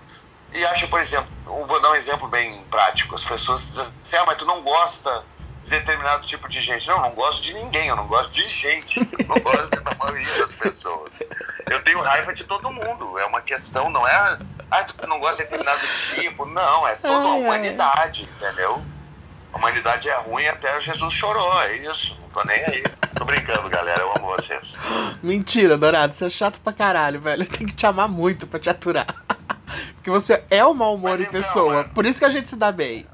e 0.52 0.66
acha, 0.66 0.88
por 0.88 1.00
exemplo, 1.00 1.28
vou 1.46 1.80
dar 1.80 1.92
um 1.92 1.96
exemplo 1.96 2.28
bem 2.28 2.64
prático. 2.72 3.14
As 3.14 3.24
pessoas 3.24 3.66
dizem 3.68 3.86
assim, 4.04 4.16
ah, 4.16 4.26
mas 4.26 4.38
tu 4.38 4.46
não 4.46 4.62
gosta 4.62 5.24
de 5.64 5.70
determinado 5.70 6.26
tipo 6.26 6.50
de 6.50 6.62
gente. 6.62 6.88
Não, 6.88 7.00
não 7.02 7.12
gosto 7.12 7.44
de 7.44 7.54
ninguém, 7.54 7.88
eu 7.88 7.96
não 7.96 8.08
gosto 8.08 8.32
de 8.32 8.50
gente. 8.50 9.00
Eu 9.00 9.28
não 9.28 9.36
gosto 9.36 9.70
da 9.84 9.96
maioria 9.96 10.38
das 10.40 10.52
pessoas. 10.54 11.14
Eu 11.70 11.84
tenho 11.84 12.02
raiva 12.02 12.34
de 12.34 12.44
todo 12.44 12.72
mundo. 12.72 13.20
É 13.20 13.26
uma 13.26 13.42
questão, 13.42 13.90
não 13.92 14.08
é, 14.08 14.40
ah, 14.72 14.84
tu 14.84 15.08
não 15.08 15.20
gosta 15.20 15.38
de 15.44 15.50
determinado 15.50 15.80
tipo. 16.16 16.46
Não, 16.46 16.88
é 16.88 16.96
toda 16.96 17.14
a 17.14 17.18
Ai, 17.18 17.26
ai. 17.32 17.40
humanidade, 17.42 18.30
entendeu? 18.38 18.82
A 19.54 19.58
humanidade 19.58 20.08
é 20.10 20.16
ruim 20.22 20.48
até 20.48 20.80
Jesus 20.82 21.14
chorou, 21.14 21.60
é 21.62 21.76
isso. 21.78 22.16
Não 22.22 22.30
tô 22.30 22.44
nem 22.44 22.64
aí. 22.66 22.84
Tô 23.16 23.26
brincando, 23.26 23.68
galera. 23.70 24.02
Eu 24.02 24.14
amo 24.16 24.28
vocês. 24.36 24.74
Mentira, 25.24 25.78
Dourado, 25.78 26.14
você 26.14 26.26
é 26.28 26.30
chato 26.30 26.60
pra 26.62 26.72
caralho, 26.72 27.20
velho. 27.20 27.46
Tem 27.50 27.66
que 27.68 27.74
te 27.74 27.86
amar 27.86 28.08
muito 28.08 28.46
pra 28.46 28.60
te 28.60 28.70
aturar. 28.70 29.08
Porque 29.96 30.10
você 30.12 30.44
é 30.50 30.64
o 30.64 30.74
mau 30.74 30.96
humor 30.96 31.12
Mas 31.12 31.22
em 31.22 31.24
então, 31.24 31.42
pessoa. 31.42 31.80
é. 31.82 31.84
Por 31.84 32.06
isso 32.06 32.20
que 32.20 32.26
a 32.26 32.30
gente 32.30 32.48
se 32.48 32.56
dá 32.56 32.72
bem. 32.72 33.06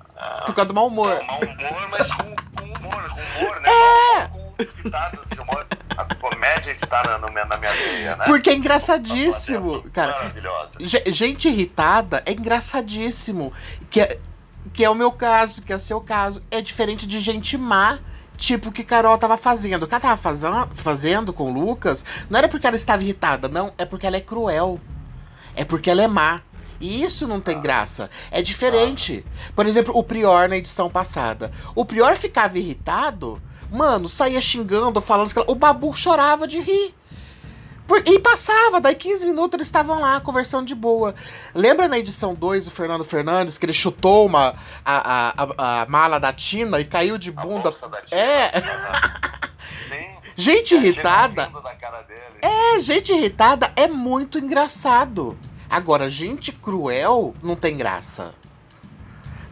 Por 0.46 0.54
causa 0.54 0.70
do 0.70 0.74
mau 0.76 0.88
humor. 0.88 1.22
Mau 1.26 1.39
humor, 1.39 1.88
mas 1.89 2.08
com, 2.12 2.36
com 2.36 2.65
humor, 2.65 3.10
com 3.10 3.46
humor, 3.46 3.60
né? 3.62 3.70
É. 4.15 4.28
Com, 4.28 4.39
com 4.56 4.65
pitadas 4.84 5.20
de 5.30 5.39
humor. 5.41 5.65
A 5.97 6.15
comédia 6.15 6.71
está 6.71 7.01
na, 7.03 7.17
na 7.17 7.58
minha 7.58 7.71
veia, 7.71 8.15
né? 8.15 8.25
Porque 8.25 8.49
é 8.49 8.53
engraçadíssimo, 8.55 9.84
cara. 9.91 10.13
Maravilhosa. 10.13 10.71
Ge- 10.79 11.03
Gente 11.08 11.47
irritada 11.47 12.21
é 12.25 12.31
engraçadíssimo. 12.34 13.51
Que 13.89 14.01
é, 14.01 14.19
que 14.73 14.84
é 14.84 14.89
o 14.89 14.95
meu 14.95 15.12
caso, 15.12 15.62
que 15.62 15.71
é 15.71 15.75
o 15.75 15.79
seu 15.79 16.01
caso. 16.01 16.41
É 16.51 16.62
diferente 16.62 17.08
de 17.08 17.19
gente 17.19 17.58
má, 17.58 17.99
tipo 18.38 18.69
o 18.69 18.71
que 18.71 18.84
Carol 18.84 19.17
tava 19.17 19.38
fazendo. 19.38 19.84
O 19.84 19.88
que 19.88 19.93
ela 19.93 20.01
tava 20.01 20.17
fazan- 20.17 20.67
fazendo 20.73 21.31
com 21.31 21.51
o 21.51 21.53
Lucas 21.53 22.03
não 22.29 22.38
era 22.38 22.47
porque 22.49 22.67
ela 22.67 22.75
estava 22.75 23.01
irritada, 23.03 23.47
não. 23.47 23.73
É 23.77 23.86
porque 23.86 24.05
ela 24.08 24.17
é 24.17 24.21
cruel. 24.21 24.79
É 25.55 25.63
porque 25.63 25.89
ela 25.89 26.01
é 26.01 26.08
má. 26.08 26.41
E 26.81 27.01
isso 27.01 27.25
não 27.25 27.39
tem 27.39 27.62
graça. 27.62 28.10
É 28.29 28.41
diferente. 28.41 29.25
Por 29.55 29.65
exemplo, 29.65 29.97
o 29.97 30.03
Prior 30.03 30.49
na 30.49 30.58
edição 30.58 30.89
passada. 30.89 31.49
O 31.73 31.86
Prior 31.86 32.17
ficava 32.17 32.58
irritado, 32.60 33.41
mano, 33.76 34.08
saía 34.10 34.40
xingando, 34.42 35.02
falando. 35.02 35.34
que- 35.34 35.44
O 35.52 35.56
Babu 35.56 35.94
chorava 35.94 36.48
de 36.48 36.60
rir. 36.60 36.94
Por- 37.88 38.02
e 38.08 38.18
passava, 38.20 38.82
daí 38.82 38.96
15 38.96 39.28
minutos 39.28 39.54
eles 39.58 39.68
estavam 39.68 40.00
lá 40.02 40.20
conversando 40.20 40.66
de 40.66 40.74
boa. 40.74 41.14
Lembra 41.54 41.88
na 41.88 42.00
edição 42.00 42.34
2 42.34 42.66
o 42.66 42.72
Fernando 42.72 43.06
Fernandes 43.06 43.60
que 43.60 43.66
ele 43.68 43.74
chutou 43.74 44.26
uma, 44.26 44.56
a, 44.84 44.96
a, 45.30 45.34
a, 45.38 45.82
a 45.82 45.86
mala 45.86 46.20
da 46.20 46.34
Tina 46.34 46.80
e 46.80 46.86
caiu 46.86 47.18
de 47.20 47.32
bunda? 47.32 47.72
É, 48.10 48.60
Sim. 49.88 50.08
gente 50.36 50.70
tia 50.70 50.78
irritada. 50.80 51.48
É, 52.42 52.80
gente 52.80 53.12
irritada 53.14 53.72
é 53.76 53.88
muito 53.88 54.40
engraçado. 54.40 55.38
Agora, 55.70 56.10
gente 56.10 56.52
cruel 56.52 57.36
não 57.44 57.56
tem 57.56 57.78
graça. 57.78 58.34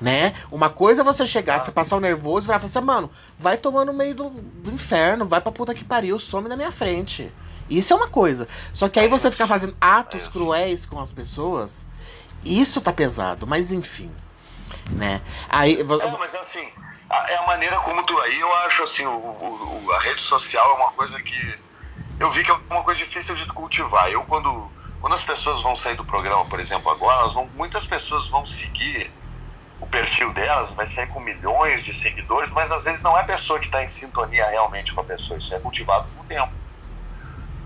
Né? 0.04 0.36
Uma 0.52 0.70
coisa 0.70 1.00
é 1.00 1.04
você 1.06 1.26
chegar, 1.26 1.62
você 1.62 1.72
passar 1.72 1.96
o 1.96 2.00
nervoso 2.02 2.46
e 2.46 2.48
falar 2.48 2.58
assim, 2.58 2.82
mano, 2.82 3.10
vai 3.39 3.56
tomar 3.56 3.86
no 3.86 3.94
meio 3.94 4.13
do, 4.13 4.30
do 4.32 4.70
inferno, 4.70 5.24
vai 5.26 5.39
pra 5.39 5.50
puta 5.50 5.74
que 5.74 5.86
pariu, 5.86 6.20
some 6.20 6.50
na 6.50 6.58
minha 6.58 6.74
frente. 6.74 7.32
Isso 7.70 7.94
é 7.94 7.96
uma 7.96 8.10
coisa. 8.10 8.46
Só 8.74 8.89
que 8.89 9.00
aí 9.00 9.08
você 9.08 9.32
ficar 9.32 9.48
fazendo 9.48 9.74
atos 9.80 10.24
isso. 10.24 10.32
cruéis 10.32 10.86
com 10.86 11.00
as 11.00 11.13
pessoas, 11.13 11.86
isso 12.44 12.82
tá 12.82 12.92
pesado, 12.92 13.48
mas 13.48 13.72
enfim. 13.72 14.12
Né? 14.89 15.22
Aí. 15.48 15.80
É, 15.80 15.84
mas 16.20 16.36
assim, 16.36 16.68
a- 17.10 17.32
é 17.32 17.38
a 17.38 17.44
maneira 17.48 17.78
como 17.80 18.04
tu. 18.04 18.20
Aí 18.20 18.38
eu 18.42 18.54
acho 18.66 18.84
assim, 18.84 19.06
o, 19.06 19.10
o- 19.10 19.89
a 19.94 20.02
rede 20.02 20.20
social 20.20 20.70
é 20.72 20.74
uma 20.74 20.92
coisa 20.92 21.18
que. 21.22 21.56
Eu 22.20 22.30
vi 22.30 22.44
que 22.44 22.52
é 22.52 22.56
uma 22.70 22.84
coisa 22.84 23.00
difícil 23.00 23.36
de 23.36 23.46
cultivar. 23.48 24.12
Eu, 24.12 24.24
quando, 24.24 24.70
quando 25.00 25.16
as 25.16 25.24
pessoas 25.24 25.63
vão 25.63 25.78
sair 25.78 25.96
do 25.96 26.04
programa, 26.04 26.44
por 26.44 26.60
exemplo, 26.60 26.92
agora, 26.92 27.30
vão, 27.30 27.50
muitas 27.56 27.86
pessoas 27.86 28.28
vão 28.28 28.46
seguir 28.46 29.10
perfil 29.93 30.34
delas, 30.34 30.71
vai 30.71 30.88
sair 30.88 31.08
com 31.08 31.19
milhões 31.21 31.84
de 31.86 31.93
seguidores, 31.93 32.49
mas 32.51 32.71
às 32.71 32.84
vezes 32.84 33.03
não 33.03 33.17
é 33.17 33.21
a 33.21 33.25
pessoa 33.25 33.60
que 33.60 33.67
está 33.67 33.84
em 33.84 33.88
sintonia 33.88 34.49
realmente 34.49 34.93
com 34.93 35.01
a 35.01 35.06
pessoa. 35.06 35.38
Isso 35.39 35.53
é 35.56 35.60
cultivado 35.60 36.10
com 36.10 36.21
o 36.21 36.25
tempo. 36.25 36.51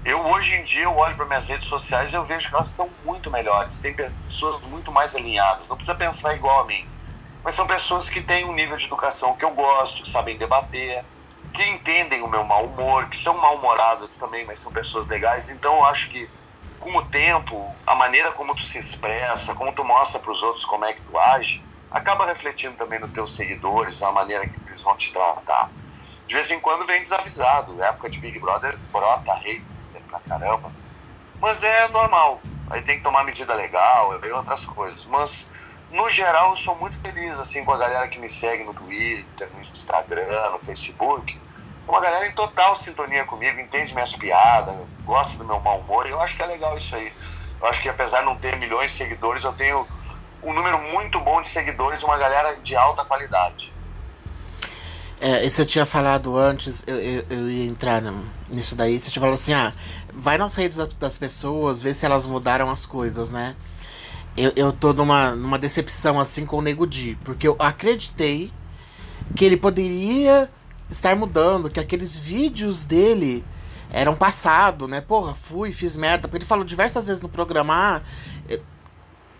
Eu, 0.03 0.25
hoje 0.27 0.55
em 0.55 0.63
dia, 0.63 0.83
eu 0.83 0.95
olho 0.97 1.15
para 1.15 1.25
minhas 1.25 1.47
redes 1.47 1.67
sociais 1.67 2.11
e 2.13 2.15
eu 2.15 2.25
vejo 2.25 2.49
que 2.49 2.55
elas 2.55 2.69
estão 2.69 2.89
muito 3.03 3.31
melhores. 3.31 3.79
Tem 3.79 3.95
pessoas 3.95 4.61
muito 4.63 4.91
mais 4.91 5.15
alinhadas. 5.15 5.69
Não 5.69 5.77
precisa 5.77 5.97
pensar 5.97 6.35
igual 6.35 6.61
a 6.61 6.65
mim 6.67 6.87
mas 7.43 7.55
são 7.55 7.67
pessoas 7.67 8.09
que 8.09 8.21
têm 8.21 8.45
um 8.45 8.53
nível 8.53 8.77
de 8.77 8.85
educação 8.85 9.35
que 9.37 9.45
eu 9.45 9.51
gosto, 9.51 10.03
que 10.03 10.09
sabem 10.09 10.37
debater, 10.37 11.05
que 11.53 11.63
entendem 11.63 12.21
o 12.21 12.27
meu 12.27 12.43
mau 12.43 12.67
humor, 12.67 13.09
que 13.09 13.17
são 13.17 13.37
mal-humoradas 13.37 14.17
também, 14.17 14.45
mas 14.45 14.59
são 14.61 14.71
pessoas 14.71 15.07
legais. 15.07 15.49
Então 15.49 15.75
eu 15.77 15.85
acho 15.85 16.09
que 16.09 16.29
com 16.79 16.95
o 16.97 17.03
tempo, 17.03 17.81
a 17.85 17.95
maneira 17.95 18.31
como 18.33 18.55
tu 18.55 18.63
se 18.63 18.77
expressa, 18.79 19.55
como 19.55 19.73
tu 19.73 19.83
mostra 19.83 20.19
para 20.19 20.31
os 20.31 20.43
outros 20.43 20.65
como 20.65 20.85
é 20.85 20.93
que 20.93 21.03
tu 21.03 21.17
age, 21.17 21.66
acaba 21.91 22.25
refletindo 22.25 22.75
também 22.75 22.99
nos 22.99 23.11
teus 23.11 23.35
seguidores, 23.35 24.01
a 24.01 24.11
maneira 24.11 24.45
que 24.45 24.55
eles 24.67 24.81
vão 24.81 24.95
te 24.95 25.11
tratar. 25.11 25.69
De 26.27 26.33
vez 26.33 26.51
em 26.51 26.59
quando 26.59 26.85
vem 26.85 27.01
desavisado. 27.01 27.73
Na 27.73 27.87
época 27.87 28.09
de 28.09 28.19
Big 28.19 28.37
Brother, 28.39 28.77
brota 28.91 29.33
rei 29.35 29.63
pra 30.09 30.19
caramba. 30.19 30.71
Mas 31.39 31.63
é 31.63 31.87
normal. 31.87 32.41
Aí 32.69 32.81
tem 32.81 32.97
que 32.97 33.03
tomar 33.03 33.23
medida 33.23 33.53
legal 33.53 34.19
e 34.21 34.31
outras 34.31 34.65
coisas. 34.65 35.05
Mas 35.05 35.45
no 35.89 36.09
geral, 36.09 36.51
eu 36.51 36.57
sou 36.57 36.75
muito 36.75 36.97
feliz 36.99 37.39
assim 37.39 37.63
com 37.63 37.71
a 37.71 37.77
galera 37.77 38.07
que 38.09 38.19
me 38.19 38.27
segue 38.27 38.63
no 38.63 38.73
Twitter, 38.73 39.49
no 39.53 39.61
Instagram, 39.61 40.51
no 40.51 40.59
Facebook. 40.59 41.39
É 41.87 41.89
Uma 41.89 42.01
galera 42.01 42.27
em 42.27 42.33
total 42.33 42.75
sintonia 42.75 43.23
comigo, 43.23 43.59
entende 43.59 43.93
minhas 43.93 44.13
piadas, 44.13 44.75
gosta 45.05 45.37
do 45.37 45.45
meu 45.45 45.61
mau 45.61 45.79
humor. 45.79 46.05
E 46.05 46.09
eu 46.09 46.19
acho 46.19 46.35
que 46.35 46.43
é 46.43 46.45
legal 46.45 46.77
isso 46.77 46.93
aí. 46.93 47.13
Eu 47.61 47.67
acho 47.67 47.81
que 47.81 47.87
apesar 47.87 48.19
de 48.19 48.25
não 48.25 48.35
ter 48.35 48.57
milhões 48.57 48.91
de 48.91 48.97
seguidores, 48.97 49.43
eu 49.45 49.53
tenho 49.53 49.87
um 50.47 50.53
número 50.53 50.81
muito 50.93 51.19
bom 51.19 51.41
de 51.41 51.49
seguidores, 51.49 52.01
uma 52.01 52.17
galera 52.17 52.55
de 52.63 52.75
alta 52.75 53.03
qualidade. 53.03 53.71
É, 55.19 55.45
e 55.45 55.49
você 55.51 55.65
tinha 55.65 55.85
falado 55.85 56.37
antes, 56.37 56.83
eu, 56.87 56.95
eu, 56.95 57.25
eu 57.29 57.49
ia 57.49 57.65
entrar 57.65 58.01
nisso 58.49 58.75
daí, 58.75 58.99
você 58.99 59.09
tinha 59.09 59.19
falado 59.19 59.35
assim, 59.35 59.53
ah, 59.53 59.73
vai 60.13 60.37
nas 60.37 60.55
redes 60.55 60.77
da- 60.77 60.87
das 60.99 61.17
pessoas, 61.17 61.81
vê 61.81 61.93
se 61.93 62.05
elas 62.05 62.25
mudaram 62.25 62.69
as 62.69 62.85
coisas, 62.85 63.29
né? 63.31 63.55
Eu, 64.37 64.53
eu 64.55 64.71
tô 64.71 64.93
numa, 64.93 65.31
numa 65.31 65.57
decepção 65.57 66.19
assim 66.19 66.45
com 66.45 66.57
o 66.57 66.61
Nego 66.61 66.85
Di, 66.87 67.17
porque 67.25 67.47
eu 67.47 67.55
acreditei 67.59 68.51
que 69.35 69.43
ele 69.43 69.57
poderia 69.57 70.49
estar 70.89 71.15
mudando, 71.15 71.69
que 71.69 71.79
aqueles 71.79 72.15
vídeos 72.17 72.85
dele 72.85 73.43
era 73.91 74.11
um 74.11 74.15
passado, 74.15 74.87
né? 74.87 75.01
Porra, 75.01 75.33
fui, 75.33 75.71
fiz 75.71 75.95
merda. 75.95 76.27
Porque 76.27 76.37
ele 76.37 76.45
falou 76.45 76.63
diversas 76.63 77.07
vezes 77.07 77.21
no 77.21 77.29
programa, 77.29 77.73
ah, 77.73 78.01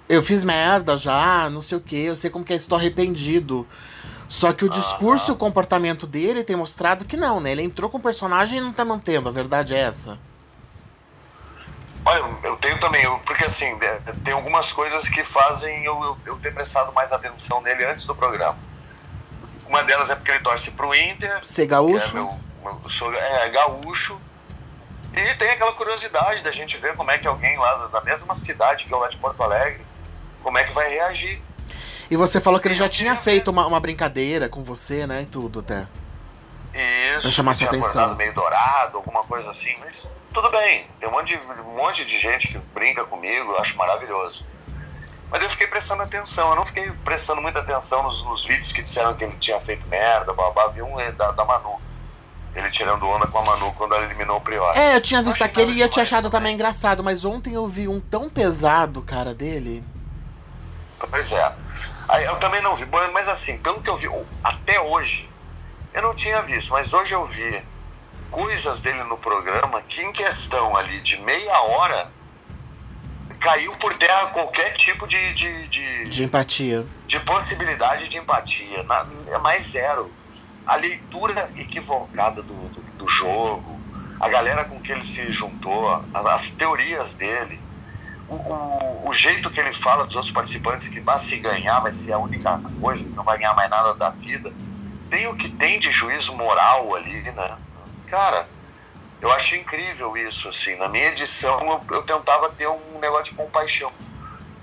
eu 0.09 0.23
fiz 0.23 0.43
merda 0.43 0.95
já, 0.97 1.49
não 1.49 1.61
sei 1.61 1.77
o 1.77 1.81
que, 1.81 2.05
eu 2.05 2.15
sei 2.15 2.29
como 2.29 2.45
que 2.45 2.53
é, 2.53 2.55
estou 2.55 2.77
arrependido. 2.77 3.67
Só 4.29 4.51
que 4.51 4.65
o 4.65 4.69
discurso 4.69 5.31
e 5.31 5.33
o 5.33 5.37
comportamento 5.37 6.05
dele 6.05 6.43
tem 6.43 6.55
mostrado 6.55 7.05
que 7.05 7.15
não, 7.15 7.39
né? 7.39 7.51
Ele 7.51 7.63
entrou 7.63 7.89
com 7.89 7.97
o 7.97 8.01
personagem 8.01 8.59
e 8.59 8.61
não 8.61 8.73
tá 8.73 8.83
mantendo, 8.83 9.29
a 9.29 9.31
verdade 9.31 9.73
é 9.73 9.79
essa. 9.79 10.19
Olha, 12.05 12.23
eu 12.43 12.55
tenho 12.57 12.79
também, 12.79 13.03
eu, 13.03 13.19
porque 13.19 13.45
assim, 13.45 13.65
é, 13.81 13.99
tem 14.23 14.33
algumas 14.33 14.71
coisas 14.71 15.07
que 15.09 15.23
fazem 15.23 15.83
eu, 15.83 16.01
eu, 16.03 16.17
eu, 16.25 16.39
ter 16.39 16.53
prestado 16.53 16.93
mais 16.93 17.11
atenção 17.11 17.61
nele 17.61 17.85
antes 17.85 18.05
do 18.05 18.15
programa. 18.15 18.57
Uma 19.67 19.83
delas 19.83 20.09
é 20.09 20.15
porque 20.15 20.31
ele 20.31 20.39
torce 20.39 20.71
pro 20.71 20.95
Inter. 20.95 21.39
Ser 21.43 21.65
gaúcho? 21.65 22.17
É, 22.17 22.21
meu, 22.21 22.39
meu, 22.63 22.91
sou, 22.91 23.13
é 23.13 23.49
gaúcho. 23.49 24.17
E 25.13 25.35
tem 25.35 25.49
aquela 25.49 25.73
curiosidade 25.73 26.43
da 26.43 26.51
gente 26.51 26.77
ver 26.77 26.95
como 26.95 27.11
é 27.11 27.17
que 27.17 27.27
alguém 27.27 27.57
lá 27.57 27.87
da 27.87 28.01
mesma 28.01 28.33
cidade 28.35 28.85
que 28.85 28.93
eu 28.93 28.99
lá 28.99 29.09
de 29.09 29.17
Porto 29.17 29.41
Alegre, 29.41 29.81
como 30.43 30.57
é 30.57 30.63
que 30.63 30.73
vai 30.73 30.89
reagir. 30.89 31.41
E 32.09 32.15
você 32.15 32.39
falou 32.39 32.59
que 32.59 32.67
ele 32.67 32.75
já 32.75 32.87
tinha 32.87 33.15
feito 33.15 33.51
uma, 33.51 33.67
uma 33.67 33.79
brincadeira 33.79 34.47
com 34.47 34.63
você, 34.63 35.05
né? 35.05 35.23
E 35.23 35.25
tudo 35.25 35.59
até. 35.59 35.87
Isso. 36.73 37.21
Pra 37.21 37.31
chamar 37.31 37.53
sua 37.55 37.67
atenção. 37.67 38.15
meio 38.15 38.33
dourado, 38.33 38.97
alguma 38.97 39.23
coisa 39.23 39.49
assim, 39.49 39.73
mas 39.79 40.07
tudo 40.33 40.49
bem. 40.51 40.87
Tem 40.99 41.09
um 41.09 41.11
monte, 41.11 41.37
de, 41.37 41.45
um 41.45 41.75
monte 41.75 42.05
de 42.05 42.19
gente 42.19 42.47
que 42.47 42.57
brinca 42.73 43.03
comigo, 43.03 43.51
eu 43.51 43.59
acho 43.59 43.75
maravilhoso. 43.75 44.45
Mas 45.29 45.41
eu 45.41 45.49
fiquei 45.49 45.67
prestando 45.67 46.03
atenção, 46.03 46.51
eu 46.51 46.55
não 46.55 46.65
fiquei 46.65 46.89
prestando 47.03 47.41
muita 47.41 47.59
atenção 47.59 48.03
nos, 48.03 48.23
nos 48.23 48.45
vídeos 48.45 48.71
que 48.71 48.81
disseram 48.81 49.13
que 49.15 49.23
ele 49.23 49.35
tinha 49.37 49.59
feito 49.59 49.85
merda, 49.87 50.33
babá, 50.33 50.67
vi 50.67 50.81
um 50.81 50.95
da, 51.17 51.31
da 51.31 51.43
Manu. 51.43 51.81
Ele 52.55 52.71
tirando 52.71 53.05
onda 53.05 53.27
com 53.27 53.37
a 53.37 53.43
Manu 53.43 53.73
quando 53.73 53.93
ela 53.93 54.05
eliminou 54.05 54.37
o 54.37 54.41
Prior. 54.41 54.75
É, 54.75 54.95
eu 54.95 55.01
tinha 55.01 55.21
visto 55.21 55.41
aquele 55.43 55.73
e 55.73 55.81
eu 55.81 55.89
tinha 55.89 56.03
achado 56.03 56.29
também 56.29 56.53
engraçado, 56.53 57.03
mas 57.03 57.25
ontem 57.25 57.53
eu 57.53 57.67
vi 57.67 57.87
um 57.87 57.99
tão 57.99 58.29
pesado, 58.29 59.01
cara, 59.01 59.33
dele. 59.33 59.83
Pois 60.99 61.31
é. 61.31 61.55
Aí 62.07 62.25
eu 62.25 62.37
também 62.37 62.61
não 62.61 62.75
vi, 62.75 62.85
mas 63.13 63.27
assim, 63.27 63.57
pelo 63.57 63.81
que 63.81 63.89
eu 63.89 63.97
vi, 63.97 64.07
até 64.43 64.79
hoje, 64.79 65.29
eu 65.93 66.01
não 66.01 66.15
tinha 66.15 66.41
visto, 66.41 66.71
mas 66.71 66.91
hoje 66.93 67.13
eu 67.13 67.25
vi 67.27 67.63
coisas 68.31 68.79
dele 68.79 69.03
no 69.03 69.17
programa 69.17 69.81
que 69.81 70.01
em 70.01 70.11
questão 70.11 70.75
ali 70.75 71.01
de 71.01 71.17
meia 71.17 71.59
hora 71.61 72.11
caiu 73.39 73.75
por 73.77 73.93
terra 73.95 74.27
qualquer 74.27 74.73
tipo 74.73 75.07
de 75.07 75.33
de, 75.33 75.67
de, 75.67 76.03
de 76.03 76.23
empatia. 76.23 76.85
de 77.07 77.19
possibilidade 77.21 78.07
de 78.07 78.17
empatia 78.17 78.83
na, 78.83 79.39
mais 79.39 79.67
zero. 79.67 80.11
A 80.65 80.75
leitura 80.75 81.49
equivocada 81.55 82.41
do, 82.43 82.53
do, 82.53 82.81
do, 82.97 83.07
jogo 83.07 83.79
a 84.19 84.27
galera 84.27 84.65
com 84.65 84.81
que 84.81 84.91
ele 84.91 85.05
se 85.05 85.31
juntou 85.31 85.89
as 86.13 86.49
teorias 86.49 87.13
dele 87.13 87.57
o, 88.29 89.09
o, 89.09 89.13
jeito 89.13 89.49
que 89.49 89.59
ele 89.59 89.73
fala 89.73 90.05
dos 90.05 90.15
outros 90.15 90.33
participantes 90.33 90.87
que 90.87 90.99
vai 90.99 91.17
se 91.19 91.37
ganhar 91.37 91.79
vai 91.79 91.93
ser 91.93 92.13
a 92.13 92.17
única 92.17 92.59
coisa 92.79 93.03
que 93.03 93.09
não 93.11 93.23
vai 93.23 93.37
ganhar 93.37 93.53
mais 93.53 93.69
nada 93.69 93.93
da 93.93 94.09
vida 94.09 94.51
tem 95.09 95.27
o 95.27 95.35
que 95.35 95.49
tem 95.49 95.79
de 95.79 95.91
juízo 95.91 96.35
moral 96.35 96.93
ali 96.95 97.21
né? 97.21 97.57
Cara 98.07 98.47
eu 99.21 99.31
acho 99.31 99.55
incrível 99.55 100.15
isso 100.15 100.47
assim. 100.47 100.75
Na 100.75 100.87
minha 100.87 101.07
edição 101.07 101.59
eu, 101.61 101.95
eu 101.95 102.03
tentava 102.03 102.49
ter 102.51 102.67
um 102.67 102.99
negócio 102.99 103.25
de 103.25 103.33
compaixão. 103.33 103.91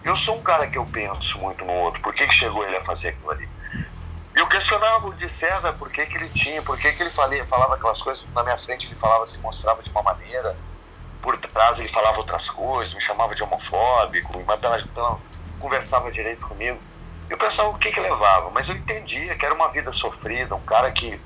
Eu 0.04 0.16
sou 0.16 0.36
um 0.36 0.42
cara 0.42 0.68
que 0.68 0.78
eu 0.78 0.86
penso 0.86 1.38
muito 1.38 1.64
no 1.64 1.72
outro. 1.72 2.00
Por 2.02 2.14
que, 2.14 2.26
que 2.26 2.34
chegou 2.34 2.64
ele 2.64 2.76
a 2.76 2.80
fazer 2.80 3.08
aquilo 3.08 3.30
ali? 3.30 3.48
Eu 4.34 4.46
questionava 4.48 5.06
o 5.06 5.14
de 5.14 5.28
César 5.28 5.72
por 5.74 5.90
que, 5.90 6.04
que 6.06 6.16
ele 6.16 6.28
tinha 6.28 6.60
por 6.62 6.76
que, 6.78 6.92
que 6.92 7.02
ele 7.02 7.10
falava, 7.10 7.44
falava 7.46 7.74
aquelas 7.76 8.02
coisas 8.02 8.26
na 8.34 8.42
minha 8.42 8.58
frente 8.58 8.86
ele 8.86 8.96
falava 8.96 9.24
se 9.26 9.38
mostrava 9.38 9.80
de 9.80 9.90
uma 9.90 10.02
maneira 10.02 10.56
por 11.24 11.38
trás 11.38 11.78
ele 11.78 11.88
falava 11.88 12.18
outras 12.18 12.50
coisas, 12.50 12.92
me 12.92 13.00
chamava 13.00 13.34
de 13.34 13.42
homofóbico, 13.42 14.44
mas 14.46 14.60
pela, 14.60 15.18
conversava 15.58 16.12
direito 16.12 16.46
comigo. 16.46 16.78
Eu 17.30 17.38
pensava 17.38 17.70
o 17.70 17.78
que 17.78 17.90
que 17.90 17.98
levava, 17.98 18.50
mas 18.50 18.68
eu 18.68 18.76
entendia 18.76 19.34
que 19.34 19.46
era 19.46 19.54
uma 19.54 19.70
vida 19.70 19.90
sofrida, 19.90 20.54
um 20.54 20.60
cara 20.60 20.92
que, 20.92 21.18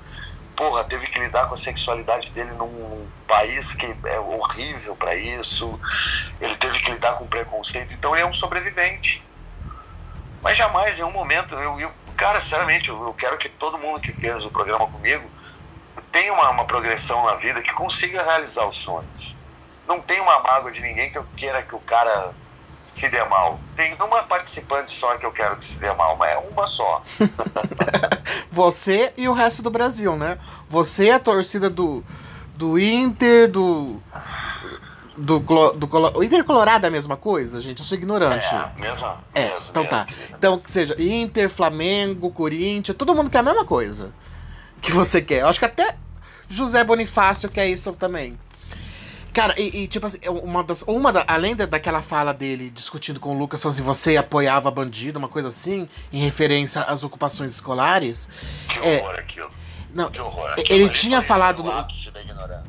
porra, 0.56 0.84
teve 0.84 1.08
que 1.08 1.18
lidar 1.18 1.48
com 1.48 1.54
a 1.54 1.58
sexualidade 1.58 2.30
dele 2.30 2.52
num, 2.52 2.68
num 2.68 3.08
país 3.26 3.72
que 3.72 3.92
é 4.06 4.20
horrível 4.20 4.94
para 4.94 5.16
isso, 5.16 5.78
ele 6.40 6.54
teve 6.58 6.78
que 6.78 6.92
lidar 6.92 7.14
com 7.14 7.26
preconceito, 7.26 7.92
então 7.92 8.14
ele 8.14 8.22
é 8.22 8.26
um 8.26 8.32
sobrevivente. 8.32 9.20
Mas 10.40 10.56
jamais 10.56 10.96
em 10.96 11.02
um 11.02 11.10
momento, 11.10 11.56
eu, 11.56 11.80
eu 11.80 11.92
cara, 12.16 12.40
sinceramente, 12.40 12.88
eu, 12.88 13.02
eu 13.02 13.14
quero 13.14 13.36
que 13.36 13.48
todo 13.48 13.76
mundo 13.76 14.00
que 14.00 14.12
fez 14.12 14.44
o 14.44 14.50
programa 14.50 14.86
comigo 14.86 15.28
tenha 16.12 16.32
uma, 16.32 16.50
uma 16.50 16.64
progressão 16.64 17.26
na 17.26 17.34
vida 17.34 17.60
que 17.60 17.72
consiga 17.72 18.22
realizar 18.22 18.64
os 18.64 18.76
sonhos 18.76 19.37
não 19.88 20.00
tem 20.00 20.20
uma 20.20 20.38
mágoa 20.40 20.70
de 20.70 20.80
ninguém 20.80 21.10
que 21.10 21.16
eu 21.16 21.24
queira 21.34 21.62
que 21.62 21.74
o 21.74 21.80
cara 21.80 22.32
se 22.82 23.08
dê 23.08 23.24
mal. 23.24 23.58
Tem 23.74 23.94
uma 23.94 24.22
participante 24.22 24.92
só 24.92 25.16
que 25.16 25.24
eu 25.24 25.32
quero 25.32 25.56
que 25.56 25.64
se 25.64 25.76
dê 25.76 25.92
mal, 25.94 26.16
mas 26.16 26.30
é 26.32 26.38
uma 26.38 26.66
só. 26.66 27.02
Você 28.50 29.12
e 29.16 29.26
o 29.28 29.32
resto 29.32 29.62
do 29.62 29.70
Brasil, 29.70 30.16
né? 30.16 30.38
Você 30.68 31.08
é 31.08 31.14
a 31.14 31.18
torcida 31.18 31.70
do, 31.70 32.04
do 32.54 32.78
Inter, 32.78 33.50
do. 33.50 34.00
Do, 35.16 35.40
do, 35.40 35.72
do, 35.72 36.18
o 36.18 36.22
Inter 36.22 36.44
Colorado 36.44 36.84
é 36.84 36.86
a 36.86 36.92
mesma 36.92 37.16
coisa, 37.16 37.60
gente? 37.60 37.80
Eu 37.80 37.84
sou 37.84 37.98
ignorante. 37.98 38.46
É, 38.54 38.80
mesma. 38.80 39.18
É, 39.34 39.46
mesmo, 39.46 39.70
então 39.70 39.84
tá. 39.84 40.06
Então, 40.30 40.60
que 40.60 40.70
seja 40.70 40.94
Inter, 40.96 41.50
Flamengo, 41.50 42.30
Corinthians, 42.30 42.96
todo 42.96 43.16
mundo 43.16 43.28
quer 43.28 43.38
a 43.38 43.42
mesma 43.42 43.64
coisa 43.64 44.12
que 44.80 44.92
você 44.92 45.20
quer. 45.20 45.40
Eu 45.40 45.48
acho 45.48 45.58
que 45.58 45.64
até 45.64 45.96
José 46.48 46.84
Bonifácio 46.84 47.48
quer 47.48 47.66
isso 47.66 47.92
também. 47.94 48.38
Cara, 49.32 49.54
e, 49.60 49.84
e, 49.84 49.88
tipo 49.88 50.06
assim, 50.06 50.18
uma 50.42 50.64
das. 50.64 50.82
Uma 50.82 51.12
da, 51.12 51.24
além 51.28 51.54
da, 51.54 51.66
daquela 51.66 52.02
fala 52.02 52.32
dele 52.32 52.70
discutindo 52.70 53.20
com 53.20 53.34
o 53.34 53.38
Lucas 53.38 53.60
se 53.60 53.82
você 53.82 54.16
apoiava 54.16 54.70
bandido, 54.70 55.18
uma 55.18 55.28
coisa 55.28 55.48
assim, 55.48 55.88
em 56.12 56.20
referência 56.20 56.82
às 56.82 57.04
ocupações 57.04 57.52
escolares. 57.52 58.28
Que 58.68 58.86
é, 58.86 59.00
horror 59.00 59.14
aquilo. 59.18 59.50
Não, 59.94 60.10
que 60.10 60.20
horror. 60.20 60.54
ele 60.68 60.88
tinha 60.88 61.20
falado 61.22 61.62
no, 61.62 61.70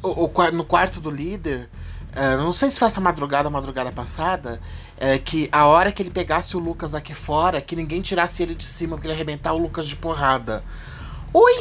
o, 0.04 0.26
o, 0.26 0.52
no 0.52 0.64
quarto 0.64 1.00
do 1.00 1.10
líder. 1.10 1.70
É, 2.16 2.36
não 2.38 2.52
sei 2.52 2.72
se 2.72 2.80
foi 2.80 2.88
essa 2.88 3.00
madrugada 3.00 3.48
ou 3.48 3.52
madrugada 3.52 3.92
passada. 3.92 4.62
É, 4.98 5.18
que 5.18 5.48
a 5.52 5.66
hora 5.66 5.92
que 5.92 6.02
ele 6.02 6.10
pegasse 6.10 6.58
o 6.58 6.60
Lucas 6.60 6.94
aqui 6.94 7.14
fora, 7.14 7.62
que 7.62 7.76
ninguém 7.76 8.02
tirasse 8.02 8.44
ele 8.44 8.54
de 8.54 8.66
cima, 8.66 8.96
porque 8.96 9.08
ele 9.08 9.14
arrebentar 9.14 9.54
o 9.54 9.58
Lucas 9.58 9.88
de 9.88 9.96
porrada. 9.96 10.64
Oi! 11.34 11.54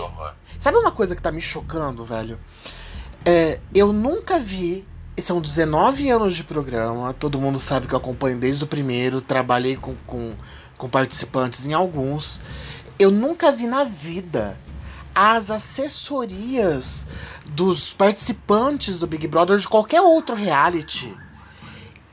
Sabe 0.59 0.77
uma 0.77 0.91
coisa 0.91 1.15
que 1.15 1.23
tá 1.23 1.31
me 1.31 1.41
chocando, 1.41 2.05
velho? 2.05 2.39
É, 3.25 3.59
eu 3.75 3.93
nunca 3.93 4.39
vi 4.39 4.87
são 5.21 5.41
19 5.41 6.09
anos 6.11 6.37
de 6.37 6.45
programa, 6.45 7.13
todo 7.13 7.41
mundo 7.41 7.59
sabe 7.59 7.87
que 7.87 7.95
eu 7.95 7.99
acompanho 7.99 8.39
desde 8.39 8.65
o 8.65 8.67
primeiro, 8.67 9.21
trabalhei 9.21 9.77
com, 9.77 9.95
com, 10.07 10.35
com 10.77 10.89
participantes 10.89 11.67
em 11.67 11.73
alguns. 11.73 12.41
Eu 12.99 13.11
nunca 13.11 13.51
vi 13.51 13.67
na 13.67 13.85
vida 13.85 14.59
as 15.15 15.51
assessorias 15.51 17.07
dos 17.47 17.93
participantes 17.93 19.01
do 19.01 19.07
Big 19.07 19.27
Brother 19.27 19.59
de 19.59 19.69
qualquer 19.69 20.01
outro 20.01 20.37
reality. 20.37 21.17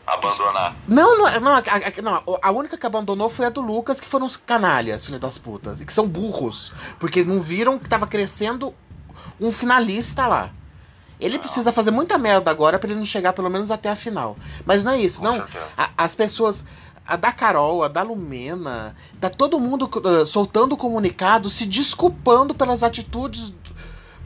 Abandonar. 0.08 0.76
Não, 0.88 1.18
não, 1.18 1.40
não, 1.40 1.56
a, 1.56 1.60
a, 1.60 2.02
não, 2.02 2.40
a 2.42 2.52
única 2.52 2.78
que 2.78 2.86
abandonou 2.86 3.30
foi 3.30 3.46
a 3.46 3.50
do 3.50 3.62
Lucas, 3.62 4.00
que 4.00 4.08
foram 4.08 4.26
os 4.26 4.38
canalhas, 4.38 5.06
filha 5.06 5.18
das 5.18 5.38
putas. 5.38 5.82
E 5.82 5.86
que 5.86 5.94
são 5.94 6.08
burros. 6.08 6.72
Porque 7.00 7.24
não 7.24 7.40
viram 7.40 7.80
que 7.80 7.90
tava 7.90 8.06
crescendo 8.06 8.74
um 9.40 9.52
finalista 9.52 10.28
lá. 10.28 10.52
Ele 11.20 11.40
precisa 11.40 11.72
fazer 11.72 11.92
muita 11.92 12.18
merda 12.18 12.52
agora 12.52 12.78
para 12.78 12.90
ele 12.90 13.00
não 13.00 13.06
chegar 13.06 13.34
pelo 13.34 13.50
menos 13.50 13.72
até 13.72 13.90
a 13.90 13.96
final. 13.96 14.36
Mas 14.66 14.84
não 14.84 14.92
é 14.92 15.00
isso, 15.00 15.24
não. 15.24 15.44
A, 15.78 15.90
as 15.98 16.16
pessoas. 16.16 16.64
A 17.08 17.16
da 17.16 17.32
Carol, 17.32 17.84
a 17.84 17.88
da 17.88 18.02
Lumena, 18.02 18.96
tá 19.22 19.30
todo 19.30 19.60
mundo 19.60 19.88
uh, 19.88 20.26
soltando 20.26 20.76
comunicado, 20.76 21.52
se 21.52 21.64
desculpando 21.68 22.56
pelas 22.56 22.82
atitudes 22.82 23.54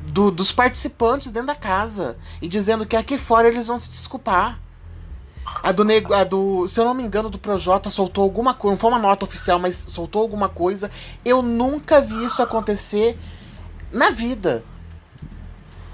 do, 0.08 0.32
dos 0.32 0.54
participantes 0.54 1.30
dentro 1.30 1.48
da 1.48 1.56
casa. 1.56 2.18
E 2.42 2.48
dizendo 2.48 2.86
que 2.86 2.96
aqui 2.96 3.18
fora 3.18 3.50
eles 3.50 3.68
vão 3.68 3.78
se 3.78 3.90
desculpar. 3.90 4.62
A 5.62 5.74
do, 5.74 5.84
a 6.14 6.24
do. 6.24 6.70
Se 6.70 6.80
eu 6.80 6.86
não 6.86 6.94
me 6.94 7.04
engano, 7.04 7.30
do 7.30 7.38
Projota 7.38 7.90
soltou 7.90 8.24
alguma 8.24 8.54
coisa. 8.54 8.76
Não 8.76 8.80
foi 8.80 8.90
uma 8.90 9.00
nota 9.00 9.26
oficial, 9.26 9.60
mas 9.60 9.76
soltou 9.76 10.22
alguma 10.22 10.48
coisa. 10.48 10.90
Eu 11.26 11.42
nunca 11.42 12.00
vi 12.00 12.26
isso 12.26 12.42
acontecer 12.42 13.20
na 13.92 14.10
vida 14.10 14.64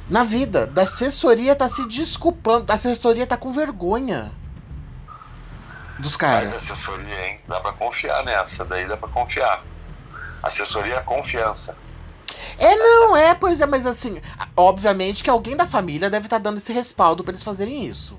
na 0.09 0.23
vida. 0.23 0.67
Da 0.67 0.83
assessoria 0.83 1.55
tá 1.55 1.67
se 1.69 1.87
desculpando. 1.87 2.71
A 2.71 2.75
assessoria 2.75 3.25
tá 3.25 3.37
com 3.37 3.51
vergonha. 3.51 4.31
Dos 5.99 6.17
caras. 6.17 6.53
Mas 6.53 6.63
assessoria, 6.63 7.27
hein? 7.27 7.39
Dá 7.47 7.59
pra 7.59 7.71
confiar 7.73 8.23
nessa. 8.23 8.65
Daí 8.65 8.87
dá 8.87 8.97
pra 8.97 9.09
confiar. 9.09 9.63
Assessoria 10.43 10.95
é 10.95 11.01
confiança. 11.01 11.75
É, 12.57 12.75
não, 12.75 13.15
é, 13.15 13.33
pois 13.33 13.59
é, 13.59 13.65
mas 13.65 13.85
assim, 13.85 14.21
obviamente 14.55 15.23
que 15.23 15.29
alguém 15.29 15.55
da 15.55 15.65
família 15.65 16.09
deve 16.09 16.27
estar 16.27 16.37
tá 16.37 16.43
dando 16.43 16.57
esse 16.57 16.71
respaldo 16.71 17.23
para 17.23 17.31
eles 17.31 17.43
fazerem 17.43 17.85
isso. 17.85 18.17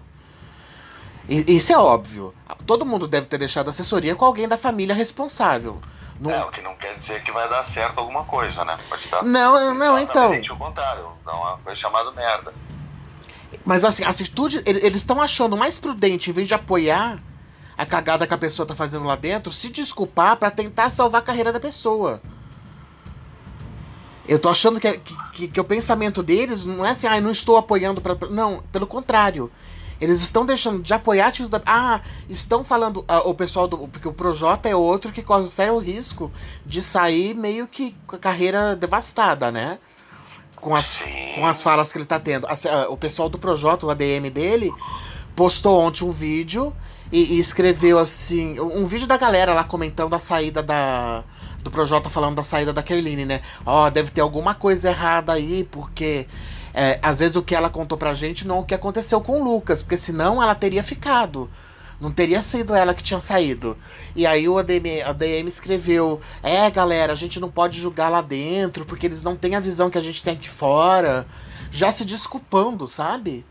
E, 1.29 1.57
isso 1.57 1.73
é 1.73 1.79
óbvio. 1.79 2.35
Todo 2.67 2.87
mundo 2.87 3.07
deve 3.07 3.27
ter 3.27 3.39
deixado 3.39 3.71
assessoria 3.71 4.15
com 4.15 4.25
alguém 4.25 4.49
da 4.49 4.59
família 4.59 4.95
responsável. 4.95 5.81
Não... 6.19 6.31
É, 6.31 6.45
o 6.45 6.51
que 6.51 6.63
não 6.63 6.75
quer 6.77 6.95
dizer 6.95 7.23
que 7.23 7.31
vai 7.31 7.49
dar 7.49 7.63
certo 7.65 7.99
alguma 7.99 8.25
coisa, 8.25 8.65
né? 8.65 8.77
Pode 8.89 9.07
dar 9.09 9.23
não, 9.23 9.75
não, 9.75 9.99
então. 9.99 10.33
o 10.33 10.57
contrário, 10.57 11.09
não 11.25 11.59
foi 11.63 11.77
chamado 11.77 12.13
merda. 12.15 12.55
Mas 13.65 13.85
assim, 13.85 14.05
a 14.05 14.11
atitude. 14.11 14.63
Eles 14.65 14.99
estão 14.99 15.21
achando 15.21 15.57
mais 15.57 15.79
prudente, 15.79 16.31
em 16.31 16.33
vez 16.33 16.47
de 16.47 16.55
apoiar 16.55 17.19
a 17.77 17.85
cagada 17.85 18.27
que 18.27 18.33
a 18.33 18.39
pessoa 18.39 18.65
tá 18.67 18.75
fazendo 18.75 19.05
lá 19.05 19.17
dentro, 19.17 19.53
se 19.53 19.69
desculpar 19.69 20.37
para 20.37 20.51
tentar 20.51 20.89
salvar 20.91 21.21
a 21.21 21.25
carreira 21.25 21.53
da 21.53 21.61
pessoa. 21.61 22.23
Eu 24.27 24.39
tô 24.39 24.49
achando 24.49 24.81
que, 24.81 24.99
que, 25.33 25.49
que, 25.49 25.61
o 25.61 25.65
pensamento 25.65 26.23
deles 26.23 26.65
não 26.65 26.85
é 26.85 26.91
assim, 26.91 27.07
ah, 27.07 27.21
não 27.21 27.31
estou 27.31 27.57
apoiando 27.57 28.01
para 28.01 28.17
Não, 28.29 28.63
pelo 28.73 28.87
contrário. 28.87 29.51
Eles 30.01 30.21
estão 30.21 30.45
deixando 30.45 30.83
de 30.83 30.93
apoiar 30.93 31.29
a 31.29 31.47
da. 31.49 31.63
Ah, 31.65 32.01
estão 32.29 32.63
falando. 32.63 33.05
Ah, 33.09 33.21
o 33.21 33.35
pessoal 33.35 33.67
do. 33.67 33.79
Porque 33.89 34.09
o 34.09 34.13
Projota 34.13 34.69
é 34.69 34.77
outro 34.77 35.13
que 35.13 35.23
corre 35.23 35.45
o 35.45 35.49
sério 35.49 35.79
risco 35.79 36.31
de 36.65 36.83
sair 36.83 37.35
meio 37.35 37.67
que 37.67 37.97
com 38.07 38.17
a 38.17 38.19
carreira 38.19 38.77
devastada, 38.77 39.51
né? 39.51 39.79
Com 40.57 40.75
as, 40.75 41.03
com 41.35 41.47
as 41.47 41.63
falas 41.63 41.93
que 41.93 41.99
ele 41.99 42.05
tá 42.05 42.21
tendo. 42.21 42.47
Ah, 42.47 42.87
o 42.89 42.97
pessoal 42.97 43.29
do 43.29 43.39
Projota, 43.39 43.87
o 43.87 43.91
ADM 43.91 44.31
dele, 44.33 44.73
postou 45.35 45.81
ontem 45.81 46.05
um 46.05 46.11
vídeo 46.11 46.75
e, 47.11 47.35
e 47.35 47.39
escreveu 47.39 47.99
assim. 47.99 48.61
Um 48.61 48.85
vídeo 48.85 49.07
da 49.07 49.17
galera 49.17 49.55
lá 49.55 49.65
comentando 49.65 50.15
a 50.15 50.19
saída 50.19 50.63
da 50.63 51.25
do 51.67 51.71
Projota 51.71 52.09
falando 52.09 52.37
da 52.37 52.45
saída 52.45 52.73
da 52.73 52.83
Kerline, 52.83 53.25
né? 53.25 53.41
Ó, 53.65 53.87
oh, 53.87 53.91
deve 53.91 54.11
ter 54.11 54.21
alguma 54.21 54.55
coisa 54.55 54.89
errada 54.89 55.33
aí, 55.33 55.65
porque 55.65 56.27
é, 56.79 56.99
às 57.03 57.21
vezes 57.21 57.37
o 57.37 57.43
que 57.43 57.55
ela 57.55 57.71
contou 57.71 57.97
pra 57.97 58.13
gente 58.13 58.47
não 58.47 58.59
é 58.59 58.61
o 58.61 58.65
que 58.65 58.75
aconteceu 58.75 59.19
com 59.23 59.41
o 59.41 59.43
Lucas, 59.43 59.83
porque 59.83 59.97
senão 59.97 60.43
ela 60.43 60.55
teria 60.55 60.83
ficado. 60.83 61.51
Não 61.99 62.13
teria 62.13 62.43
sido 62.43 62.75
ela 62.75 62.93
que 62.93 63.03
tinha 63.03 63.19
saído. 63.19 63.79
E 64.15 64.27
aí 64.27 64.47
o 64.47 64.59
ADM, 64.59 65.01
ADM 65.03 65.49
escreveu: 65.49 66.21
É, 66.43 66.71
galera, 66.71 67.15
a 67.15 67.17
gente 67.17 67.41
não 67.41 67.51
pode 67.51 67.81
julgar 67.81 68.11
lá 68.11 68.21
dentro, 68.21 68.85
porque 68.85 69.07
eles 69.07 69.23
não 69.23 69.35
têm 69.35 69.55
a 69.55 69.61
visão 69.61 69.89
que 69.89 69.97
a 69.97 70.03
gente 70.03 70.23
tem 70.23 70.35
aqui 70.35 70.51
fora. 70.51 71.27
Já 71.71 71.91
se 71.91 72.05
desculpando, 72.05 72.87
sabe? 72.87 73.47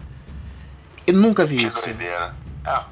Eu 1.07 1.15
nunca 1.15 1.43
vi 1.43 1.57
que 1.57 1.63
isso. 1.63 1.81
Doideira. 1.81 2.35
É. 2.63 2.83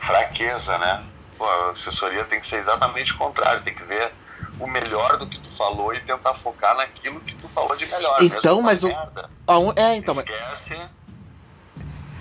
Fraqueza, 0.00 0.76
né? 0.78 1.04
Pô, 1.38 1.44
a 1.44 1.70
assessoria 1.70 2.24
tem 2.24 2.40
que 2.40 2.46
ser 2.46 2.56
exatamente 2.56 3.12
o 3.12 3.16
contrário, 3.16 3.62
tem 3.62 3.74
que 3.76 3.84
ver 3.84 4.12
o 4.58 4.66
melhor 4.66 5.18
do 5.18 5.26
que 5.26 5.38
tu 5.38 5.50
falou 5.56 5.92
e 5.94 6.00
tentar 6.00 6.34
focar 6.34 6.76
naquilo 6.76 7.20
que 7.20 7.34
tu 7.36 7.48
falou 7.48 7.76
de 7.76 7.86
melhor. 7.86 8.22
Então, 8.22 8.62
mas 8.62 8.82
o. 8.82 8.88
Aonde, 9.46 9.80
é, 9.80 9.96
então. 9.96 10.18
Esquece. 10.18 10.80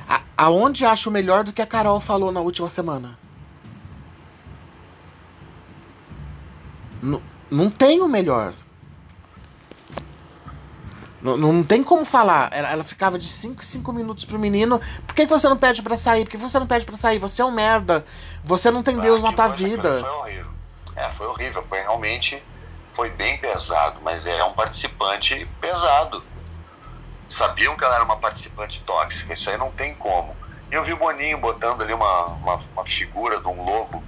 A, 0.07 0.21
aonde 0.37 0.85
acho 0.85 1.09
melhor 1.09 1.43
do 1.43 1.53
que 1.53 1.61
a 1.61 1.67
Carol 1.67 1.99
falou 1.99 2.31
na 2.31 2.41
última 2.41 2.69
semana? 2.69 3.17
N 7.01 7.21
não 7.49 7.69
tem 7.69 8.01
o 8.01 8.07
melhor. 8.07 8.53
Não, 11.21 11.37
não 11.37 11.63
tem 11.63 11.83
como 11.83 12.03
falar. 12.03 12.49
Ela, 12.51 12.71
ela 12.71 12.83
ficava 12.83 13.17
de 13.17 13.27
5 13.27 13.61
em 13.61 13.65
5 13.65 13.93
minutos 13.93 14.25
pro 14.25 14.37
menino. 14.37 14.79
Por 15.07 15.15
que 15.15 15.25
você 15.25 15.47
não 15.47 15.57
pede 15.57 15.81
para 15.81 15.95
sair? 15.95 16.25
Por 16.25 16.31
que 16.31 16.37
você 16.37 16.59
não 16.59 16.67
pede 16.67 16.85
para 16.85 16.97
sair? 16.97 17.17
Você 17.19 17.41
é 17.41 17.45
um 17.45 17.51
merda. 17.51 18.05
Você 18.43 18.69
não 18.69 18.83
tem 18.83 18.99
Deus 18.99 19.23
na 19.23 19.31
tua 19.31 19.47
vida. 19.47 20.01
Foi 20.01 20.09
horrível. 20.09 20.54
É, 20.95 21.09
foi 21.11 21.27
horrível. 21.27 21.63
Foi 21.67 21.79
realmente 21.79 22.41
foi 22.95 23.09
bem 23.09 23.37
pesado, 23.37 23.99
mas 24.01 24.25
é 24.25 24.43
um 24.43 24.53
participante 24.53 25.47
pesado. 25.59 26.23
Sabiam 27.29 27.75
que 27.75 27.83
ela 27.83 27.95
era 27.95 28.03
uma 28.03 28.15
participante 28.15 28.81
tóxica, 28.85 29.33
isso 29.33 29.49
aí 29.49 29.57
não 29.57 29.69
tem 29.71 29.93
como. 29.95 30.35
E 30.71 30.75
eu 30.75 30.83
vi 30.83 30.93
o 30.93 30.97
Boninho 30.97 31.37
botando 31.37 31.81
ali 31.81 31.93
uma, 31.93 32.25
uma, 32.25 32.55
uma 32.73 32.85
figura 32.85 33.39
de 33.39 33.47
um 33.47 33.63
lobo 33.63 34.01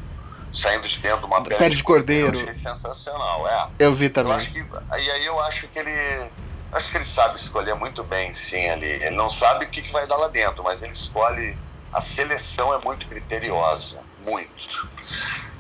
saindo 0.54 0.88
de 0.88 0.98
dentro 1.00 1.20
de 1.20 1.26
uma 1.26 1.44
pele 1.44 1.76
de 1.76 1.84
cordeiro. 1.84 2.38
Eu 2.38 2.42
achei 2.44 2.56
sensacional, 2.56 3.48
é. 3.48 3.68
Eu 3.78 3.94
vi 3.94 4.10
também. 4.10 4.34
Eu 4.34 4.40
que, 4.40 4.60
e 4.60 5.12
aí 5.12 5.26
eu 5.26 5.40
acho 5.42 5.68
que 5.68 5.78
ele. 5.78 6.32
Acho 6.72 6.92
que 6.92 6.98
ele 6.98 7.06
sabe 7.06 7.38
escolher 7.38 7.76
muito 7.76 8.04
bem, 8.04 8.34
sim, 8.34 8.70
ali. 8.70 8.88
Ele 8.88 9.16
não 9.16 9.30
sabe 9.30 9.66
o 9.66 9.70
que, 9.70 9.82
que 9.82 9.92
vai 9.92 10.06
dar 10.08 10.18
lá 10.18 10.28
dentro, 10.28 10.64
mas 10.64 10.82
ele 10.82 10.94
escolhe. 10.94 11.58
A 11.92 12.02
seleção 12.02 12.74
é 12.74 12.80
muito 12.80 13.08
criteriosa. 13.08 14.00
Muito 14.24 14.90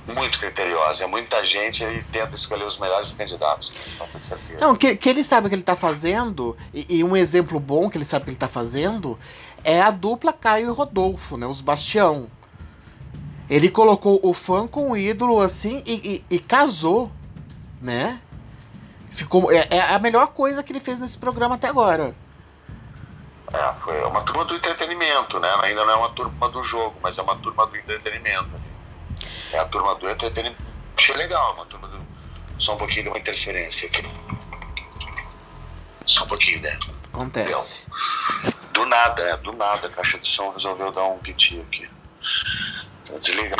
muito 0.07 0.39
criteriosa. 0.39 1.03
É 1.03 1.07
muita 1.07 1.43
gente 1.43 1.83
e 1.83 2.03
tenta 2.03 2.35
escolher 2.35 2.63
os 2.63 2.77
melhores 2.77 3.11
candidatos. 3.13 3.71
Com 3.97 4.19
certeza. 4.19 4.59
Não, 4.59 4.75
que, 4.75 4.95
que 4.95 5.09
ele 5.09 5.23
sabe 5.23 5.47
o 5.47 5.49
que 5.49 5.55
ele 5.55 5.61
está 5.61 5.75
fazendo, 5.75 6.57
e, 6.73 6.97
e, 6.97 7.03
um 7.03 7.15
exemplo 7.15 7.59
bom 7.59 7.89
que 7.89 7.97
ele 7.97 8.05
sabe 8.05 8.25
que 8.25 8.29
ele 8.29 8.35
está 8.37 8.47
fazendo, 8.47 9.19
é 9.63 9.81
a 9.81 9.91
dupla 9.91 10.33
Caio 10.33 10.69
e 10.69 10.71
Rodolfo, 10.71 11.37
né? 11.37 11.45
Os 11.45 11.61
Bastião. 11.61 12.29
Ele 13.49 13.69
colocou 13.69 14.19
o 14.23 14.33
fã 14.33 14.67
com 14.67 14.91
o 14.91 14.97
ídolo 14.97 15.39
assim 15.39 15.81
e, 15.85 16.23
e, 16.29 16.35
e 16.35 16.39
casou, 16.39 17.11
né? 17.81 18.19
Ficou, 19.09 19.51
é, 19.51 19.67
é, 19.71 19.93
a 19.93 19.99
melhor 19.99 20.27
coisa 20.27 20.61
que 20.61 20.71
ele 20.71 20.79
fez 20.79 20.99
nesse 20.99 21.17
programa 21.17 21.55
até 21.55 21.67
agora. 21.67 22.13
É, 23.53 23.73
foi 23.81 24.03
uma 24.03 24.21
turma 24.21 24.43
do 24.43 24.55
entretenimento, 24.55 25.39
né? 25.39 25.49
Ainda 25.63 25.85
não 25.85 25.93
é 25.93 25.95
uma 25.95 26.09
turma 26.09 26.49
do 26.49 26.61
jogo, 26.63 26.95
mas 27.01 27.17
é 27.17 27.21
uma 27.21 27.35
turma 27.37 27.65
do 27.65 27.77
entretenimento. 27.77 28.49
É 29.51 29.59
a 29.59 29.65
turma 29.65 29.95
do 29.95 30.09
entretenimento. 30.09 30.63
Achei 30.97 31.15
legal, 31.15 31.53
uma 31.53 31.65
turma 31.65 31.87
do. 31.87 31.99
Só 32.59 32.73
um 32.73 32.77
pouquinho 32.77 33.03
de 33.03 33.09
uma 33.09 33.19
interferência 33.19 33.87
aqui. 33.87 34.03
Só 36.05 36.23
um 36.23 36.27
pouquinho, 36.27 36.61
né? 36.61 36.77
Acontece. 37.13 37.83
Do 38.73 38.85
nada, 38.85 39.21
é, 39.21 39.37
do 39.37 39.53
nada 39.53 39.87
a 39.87 39.89
caixa 39.89 40.17
de 40.17 40.27
som 40.27 40.51
resolveu 40.51 40.91
dar 40.91 41.05
um 41.05 41.17
piti 41.19 41.59
aqui. 41.59 41.89
Então, 43.03 43.19
desliga. 43.19 43.55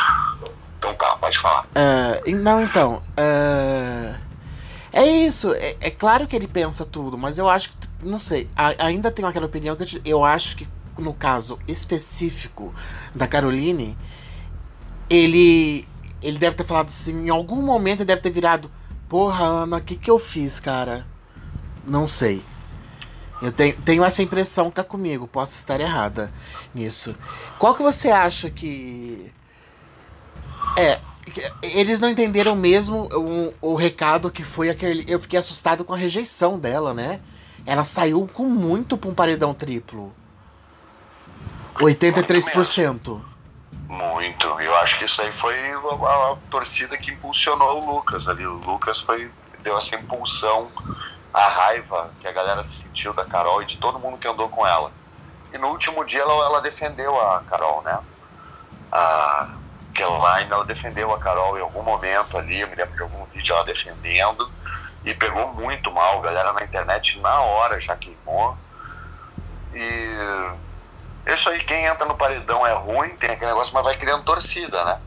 Então 0.78 0.94
tá, 0.96 1.16
pode 1.18 1.38
falar. 1.38 1.66
Uh, 1.66 2.36
não, 2.36 2.62
então. 2.62 3.04
Uh, 3.18 4.16
é 4.94 5.06
isso. 5.06 5.54
É, 5.54 5.76
é, 5.80 5.92
claro 5.92 6.28
que 6.28 6.36
ele 6.36 6.48
pensa 6.48 6.86
tudo, 6.86 7.18
mas 7.18 7.38
eu 7.38 7.50
acho 7.50 7.70
que. 7.70 7.78
Não 8.02 8.20
sei. 8.20 8.50
A, 8.56 8.86
ainda 8.86 9.12
tenho 9.12 9.28
aquela 9.28 9.46
opinião 9.46 9.76
que 9.76 9.84
eu, 9.84 10.02
eu 10.06 10.26
acho 10.26 10.56
que 10.56 10.68
no 10.98 11.14
caso 11.14 11.60
específico 11.68 12.74
da 13.14 13.28
Caroline 13.28 13.98
ele 15.10 15.88
ele 16.22 16.38
deve 16.38 16.56
ter 16.56 16.64
falado 16.64 16.88
assim, 16.88 17.26
em 17.26 17.30
algum 17.30 17.62
momento 17.62 18.00
ele 18.00 18.08
deve 18.08 18.22
ter 18.22 18.32
virado, 18.32 18.72
porra, 19.08 19.46
Ana, 19.46 19.78
o 19.78 19.82
que 19.82 19.96
que 19.96 20.10
eu 20.10 20.18
fiz, 20.18 20.60
cara? 20.60 21.06
Não 21.86 22.08
sei. 22.08 22.44
Eu 23.42 23.52
tenho, 23.52 23.76
tenho 23.82 24.04
essa 24.04 24.24
impressão 24.24 24.70
que 24.70 24.78
tá 24.78 24.84
comigo, 24.84 25.28
posso 25.28 25.54
estar 25.54 25.80
errada 25.80 26.32
nisso. 26.74 27.16
Qual 27.60 27.76
que 27.76 27.84
você 27.84 28.10
acha 28.10 28.50
que. 28.50 29.32
É, 30.76 31.00
eles 31.62 32.00
não 32.00 32.10
entenderam 32.10 32.56
mesmo 32.56 33.08
o, 33.62 33.74
o 33.74 33.76
recado 33.76 34.32
que 34.32 34.44
foi 34.44 34.70
aquele. 34.70 35.06
Eu 35.08 35.20
fiquei 35.20 35.38
assustado 35.38 35.86
com 35.86 35.94
a 35.94 35.98
rejeição 35.98 36.58
dela, 36.58 36.94
né? 36.94 37.20
Ela 37.66 37.86
saiu 37.86 38.28
com 38.34 38.46
muito 38.46 38.98
pra 38.98 39.10
um 39.10 39.14
paredão 39.14 39.54
triplo. 39.54 40.12
83%. 41.76 43.22
Muito. 43.88 44.46
Eu 44.60 44.76
acho 44.78 45.00
que 45.00 45.06
isso 45.06 45.22
aí 45.22 45.32
foi 45.32 45.56
a, 45.56 46.32
a, 46.32 46.36
torcida 46.52 46.98
que 46.98 47.12
impulsionou 47.12 47.82
o 47.82 47.96
Lucas 47.96 48.28
ali. 48.28 48.46
O 48.46 48.54
Lucas 48.54 49.00
foi 49.00 49.32
deu 49.64 49.78
essa 49.78 49.96
impulsão, 49.96 50.72
a 51.34 51.48
raiva 51.48 52.12
que 52.22 52.28
a 52.28 52.32
galera 52.32 52.64
sentiu 52.64 53.14
da 53.14 53.26
Carol 53.26 53.62
e 53.62 53.66
de 53.66 53.78
todo 53.78 54.00
mundo 54.00 54.18
que 54.18 54.28
andou 54.28 54.50
com 54.50 54.66
ela. 54.66 54.92
E 55.54 55.58
no 55.58 55.70
último 55.70 56.06
dia 56.06 56.22
ela, 56.22 56.34
ela 56.46 56.62
defendeu 56.62 57.20
a 57.20 57.42
Carol, 57.42 57.82
né? 57.82 57.98
A 58.92 59.56
Caroline, 59.94 60.52
ela 60.52 60.66
defendeu 60.66 61.14
a 61.14 61.20
Carol 61.20 61.58
em 61.58 61.62
algum 61.62 61.84
momento 61.84 62.38
ali, 62.38 62.60
eu 62.60 62.68
me 62.68 62.76
lembro 62.76 62.96
de 62.96 63.02
algum 63.02 63.26
vídeo 63.26 63.54
ela 63.54 63.66
defendendo. 63.66 64.50
E 65.06 65.14
pegou 65.14 65.54
muito 65.54 65.92
mal, 65.92 66.20
a 66.20 66.22
galera 66.22 66.54
na 66.54 66.64
internet 66.64 67.20
na 67.20 67.40
hora 67.42 67.80
já 67.80 67.96
queimou. 67.96 68.58
E 69.74 70.52
isso 71.34 71.50
aí, 71.50 71.60
quem 71.64 71.86
entra 71.86 72.06
no 72.06 72.16
paredão 72.16 72.66
é 72.66 72.74
ruim, 72.74 73.10
tem 73.16 73.32
aquele 73.32 73.52
negócio, 73.52 73.74
mas 73.74 73.84
vai 73.84 73.98
criando 73.98 74.24
torcida, 74.24 74.84
né? 74.86 75.02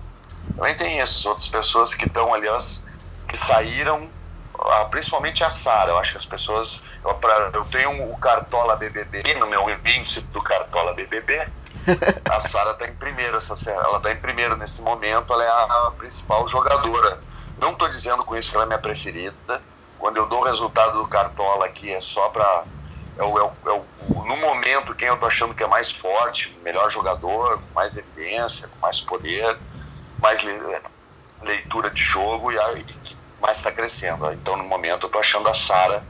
Também 0.57 0.77
tem 0.77 1.01
essas 1.01 1.25
outras 1.25 1.47
pessoas 1.47 1.95
que 1.95 2.07
estão 2.07 2.35
ali, 2.35 2.47
que 3.29 3.37
saíram, 3.37 4.09
principalmente 4.91 5.43
a 5.43 5.51
Sara. 5.51 5.93
Eu 5.93 5.99
acho 5.99 6.13
que 6.13 6.19
as 6.19 6.25
pessoas. 6.25 6.81
Eu, 7.05 7.15
pra, 7.15 7.51
eu 7.55 7.65
tenho 7.67 8.11
o 8.13 8.17
Cartola 8.19 8.77
BBB 8.77 9.35
no 9.35 9.47
meu 9.47 9.69
índice 9.71 10.21
do 10.21 10.43
Cartola 10.43 10.93
BBB. 10.93 11.49
A 12.31 12.41
Sara 12.41 12.73
está 12.73 12.87
em 12.87 12.95
primeiro, 12.95 13.39
essa, 13.39 13.55
ela 13.71 13.97
está 13.97 14.13
em 14.13 14.17
primeiro 14.17 14.55
nesse 14.55 14.83
momento, 14.83 15.33
ela 15.33 15.43
é 15.43 15.49
a, 15.49 15.87
a 15.87 15.91
principal 15.93 16.47
jogadora. 16.47 17.19
Não 17.59 17.73
estou 17.73 17.89
dizendo 17.89 18.23
com 18.23 18.37
isso 18.37 18.51
que 18.51 18.57
ela 18.57 18.65
é 18.65 18.67
minha 18.67 18.79
preferida. 18.79 19.63
Quando 19.99 20.19
eu 20.19 20.27
dou 20.27 20.41
o 20.41 20.45
resultado 20.45 21.03
do 21.03 21.09
Cartola 21.09 21.65
aqui 21.65 21.91
é 21.91 22.01
só 22.01 22.29
para 22.29 22.65
é 23.21 23.23
o, 23.23 23.39
é 23.39 23.43
o, 23.43 23.53
é 23.67 23.71
o, 23.71 24.25
no 24.25 24.37
momento 24.37 24.95
quem 24.95 25.09
eu 25.09 25.17
tô 25.19 25.27
achando 25.27 25.55
que 25.55 25.63
é 25.63 25.67
mais 25.67 25.93
forte, 25.93 26.57
melhor 26.65 26.91
jogador, 26.91 27.59
com 27.59 27.75
mais 27.75 27.95
evidência, 27.97 28.67
com 28.69 28.81
mais 28.81 28.99
poder, 28.99 29.59
mais 30.19 30.41
le, 30.43 30.59
leitura 31.43 31.91
de 31.91 32.03
jogo 32.03 32.51
e, 32.51 32.57
e 32.57 33.17
mais 33.41 33.59
está 33.59 33.71
crescendo. 33.71 34.33
Então 34.33 34.57
no 34.57 34.65
momento 34.65 35.07
eu 35.07 35.11
tô 35.11 35.19
achando 35.19 35.49
a 35.49 35.55
Sara 35.55 36.03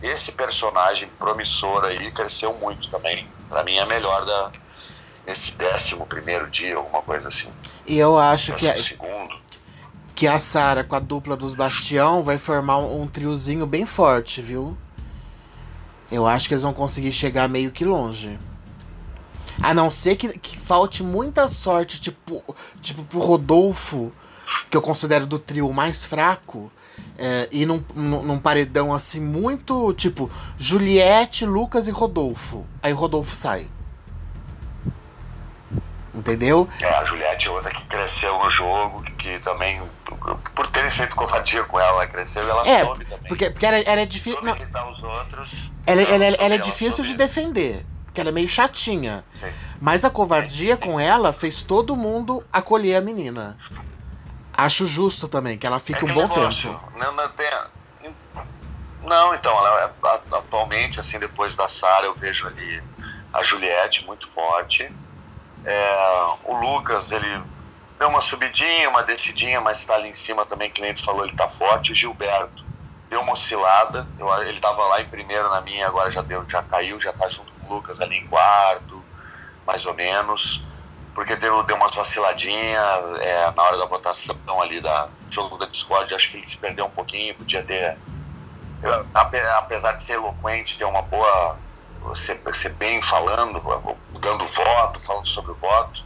esse 0.00 0.32
personagem 0.32 1.08
promissor 1.18 1.84
aí 1.84 2.10
cresceu 2.12 2.54
muito 2.54 2.88
também. 2.90 3.28
Para 3.48 3.64
mim 3.64 3.76
é 3.76 3.86
melhor 3.86 4.24
da 4.24 4.52
nesse 5.26 5.52
décimo 5.52 6.06
primeiro 6.06 6.48
dia, 6.50 6.76
alguma 6.76 7.02
coisa 7.02 7.28
assim. 7.28 7.48
E 7.86 7.98
eu 7.98 8.18
acho 8.18 8.54
que 8.54 8.68
a, 8.68 8.76
segundo. 8.76 9.36
que 10.14 10.26
a 10.26 10.38
Sara 10.38 10.82
com 10.82 10.96
a 10.96 11.00
dupla 11.00 11.36
dos 11.36 11.54
Bastião 11.54 12.22
vai 12.22 12.38
formar 12.38 12.78
um, 12.78 13.02
um 13.02 13.06
triozinho 13.06 13.66
bem 13.66 13.86
forte, 13.86 14.42
viu? 14.42 14.76
Eu 16.12 16.26
acho 16.26 16.46
que 16.46 16.52
eles 16.52 16.62
vão 16.62 16.74
conseguir 16.74 17.10
chegar 17.10 17.48
meio 17.48 17.72
que 17.72 17.86
longe. 17.86 18.38
A 19.62 19.72
não 19.72 19.90
ser 19.90 20.16
que, 20.16 20.38
que 20.38 20.58
falte 20.58 21.02
muita 21.02 21.48
sorte, 21.48 21.98
tipo, 21.98 22.44
tipo 22.82 23.02
pro 23.04 23.18
Rodolfo, 23.18 24.12
que 24.70 24.76
eu 24.76 24.82
considero 24.82 25.26
do 25.26 25.38
trio 25.38 25.72
mais 25.72 26.04
fraco, 26.04 26.70
é, 27.16 27.48
e 27.50 27.64
num, 27.64 27.82
num, 27.94 28.22
num, 28.22 28.38
paredão 28.38 28.92
assim 28.92 29.20
muito 29.20 29.92
tipo 29.94 30.30
Juliette, 30.58 31.46
Lucas 31.46 31.86
e 31.86 31.90
Rodolfo. 31.90 32.66
Aí 32.82 32.92
Rodolfo 32.92 33.34
sai. 33.34 33.68
Entendeu? 36.14 36.68
É, 36.80 36.86
a 36.86 37.04
Juliette 37.04 37.48
é 37.48 37.50
outra 37.50 37.70
que 37.70 37.82
cresceu 37.86 38.38
no 38.38 38.50
jogo, 38.50 39.02
que, 39.16 39.38
também, 39.38 39.80
por 40.54 40.66
terem 40.66 40.90
feito 40.90 41.16
covardia 41.16 41.64
com 41.64 41.80
ela, 41.80 42.02
ela 42.02 42.06
cresceu 42.06 42.46
e 42.46 42.50
ela 42.50 42.68
é, 42.68 42.84
soube 42.84 43.04
também. 43.06 43.28
Porque, 43.28 43.50
porque 43.50 43.64
era, 43.64 43.82
era 43.90 44.06
difícil. 44.06 44.38
Os 44.40 45.02
outros. 45.02 45.70
Ela, 45.86 46.02
ela, 46.02 46.24
ela, 46.24 46.36
ela 46.36 46.54
é 46.54 46.58
difícil 46.58 47.02
de 47.02 47.14
defender, 47.14 47.86
porque 48.04 48.20
ela 48.20 48.28
é 48.28 48.32
meio 48.32 48.48
chatinha. 48.48 49.24
Sim. 49.34 49.50
Mas 49.80 50.04
a 50.04 50.10
covardia 50.10 50.76
sim, 50.76 50.82
sim. 50.82 50.88
com 50.90 51.00
ela 51.00 51.32
fez 51.32 51.62
todo 51.62 51.96
mundo 51.96 52.44
acolher 52.52 52.96
a 52.96 53.00
menina. 53.00 53.56
Acho 54.54 54.84
justo 54.84 55.26
também, 55.28 55.56
que 55.56 55.66
ela 55.66 55.78
fique 55.78 56.04
é 56.04 56.10
um 56.10 56.12
bom 56.12 56.28
negócio, 56.28 56.70
tempo. 56.70 56.92
Não, 56.98 57.12
não, 57.14 57.28
tem, 57.30 57.48
não, 59.02 59.34
então, 59.34 59.52
ela, 59.52 59.92
é, 60.04 60.36
atualmente, 60.36 61.00
assim, 61.00 61.18
depois 61.18 61.56
da 61.56 61.68
Sara, 61.68 62.06
eu 62.06 62.14
vejo 62.14 62.46
ali 62.46 62.82
a 63.32 63.42
Juliette 63.42 64.04
muito 64.06 64.28
forte. 64.28 64.90
É, 65.64 66.34
o 66.44 66.54
Lucas, 66.56 67.10
ele 67.10 67.42
deu 67.98 68.08
uma 68.08 68.20
subidinha, 68.20 68.88
uma 68.88 69.02
descidinha, 69.02 69.60
mas 69.60 69.78
está 69.78 69.94
ali 69.94 70.08
em 70.08 70.14
cima 70.14 70.44
também, 70.44 70.70
que 70.70 70.80
nem 70.80 70.94
tu 70.94 71.04
falou, 71.04 71.22
ele 71.22 71.32
está 71.32 71.48
forte. 71.48 71.92
O 71.92 71.94
Gilberto 71.94 72.64
deu 73.08 73.20
uma 73.20 73.32
oscilada, 73.32 74.06
eu, 74.18 74.32
ele 74.42 74.56
estava 74.56 74.82
lá 74.86 75.00
em 75.00 75.06
primeiro 75.06 75.48
na 75.50 75.60
minha, 75.60 75.86
agora 75.86 76.10
já 76.10 76.22
deu, 76.22 76.44
já 76.48 76.62
caiu, 76.62 77.00
já 77.00 77.10
está 77.10 77.28
junto 77.28 77.52
com 77.52 77.66
o 77.66 77.76
Lucas 77.76 78.00
ali 78.00 78.16
em 78.16 78.26
quarto, 78.26 79.02
mais 79.66 79.84
ou 79.86 79.94
menos 79.94 80.62
porque 81.14 81.36
deu, 81.36 81.62
deu 81.62 81.76
umas 81.76 81.94
vaciladinhas 81.94 83.20
é, 83.20 83.50
na 83.54 83.62
hora 83.62 83.76
da 83.76 83.84
votação 83.84 84.36
ali 84.60 84.80
da 84.80 85.08
jogo 85.30 85.56
da 85.58 85.66
Discord, 85.66 86.14
acho 86.14 86.30
que 86.30 86.36
ele 86.38 86.46
se 86.46 86.56
perdeu 86.56 86.86
um 86.86 86.90
pouquinho, 86.90 87.34
podia 87.34 87.62
ter, 87.62 87.96
apesar 89.14 89.92
de 89.92 90.04
ser 90.04 90.14
eloquente, 90.14 90.76
ter 90.76 90.84
uma 90.84 91.02
boa, 91.02 91.56
ser, 92.16 92.40
ser 92.54 92.70
bem 92.70 93.00
falando, 93.02 93.60
dando 94.18 94.46
voto, 94.46 95.00
falando 95.00 95.26
sobre 95.26 95.52
o 95.52 95.54
voto, 95.54 96.02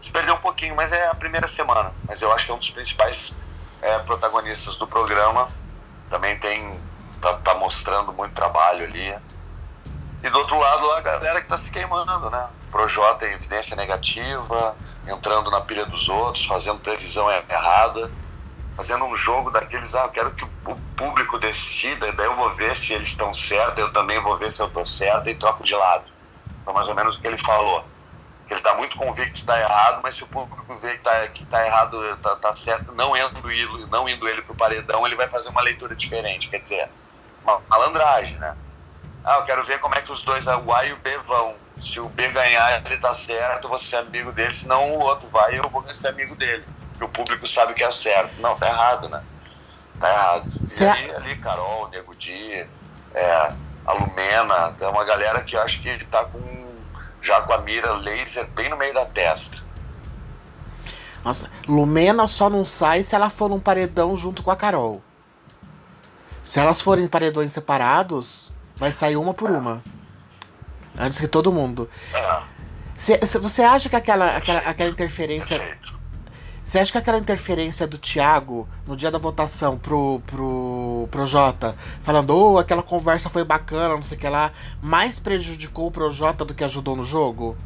se 0.00 0.10
perdeu 0.10 0.34
um 0.34 0.40
pouquinho, 0.40 0.74
mas 0.74 0.92
é 0.92 1.08
a 1.08 1.14
primeira 1.14 1.48
semana, 1.48 1.92
mas 2.06 2.22
eu 2.22 2.32
acho 2.32 2.44
que 2.44 2.50
é 2.50 2.54
um 2.54 2.58
dos 2.58 2.70
principais 2.70 3.32
é, 3.82 3.98
protagonistas 4.00 4.76
do 4.76 4.86
programa, 4.86 5.48
também 6.08 6.38
tem, 6.38 6.80
tá, 7.20 7.34
tá 7.34 7.54
mostrando 7.54 8.12
muito 8.12 8.34
trabalho 8.34 8.84
ali, 8.84 9.14
e 10.22 10.30
do 10.30 10.38
outro 10.38 10.58
lado 10.58 10.90
a 10.92 11.00
galera 11.00 11.40
que 11.40 11.48
tá 11.48 11.58
se 11.58 11.70
queimando, 11.70 12.30
né? 12.30 12.48
Projota 12.70 13.26
em 13.26 13.34
evidência 13.34 13.76
negativa, 13.76 14.76
entrando 15.06 15.50
na 15.50 15.60
pilha 15.60 15.86
dos 15.86 16.08
outros, 16.08 16.44
fazendo 16.46 16.80
previsão 16.80 17.30
errada, 17.30 18.10
fazendo 18.76 19.04
um 19.06 19.16
jogo 19.16 19.50
daqueles, 19.50 19.94
ah, 19.94 20.04
eu 20.04 20.10
quero 20.10 20.32
que 20.34 20.44
o 20.44 20.76
público 20.96 21.38
decida, 21.38 22.12
daí 22.12 22.26
eu 22.26 22.36
vou 22.36 22.54
ver 22.56 22.76
se 22.76 22.92
eles 22.94 23.08
estão 23.08 23.32
certos, 23.34 23.78
eu 23.78 23.92
também 23.92 24.20
vou 24.22 24.36
ver 24.38 24.52
se 24.52 24.62
eu 24.62 24.68
tô 24.68 24.84
certo 24.84 25.28
e 25.30 25.34
troco 25.34 25.64
de 25.64 25.74
lado. 25.74 26.10
Foi 26.64 26.74
mais 26.74 26.88
ou 26.88 26.94
menos 26.94 27.16
o 27.16 27.20
que 27.20 27.26
ele 27.26 27.38
falou. 27.38 27.90
Ele 28.48 28.60
está 28.60 28.74
muito 28.76 28.96
convicto 28.96 29.32
que 29.32 29.38
está 29.40 29.58
errado, 29.60 30.00
mas 30.02 30.14
se 30.14 30.24
o 30.24 30.28
público 30.28 30.78
vê 30.78 30.92
que 30.92 30.96
está 30.98 31.28
que 31.28 31.46
tá 31.46 31.66
errado, 31.66 32.14
está 32.14 32.36
tá 32.36 32.52
certo, 32.54 32.92
não 32.92 33.16
indo, 33.16 33.88
não 33.88 34.08
indo 34.08 34.28
ele 34.28 34.42
pro 34.42 34.54
paredão, 34.54 35.06
ele 35.06 35.16
vai 35.16 35.28
fazer 35.28 35.48
uma 35.48 35.62
leitura 35.62 35.96
diferente. 35.96 36.48
Quer 36.50 36.60
dizer, 36.60 36.92
uma 37.42 37.60
malandragem, 37.68 38.38
né? 38.38 38.56
Ah, 39.24 39.38
eu 39.38 39.44
quero 39.44 39.64
ver 39.64 39.80
como 39.80 39.94
é 39.96 40.02
que 40.02 40.12
os 40.12 40.22
dois, 40.24 40.46
o 40.46 40.72
A 40.74 40.84
e 40.86 40.92
o 40.92 40.96
B, 40.98 41.18
vão. 41.20 41.60
Se 41.78 42.00
o 42.00 42.08
B 42.08 42.30
ganhar, 42.32 42.82
ele 42.86 42.98
tá 42.98 43.12
certo, 43.14 43.64
eu 43.64 43.70
vou 43.70 43.78
ser 43.78 43.96
amigo 43.96 44.32
dele. 44.32 44.54
Se 44.54 44.66
não, 44.68 44.90
o 44.92 45.00
outro 45.00 45.28
vai, 45.30 45.58
eu 45.58 45.68
vou 45.70 45.86
ser 45.88 46.08
amigo 46.08 46.36
dele. 46.36 46.68
Porque 46.96 47.04
o 47.04 47.08
público 47.08 47.46
sabe 47.46 47.74
que 47.74 47.82
é 47.82 47.90
certo. 47.90 48.40
Não, 48.40 48.56
tá 48.56 48.68
errado, 48.68 49.08
né? 49.08 49.22
Tá 50.00 50.08
errado. 50.08 50.52
E 50.80 50.84
ali, 50.84 51.10
ali, 51.12 51.36
Carol, 51.36 51.88
Nego 51.88 52.14
Di, 52.14 52.66
é, 53.14 53.52
a 53.86 53.92
Lumena, 53.92 54.74
é 54.80 54.88
uma 54.88 55.04
galera 55.04 55.42
que 55.42 55.56
eu 55.56 55.60
acho 55.60 55.80
que 55.82 56.04
tá 56.06 56.24
com 56.24 56.66
já 57.20 57.42
com 57.42 57.52
a 57.52 57.58
mira 57.58 57.92
laser 57.94 58.46
bem 58.48 58.68
no 58.68 58.76
meio 58.76 58.94
da 58.94 59.04
testa. 59.04 59.56
Nossa, 61.24 61.50
Lumena 61.66 62.28
só 62.28 62.48
não 62.48 62.64
sai 62.64 63.02
se 63.02 63.14
ela 63.14 63.28
for 63.28 63.48
num 63.48 63.58
paredão 63.58 64.16
junto 64.16 64.42
com 64.42 64.50
a 64.50 64.56
Carol. 64.56 65.02
Se 66.42 66.60
elas 66.60 66.80
forem 66.80 67.08
paredões 67.08 67.52
separados, 67.52 68.52
Vai 68.76 68.92
sair 68.92 69.16
uma 69.16 69.32
por 69.32 69.50
uma. 69.50 69.82
Antes 70.98 71.18
que 71.18 71.26
todo 71.26 71.50
mundo. 71.50 71.88
Cê, 72.96 73.18
cê, 73.26 73.38
você 73.38 73.62
acha 73.62 73.88
que 73.88 73.96
aquela, 73.96 74.36
aquela, 74.36 74.60
aquela 74.60 74.90
interferência. 74.90 75.78
Você 76.66 76.80
acha 76.80 76.90
que 76.90 76.98
aquela 76.98 77.18
interferência 77.18 77.86
do 77.86 77.96
Thiago 77.96 78.68
no 78.84 78.96
dia 78.96 79.08
da 79.08 79.18
votação 79.18 79.78
pro, 79.78 80.20
pro, 80.26 81.08
pro 81.12 81.24
Jota, 81.24 81.76
falando, 82.02 82.36
oh, 82.36 82.58
aquela 82.58 82.82
conversa 82.82 83.30
foi 83.30 83.44
bacana, 83.44 83.94
não 83.94 84.02
sei 84.02 84.18
o 84.18 84.20
que 84.20 84.28
lá, 84.28 84.50
mais 84.82 85.20
prejudicou 85.20 85.86
o 85.86 85.92
Projota 85.92 86.44
do 86.44 86.52
que 86.52 86.64
ajudou 86.64 86.96
no 86.96 87.04
jogo? 87.04 87.56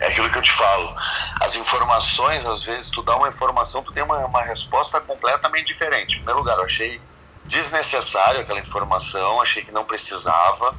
É 0.00 0.06
aquilo 0.06 0.30
que 0.32 0.38
eu 0.38 0.42
te 0.42 0.52
falo. 0.52 0.96
As 1.38 1.54
informações, 1.54 2.46
às 2.46 2.64
vezes, 2.64 2.88
tu 2.88 3.02
dá 3.02 3.14
uma 3.14 3.28
informação, 3.28 3.82
tu 3.82 3.92
tem 3.92 4.02
uma, 4.02 4.24
uma 4.24 4.42
resposta 4.42 4.98
completamente 5.02 5.66
diferente. 5.66 6.14
Em 6.14 6.16
primeiro 6.16 6.38
lugar, 6.38 6.56
eu 6.56 6.64
achei 6.64 6.98
desnecessário 7.44 8.40
aquela 8.40 8.60
informação, 8.60 9.42
achei 9.42 9.62
que 9.62 9.70
não 9.70 9.84
precisava, 9.84 10.74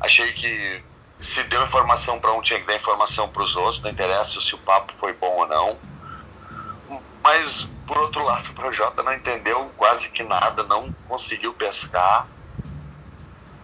achei 0.00 0.32
que 0.32 0.82
se 1.22 1.42
deu 1.44 1.62
informação 1.62 2.18
para 2.18 2.32
um 2.32 2.42
tinha 2.42 2.60
que 2.60 2.66
dar 2.66 2.76
informação 2.76 3.28
para 3.28 3.42
os 3.42 3.54
outros, 3.56 3.82
não 3.82 3.90
interessa 3.90 4.40
se 4.40 4.54
o 4.54 4.58
papo 4.58 4.92
foi 4.94 5.12
bom 5.12 5.38
ou 5.38 5.46
não. 5.46 5.78
Mas, 7.22 7.68
por 7.86 7.96
outro 7.98 8.22
lado, 8.24 8.50
o 8.50 8.54
Projota 8.54 9.02
não 9.02 9.14
entendeu 9.14 9.70
quase 9.76 10.08
que 10.08 10.22
nada, 10.22 10.62
não 10.64 10.92
conseguiu 11.08 11.54
pescar, 11.54 12.26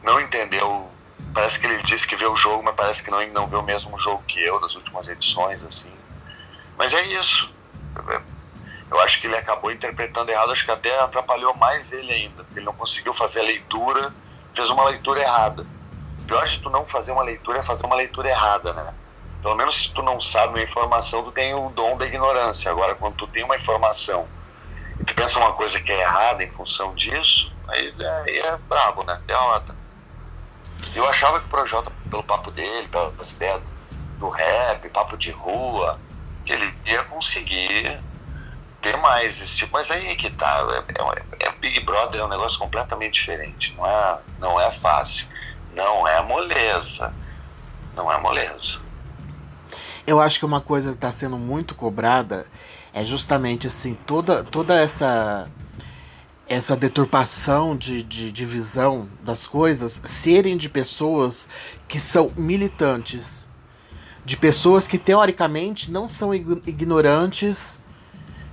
não 0.02 0.20
entendeu. 0.20 0.88
Parece 1.34 1.58
que 1.58 1.66
ele 1.66 1.82
disse 1.82 2.06
que 2.06 2.16
vê 2.16 2.26
o 2.26 2.36
jogo, 2.36 2.62
mas 2.62 2.74
parece 2.74 3.02
que 3.02 3.10
não, 3.10 3.26
não 3.28 3.46
vê 3.48 3.56
o 3.56 3.62
mesmo 3.62 3.98
jogo 3.98 4.22
que 4.26 4.40
eu 4.40 4.60
das 4.60 4.74
últimas 4.74 5.08
edições, 5.08 5.64
assim. 5.64 5.92
Mas 6.76 6.94
é 6.94 7.02
isso 7.02 7.52
eu 8.90 9.00
acho 9.00 9.20
que 9.20 9.26
ele 9.26 9.36
acabou 9.36 9.70
interpretando 9.70 10.30
errado, 10.30 10.52
acho 10.52 10.64
que 10.64 10.70
até 10.70 10.98
atrapalhou 10.98 11.54
mais 11.54 11.92
ele 11.92 12.12
ainda, 12.12 12.42
porque 12.42 12.58
ele 12.58 12.66
não 12.66 12.72
conseguiu 12.72 13.12
fazer 13.12 13.40
a 13.40 13.44
leitura, 13.44 14.14
fez 14.54 14.70
uma 14.70 14.84
leitura 14.88 15.20
errada. 15.20 15.66
Pior 16.28 16.46
de 16.46 16.58
tu 16.58 16.68
não 16.68 16.84
fazer 16.84 17.10
uma 17.10 17.22
leitura 17.22 17.58
é 17.58 17.62
fazer 17.62 17.86
uma 17.86 17.96
leitura 17.96 18.28
errada, 18.28 18.74
né? 18.74 18.92
Pelo 19.40 19.56
menos 19.56 19.82
se 19.82 19.92
tu 19.94 20.02
não 20.02 20.20
sabe 20.20 20.48
uma 20.52 20.62
informação, 20.62 21.24
tu 21.24 21.32
tem 21.32 21.54
o 21.54 21.70
dom 21.70 21.96
da 21.96 22.06
ignorância. 22.06 22.70
Agora, 22.70 22.94
quando 22.94 23.14
tu 23.14 23.26
tem 23.26 23.42
uma 23.42 23.56
informação 23.56 24.28
e 25.00 25.04
tu 25.04 25.14
pensa 25.14 25.38
uma 25.38 25.54
coisa 25.54 25.80
que 25.80 25.90
é 25.90 26.00
errada 26.02 26.44
em 26.44 26.50
função 26.50 26.94
disso, 26.94 27.50
aí, 27.66 27.94
aí 28.26 28.38
é 28.40 28.56
brabo, 28.68 29.04
né? 29.04 29.20
Derrota. 29.26 29.74
Eu 30.94 31.08
achava 31.08 31.40
que 31.40 31.46
o 31.46 31.48
Projota, 31.48 31.90
pelo 32.10 32.22
papo 32.22 32.50
dele, 32.50 32.86
pelas 32.88 33.30
ideias 33.30 33.62
do 34.18 34.28
rap, 34.28 34.86
papo 34.90 35.16
de 35.16 35.30
rua, 35.30 35.98
que 36.44 36.52
ele 36.52 36.74
ia 36.84 37.04
conseguir 37.04 37.98
ter 38.82 38.96
mais 38.98 39.40
esse 39.40 39.56
tipo. 39.56 39.72
Mas 39.72 39.90
aí 39.90 40.08
é 40.08 40.14
que 40.14 40.30
tá. 40.30 40.84
É, 40.88 41.44
é, 41.44 41.48
é, 41.48 41.52
Big 41.52 41.80
Brother 41.80 42.20
é 42.20 42.24
um 42.24 42.28
negócio 42.28 42.58
completamente 42.58 43.14
diferente. 43.14 43.74
Não 43.76 43.86
é, 43.86 44.18
não 44.38 44.60
é 44.60 44.70
fácil. 44.72 45.26
Não 45.78 46.08
é 46.08 46.20
moleza. 46.20 47.14
Não 47.94 48.12
é 48.12 48.20
moleza. 48.20 48.80
Eu 50.04 50.18
acho 50.20 50.40
que 50.40 50.44
uma 50.44 50.60
coisa 50.60 50.88
que 50.88 50.96
está 50.96 51.12
sendo 51.12 51.38
muito 51.38 51.76
cobrada 51.76 52.46
é 52.92 53.04
justamente 53.04 53.68
assim, 53.68 53.96
toda, 54.04 54.42
toda 54.42 54.74
essa 54.74 55.48
essa 56.48 56.74
deturpação 56.74 57.76
de, 57.76 58.02
de, 58.02 58.32
de 58.32 58.44
visão 58.44 59.06
das 59.22 59.46
coisas 59.46 60.00
serem 60.02 60.56
de 60.56 60.68
pessoas 60.68 61.46
que 61.86 62.00
são 62.00 62.32
militantes. 62.36 63.46
De 64.24 64.36
pessoas 64.36 64.88
que 64.88 64.98
teoricamente 64.98 65.92
não 65.92 66.08
são 66.08 66.34
ignorantes 66.34 67.78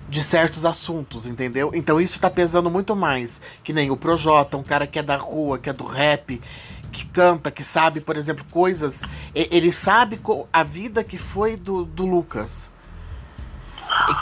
de 0.07 0.21
certos 0.21 0.65
assuntos, 0.65 1.26
entendeu? 1.26 1.71
Então 1.73 1.99
isso 1.99 2.19
tá 2.19 2.30
pesando 2.30 2.69
muito 2.69 2.95
mais. 2.95 3.41
Que 3.63 3.73
nem 3.73 3.89
o 3.89 3.97
Projota, 3.97 4.57
um 4.57 4.63
cara 4.63 4.86
que 4.86 4.99
é 4.99 5.03
da 5.03 5.17
rua, 5.17 5.57
que 5.57 5.69
é 5.69 5.73
do 5.73 5.86
rap, 5.86 6.41
que 6.95 7.05
canta, 7.07 7.51
que 7.51 7.61
sabe, 7.61 7.99
por 7.99 8.15
exemplo, 8.15 8.45
coisas. 8.49 9.01
Ele 9.33 9.71
sabe 9.73 10.17
a 10.53 10.63
vida 10.63 11.03
que 11.03 11.17
foi 11.17 11.57
do, 11.57 11.83
do 11.83 12.05
Lucas. 12.05 12.71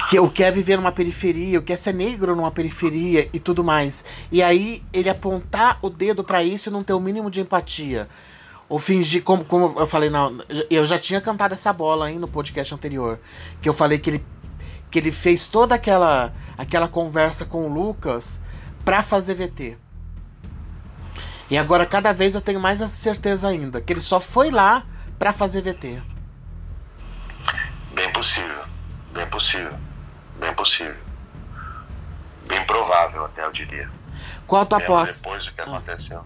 Que 0.09 0.19
o 0.19 0.29
quer 0.29 0.51
viver 0.51 0.77
numa 0.77 0.91
periferia, 0.91 1.59
o 1.59 1.61
quer 1.61 1.77
ser 1.77 1.93
negro 1.93 2.35
numa 2.35 2.49
periferia 2.49 3.29
e 3.31 3.39
tudo 3.39 3.63
mais. 3.63 4.03
E 4.31 4.41
aí 4.41 4.83
ele 4.91 5.07
apontar 5.07 5.77
o 5.83 5.89
dedo 5.89 6.23
para 6.23 6.43
isso 6.43 6.69
e 6.69 6.71
não 6.71 6.83
ter 6.83 6.93
o 6.93 6.99
mínimo 6.99 7.29
de 7.29 7.41
empatia. 7.41 8.09
Ou 8.67 8.79
fingir, 8.79 9.23
como, 9.23 9.45
como 9.45 9.79
eu 9.79 9.85
falei, 9.85 10.09
não, 10.09 10.43
eu 10.69 10.85
já 10.85 10.97
tinha 10.97 11.21
cantado 11.21 11.53
essa 11.53 11.71
bola 11.71 12.07
aí 12.07 12.17
no 12.17 12.27
podcast 12.27 12.73
anterior. 12.73 13.19
Que 13.61 13.69
eu 13.69 13.73
falei 13.73 13.99
que 13.99 14.09
ele 14.09 14.25
que 14.89 14.99
ele 14.99 15.11
fez 15.11 15.47
toda 15.47 15.73
aquela 15.73 16.33
aquela 16.55 16.87
conversa 16.87 17.45
com 17.45 17.65
o 17.65 17.73
Lucas 17.73 18.39
para 18.83 19.01
fazer 19.01 19.35
VT. 19.35 19.82
E 21.53 21.57
agora 21.59 21.85
cada 21.85 22.11
vez 22.11 22.33
eu 22.33 22.41
tenho 22.41 22.59
mais 22.59 22.81
essa 22.81 22.95
certeza 22.95 23.47
ainda, 23.47 23.79
que 23.79 23.93
ele 23.93 24.01
só 24.01 24.19
foi 24.19 24.49
lá 24.49 24.81
para 25.19 25.31
fazer 25.31 25.61
VT. 25.61 26.01
Bem 27.93 28.11
possível, 28.11 28.65
bem 29.11 29.29
possível, 29.29 29.79
bem 30.39 30.51
possível. 30.55 30.97
Bem 32.47 32.65
provável 32.65 33.25
até, 33.25 33.45
eu 33.45 33.51
diria. 33.51 33.87
Qual 34.47 34.63
a 34.63 34.65
tua 34.65 34.79
aposta? 34.79 35.21
Depois 35.21 35.45
do 35.45 35.51
que 35.51 35.61
ah. 35.61 35.65
aconteceu. 35.65 36.23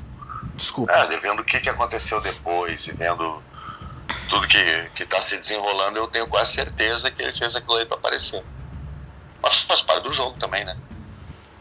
Desculpa. 0.56 0.94
É, 0.94 1.18
vendo 1.20 1.42
o 1.42 1.44
que, 1.44 1.60
que 1.60 1.70
aconteceu 1.70 2.22
depois 2.22 2.88
e 2.88 2.92
vendo 2.94 3.44
tudo 4.30 4.48
que, 4.48 4.90
que 4.96 5.06
tá 5.06 5.22
se 5.22 5.36
desenrolando, 5.36 5.98
eu 5.98 6.08
tenho 6.08 6.28
quase 6.30 6.54
certeza 6.54 7.12
que 7.12 7.22
ele 7.22 7.34
fez 7.34 7.54
aquilo 7.54 7.76
aí 7.76 7.86
pra 7.86 7.98
aparecer. 7.98 8.46
Mas 9.44 9.60
faz 9.64 9.82
parte 9.82 10.04
do 10.04 10.14
jogo 10.14 10.40
também, 10.40 10.64
né? 10.64 10.78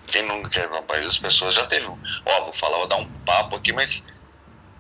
Quem 0.07 0.27
nunca 0.27 0.49
quer 0.49 0.69
maioria 0.69 1.09
as 1.09 1.19
pessoas 1.19 1.55
já 1.55 1.67
teve. 1.67 1.87
Ó, 1.87 2.45
vou 2.45 2.53
falar, 2.53 2.79
vou 2.79 2.87
dar 2.87 2.97
um 2.97 3.09
papo 3.25 3.57
aqui, 3.57 3.73
mas 3.73 4.03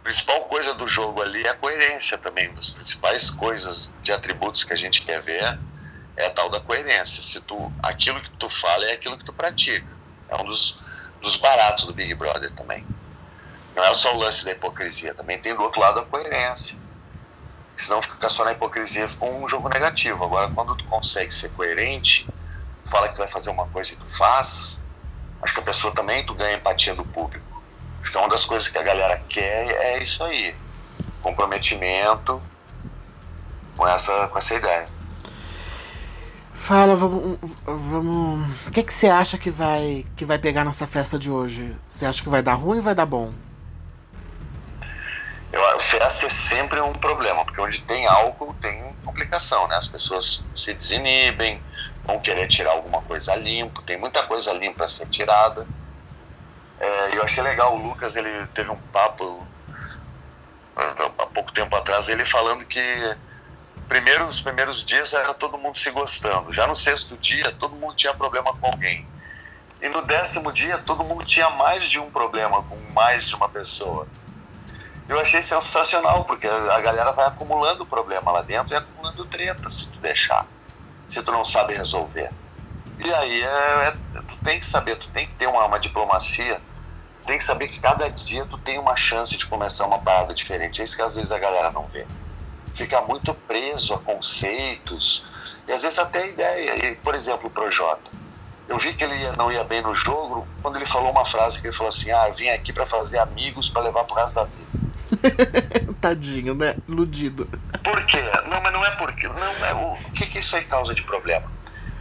a 0.00 0.04
principal 0.04 0.42
coisa 0.42 0.74
do 0.74 0.86
jogo 0.86 1.20
ali 1.20 1.44
é 1.44 1.50
a 1.50 1.54
coerência 1.54 2.16
também. 2.16 2.48
Uma 2.48 2.56
das 2.56 2.70
principais 2.70 3.30
coisas 3.30 3.90
de 4.02 4.12
atributos 4.12 4.64
que 4.64 4.72
a 4.72 4.76
gente 4.76 5.02
quer 5.02 5.20
ver 5.20 5.58
é 6.16 6.26
a 6.26 6.30
tal 6.30 6.48
da 6.48 6.60
coerência. 6.60 7.22
Se 7.22 7.40
tu, 7.40 7.72
aquilo 7.82 8.20
que 8.20 8.30
tu 8.30 8.48
fala 8.48 8.84
é 8.86 8.92
aquilo 8.92 9.18
que 9.18 9.24
tu 9.24 9.32
pratica. 9.32 9.86
É 10.28 10.36
um 10.36 10.44
dos, 10.44 10.76
dos 11.20 11.36
baratos 11.36 11.84
do 11.84 11.92
Big 11.92 12.14
Brother 12.14 12.52
também. 12.52 12.84
Não 13.74 13.84
é 13.84 13.92
só 13.92 14.14
o 14.14 14.18
lance 14.18 14.44
da 14.44 14.52
hipocrisia, 14.52 15.12
também 15.12 15.38
tem 15.38 15.54
do 15.54 15.62
outro 15.62 15.80
lado 15.80 16.00
a 16.00 16.06
coerência. 16.06 16.74
Senão 17.76 18.00
fica 18.00 18.30
só 18.30 18.42
na 18.42 18.52
hipocrisia, 18.52 19.06
fica 19.06 19.24
um 19.26 19.46
jogo 19.46 19.68
negativo. 19.68 20.24
Agora, 20.24 20.50
quando 20.50 20.74
tu 20.74 20.84
consegue 20.86 21.32
ser 21.32 21.50
coerente, 21.50 22.26
fala 22.90 23.10
que 23.10 23.18
vai 23.18 23.28
fazer 23.28 23.50
uma 23.50 23.66
coisa 23.68 23.92
e 23.92 23.96
tu 23.96 24.08
faz, 24.16 24.80
acho 25.46 25.54
que 25.54 25.60
a 25.60 25.62
pessoa 25.62 25.94
também, 25.94 26.26
tu 26.26 26.34
ganha 26.34 26.56
empatia 26.56 26.94
do 26.94 27.04
público. 27.04 27.62
Acho 28.02 28.10
que 28.10 28.16
é 28.16 28.20
uma 28.20 28.28
das 28.28 28.44
coisas 28.44 28.66
que 28.68 28.76
a 28.76 28.82
galera 28.82 29.22
quer 29.28 29.70
é 29.70 30.02
isso 30.02 30.22
aí. 30.24 30.54
Comprometimento 31.22 32.42
com 33.76 33.86
essa, 33.86 34.26
com 34.26 34.38
essa 34.38 34.54
ideia. 34.54 34.86
Fala, 36.52 36.96
vamos, 36.96 37.38
vamos. 37.64 38.66
O 38.66 38.70
que, 38.72 38.82
que 38.82 38.92
você 38.92 39.06
acha 39.06 39.38
que 39.38 39.50
vai 39.50 40.04
que 40.16 40.24
vai 40.24 40.38
pegar 40.38 40.64
nessa 40.64 40.86
festa 40.86 41.16
de 41.16 41.30
hoje? 41.30 41.76
Você 41.86 42.04
acha 42.06 42.22
que 42.22 42.28
vai 42.28 42.42
dar 42.42 42.54
ruim 42.54 42.78
ou 42.78 42.82
vai 42.82 42.94
dar 42.94 43.06
bom? 43.06 43.32
Eu, 45.52 45.80
festa 45.80 46.26
é 46.26 46.30
sempre 46.30 46.80
um 46.80 46.92
problema, 46.92 47.44
porque 47.44 47.60
onde 47.60 47.80
tem 47.82 48.06
álcool 48.06 48.54
tem 48.60 48.82
complicação, 49.04 49.68
né? 49.68 49.76
As 49.76 49.86
pessoas 49.86 50.42
se 50.56 50.74
desinibem, 50.74 51.62
vão 52.06 52.20
querer 52.20 52.48
tirar 52.48 52.72
alguma 52.72 53.02
coisa 53.02 53.34
limpo, 53.34 53.82
tem 53.82 53.96
muita 53.98 54.22
coisa 54.24 54.52
limpa 54.52 54.84
a 54.84 54.88
ser 54.88 55.06
tirada. 55.06 55.66
É, 56.78 57.16
eu 57.16 57.22
achei 57.22 57.42
legal, 57.42 57.74
o 57.74 57.82
Lucas 57.82 58.16
ele 58.16 58.46
teve 58.48 58.70
um 58.70 58.78
papo 58.92 59.46
há 60.76 61.26
pouco 61.26 61.52
tempo 61.52 61.74
atrás, 61.74 62.08
ele 62.08 62.26
falando 62.26 62.64
que 62.64 63.16
primeiro, 63.88 64.26
os 64.26 64.40
primeiros 64.40 64.84
dias 64.84 65.12
era 65.14 65.32
todo 65.32 65.56
mundo 65.56 65.78
se 65.78 65.90
gostando, 65.90 66.52
já 66.52 66.66
no 66.66 66.74
sexto 66.74 67.16
dia 67.16 67.52
todo 67.52 67.74
mundo 67.74 67.94
tinha 67.94 68.12
problema 68.14 68.54
com 68.56 68.66
alguém. 68.66 69.06
E 69.80 69.88
no 69.88 70.02
décimo 70.02 70.52
dia 70.52 70.78
todo 70.78 71.04
mundo 71.04 71.24
tinha 71.24 71.48
mais 71.50 71.88
de 71.88 71.98
um 71.98 72.10
problema 72.10 72.62
com 72.62 72.76
mais 72.92 73.26
de 73.26 73.34
uma 73.34 73.48
pessoa 73.48 74.06
eu 75.08 75.20
achei 75.20 75.42
sensacional, 75.42 76.24
porque 76.24 76.46
a 76.46 76.80
galera 76.80 77.12
vai 77.12 77.26
acumulando 77.26 77.86
problema 77.86 78.30
lá 78.32 78.42
dentro 78.42 78.74
e 78.74 78.76
acumulando 78.76 79.24
treta 79.26 79.70
se 79.70 79.86
tu 79.86 80.00
deixar, 80.00 80.46
se 81.08 81.22
tu 81.22 81.32
não 81.32 81.44
sabe 81.44 81.74
resolver. 81.74 82.30
E 82.98 83.12
aí 83.12 83.42
é, 83.42 83.88
é, 83.88 83.90
tu 84.22 84.36
tem 84.42 84.58
que 84.58 84.66
saber, 84.66 84.96
tu 84.96 85.08
tem 85.08 85.26
que 85.26 85.34
ter 85.34 85.46
uma, 85.46 85.64
uma 85.64 85.78
diplomacia, 85.78 86.60
tem 87.26 87.38
que 87.38 87.44
saber 87.44 87.68
que 87.68 87.80
cada 87.80 88.08
dia 88.08 88.46
tu 88.46 88.56
tem 88.58 88.78
uma 88.78 88.96
chance 88.96 89.36
de 89.36 89.46
começar 89.46 89.86
uma 89.86 89.98
parada 89.98 90.32
diferente. 90.32 90.80
É 90.80 90.84
isso 90.84 90.96
que 90.96 91.02
às 91.02 91.14
vezes 91.14 91.30
a 91.30 91.38
galera 91.38 91.70
não 91.70 91.84
vê. 91.86 92.06
Fica 92.74 93.00
muito 93.02 93.34
preso 93.34 93.94
a 93.94 93.98
conceitos 93.98 95.24
e 95.66 95.72
às 95.72 95.82
vezes 95.82 95.98
até 95.98 96.28
ideia. 96.28 96.86
E, 96.86 96.94
por 96.96 97.14
exemplo, 97.14 97.48
o 97.48 97.50
Projota. 97.50 98.10
Eu 98.68 98.78
vi 98.78 98.94
que 98.94 99.04
ele 99.04 99.16
ia, 99.16 99.32
não 99.32 99.50
ia 99.50 99.62
bem 99.62 99.80
no 99.80 99.94
jogo 99.94 100.46
quando 100.60 100.76
ele 100.76 100.86
falou 100.86 101.10
uma 101.10 101.24
frase 101.24 101.60
que 101.60 101.68
ele 101.68 101.76
falou 101.76 101.90
assim: 101.90 102.10
Ah, 102.10 102.28
eu 102.28 102.34
vim 102.34 102.48
aqui 102.48 102.72
para 102.72 102.86
fazer 102.86 103.18
amigos 103.18 103.68
para 103.68 103.82
levar 103.82 104.04
pro 104.04 104.16
resto 104.16 104.34
da 104.34 104.44
vida. 104.44 104.85
Tadinho, 106.00 106.54
né? 106.54 106.76
Iludido. 106.88 107.48
Por 107.82 108.04
quê? 108.06 108.22
Não, 108.48 108.60
mas 108.60 108.72
não 108.72 108.84
é 108.84 108.90
porque. 108.92 109.28
Não 109.28 109.64
é, 109.64 109.74
o, 109.74 109.92
o 109.92 110.12
que, 110.12 110.26
que 110.26 110.38
isso 110.38 110.56
aí 110.56 110.64
causa 110.64 110.94
de 110.94 111.02
problema? 111.02 111.50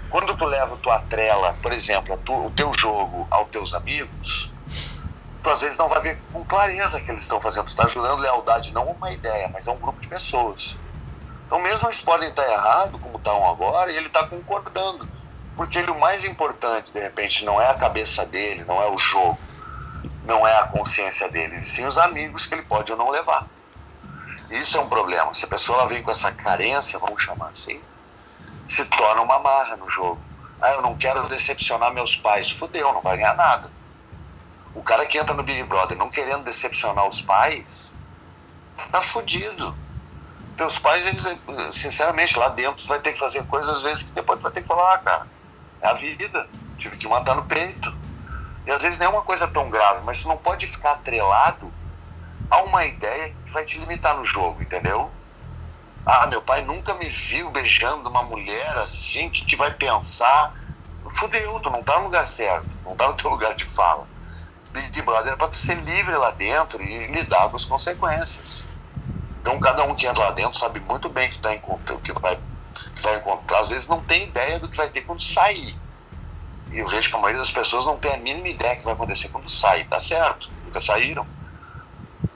Quando 0.09 0.35
tu 0.35 0.45
leva 0.45 0.77
tua 0.77 0.99
trela, 1.01 1.53
por 1.61 1.71
exemplo, 1.71 2.17
tu, 2.23 2.47
o 2.47 2.51
teu 2.51 2.71
jogo 2.73 3.27
aos 3.29 3.49
teus 3.49 3.73
amigos, 3.73 4.49
tu 5.43 5.49
às 5.49 5.61
vezes 5.61 5.77
não 5.77 5.89
vai 5.89 6.01
ver 6.01 6.19
com 6.31 6.43
clareza 6.45 6.99
que 6.99 7.11
eles 7.11 7.23
estão 7.23 7.41
fazendo. 7.41 7.65
Tu 7.65 7.69
está 7.69 7.85
ajudando 7.85 8.19
lealdade, 8.19 8.73
não 8.73 8.85
uma 8.85 9.11
ideia, 9.11 9.49
mas 9.51 9.67
é 9.67 9.71
um 9.71 9.77
grupo 9.77 9.99
de 9.99 10.07
pessoas. 10.07 10.75
Então, 11.45 11.61
mesmo 11.61 11.87
eles 11.87 12.01
podem 12.01 12.29
estar 12.29 12.49
errados, 12.49 12.99
como 12.99 13.17
estão 13.17 13.49
agora, 13.49 13.91
e 13.91 13.97
ele 13.97 14.07
está 14.07 14.25
concordando. 14.27 15.07
Porque 15.55 15.77
ele, 15.77 15.91
o 15.91 15.99
mais 15.99 16.25
importante, 16.25 16.91
de 16.91 16.99
repente, 16.99 17.45
não 17.45 17.61
é 17.61 17.69
a 17.69 17.75
cabeça 17.75 18.25
dele, 18.25 18.65
não 18.65 18.81
é 18.81 18.89
o 18.89 18.97
jogo 18.97 19.37
não 20.25 20.45
é 20.45 20.57
a 20.57 20.67
consciência 20.67 21.29
dele, 21.29 21.63
sim 21.63 21.85
os 21.85 21.97
amigos 21.97 22.45
que 22.45 22.53
ele 22.55 22.63
pode 22.63 22.91
ou 22.91 22.97
não 22.97 23.09
levar. 23.09 23.47
Isso 24.49 24.77
é 24.77 24.81
um 24.81 24.89
problema. 24.89 25.33
Se 25.33 25.45
a 25.45 25.47
pessoa 25.47 25.87
vem 25.87 26.03
com 26.03 26.11
essa 26.11 26.31
carência, 26.31 26.99
vamos 26.99 27.21
chamar 27.21 27.49
assim, 27.49 27.81
se 28.69 28.83
torna 28.85 29.21
uma 29.21 29.39
marra 29.39 29.75
no 29.75 29.89
jogo. 29.89 30.19
Ah, 30.61 30.71
eu 30.71 30.81
não 30.81 30.97
quero 30.97 31.27
decepcionar 31.27 31.93
meus 31.93 32.15
pais. 32.15 32.51
Fudeu, 32.51 32.93
não 32.93 33.01
vai 33.01 33.17
ganhar 33.17 33.35
nada. 33.35 33.69
O 34.73 34.81
cara 34.81 35.05
que 35.05 35.17
entra 35.17 35.33
no 35.33 35.43
Big 35.43 35.63
Brother 35.63 35.97
não 35.97 36.09
querendo 36.09 36.43
decepcionar 36.43 37.07
os 37.07 37.21
pais, 37.21 37.97
tá 38.91 39.01
fudido. 39.01 39.75
Teus 40.57 40.79
pais, 40.79 41.05
eles, 41.05 41.23
sinceramente, 41.73 42.37
lá 42.37 42.49
dentro 42.49 42.85
vai 42.87 42.99
ter 42.99 43.13
que 43.13 43.19
fazer 43.19 43.45
coisas 43.45 43.75
às 43.75 43.83
vezes 43.83 44.03
que 44.03 44.11
depois 44.11 44.39
vai 44.39 44.51
ter 44.51 44.61
que 44.61 44.67
falar, 44.67 44.95
ah, 44.95 44.97
cara, 44.99 45.27
é 45.81 45.87
a 45.87 45.93
vida. 45.93 46.47
Tive 46.77 46.97
que 46.97 47.07
matar 47.07 47.35
no 47.35 47.45
peito. 47.45 47.93
E 48.65 48.71
às 48.71 48.81
vezes 48.81 48.97
não 48.97 49.05
é 49.05 49.09
uma 49.09 49.21
coisa 49.21 49.47
tão 49.47 49.69
grave, 49.69 50.01
mas 50.03 50.17
você 50.17 50.27
não 50.27 50.37
pode 50.37 50.65
ficar 50.67 50.93
atrelado 50.93 51.71
a 52.49 52.61
uma 52.63 52.85
ideia 52.85 53.33
que 53.45 53.51
vai 53.51 53.65
te 53.65 53.77
limitar 53.77 54.15
no 54.17 54.25
jogo, 54.25 54.61
entendeu? 54.61 55.11
Ah, 56.05 56.27
meu 56.27 56.41
pai 56.41 56.63
nunca 56.63 56.93
me 56.93 57.09
viu 57.09 57.49
beijando 57.51 58.09
uma 58.09 58.23
mulher 58.23 58.77
assim, 58.77 59.29
que, 59.29 59.45
que 59.45 59.55
vai 59.55 59.71
pensar. 59.71 60.53
Fudeu, 61.17 61.59
tu 61.59 61.69
não 61.69 61.83
tá 61.83 61.97
no 61.97 62.05
lugar 62.05 62.27
certo, 62.27 62.67
não 62.83 62.95
tá 62.95 63.07
no 63.07 63.13
teu 63.15 63.29
lugar 63.29 63.53
de 63.55 63.65
fala. 63.65 64.07
Big 64.71 65.01
Brother 65.03 65.33
é 65.33 65.35
pra 65.35 65.47
tu 65.47 65.57
ser 65.57 65.75
livre 65.77 66.15
lá 66.17 66.31
dentro 66.31 66.81
e 66.83 67.07
lidar 67.07 67.49
com 67.49 67.55
as 67.55 67.65
consequências. 67.65 68.67
Então 69.41 69.59
cada 69.59 69.83
um 69.83 69.95
que 69.95 70.05
entra 70.05 70.25
lá 70.25 70.31
dentro 70.31 70.59
sabe 70.59 70.79
muito 70.79 71.07
bem 71.07 71.29
que, 71.29 71.39
tá 71.39 71.53
encontrando, 71.53 72.01
que, 72.01 72.11
vai, 72.13 72.37
que 72.95 73.01
vai 73.01 73.17
encontrar, 73.17 73.59
às 73.59 73.69
vezes 73.69 73.87
não 73.87 74.01
tem 74.01 74.27
ideia 74.27 74.59
do 74.59 74.67
que 74.67 74.77
vai 74.77 74.89
ter 74.89 75.01
quando 75.01 75.21
sair. 75.21 75.77
E 76.71 76.79
eu 76.79 76.87
vejo 76.87 77.09
que 77.09 77.15
a 77.15 77.19
maioria 77.19 77.41
das 77.41 77.51
pessoas 77.51 77.85
não 77.85 77.97
tem 77.97 78.13
a 78.13 78.17
mínima 78.17 78.47
ideia 78.49 78.75
que 78.75 78.83
vai 78.83 78.93
acontecer 78.93 79.29
quando 79.29 79.49
sai. 79.49 79.85
Tá 79.85 79.99
certo, 79.99 80.49
nunca 80.63 80.79
saíram. 80.81 81.27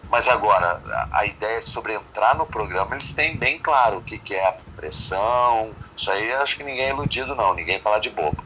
Mas 0.09 0.27
agora, 0.27 0.81
a, 1.11 1.25
ideia 1.25 1.61
sobre 1.61 1.93
entrar 1.93 2.35
no 2.35 2.47
programa, 2.47 2.95
eles 2.95 3.13
têm 3.13 3.37
bem 3.37 3.59
claro 3.59 3.99
o 3.99 4.01
que, 4.01 4.17
que 4.17 4.33
é 4.33 4.47
a 4.47 4.53
pressão. 4.75 5.77
Isso 5.95 6.09
aí 6.09 6.33
acho 6.33 6.57
que 6.57 6.63
ninguém 6.63 6.85
é 6.85 6.89
iludido, 6.89 7.35
não. 7.35 7.53
Ninguém 7.53 7.79
fala 7.79 7.99
de 7.99 8.09
bobo. 8.09 8.43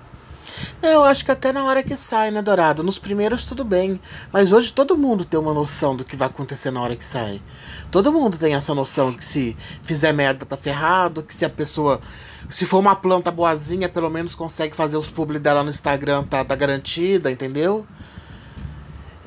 Eu 0.84 1.02
acho 1.06 1.24
que 1.24 1.32
até 1.32 1.54
na 1.54 1.64
hora 1.64 1.82
que 1.82 1.96
sai, 1.96 2.30
né, 2.30 2.42
Dourado? 2.42 2.84
Nos 2.84 3.00
primeiros 3.00 3.46
tudo 3.46 3.64
bem. 3.64 4.02
Mas 4.34 4.52
hoje 4.52 4.74
todo 4.74 4.98
mundo 4.98 5.24
tem 5.24 5.40
uma 5.40 5.54
noção 5.54 5.96
do 5.96 6.04
que 6.04 6.18
vai 6.18 6.28
acontecer 6.28 6.72
na 6.72 6.82
hora 6.82 6.94
que 6.94 7.06
sai. 7.06 7.42
Todo 7.90 8.12
mundo 8.12 8.38
tem 8.38 8.54
essa 8.54 8.76
noção 8.76 9.14
que 9.14 9.24
se 9.24 9.56
fizer 9.82 10.12
merda 10.12 10.46
tá 10.46 10.58
ferrado, 10.58 11.24
que 11.24 11.34
se 11.34 11.46
a 11.46 11.50
pessoa 11.50 12.02
se 12.50 12.66
for 12.66 12.80
uma 12.80 12.98
planta 12.98 13.32
boazinha, 13.32 13.88
pelo 13.88 14.10
menos 14.10 14.36
consegue 14.36 14.76
fazer 14.76 14.98
os 14.98 15.10
publi 15.10 15.40
dela 15.40 15.64
no 15.64 15.70
Instagram, 15.70 16.24
tá, 16.24 16.44
tá 16.44 16.54
garantida, 16.54 17.32
entendeu? 17.32 17.88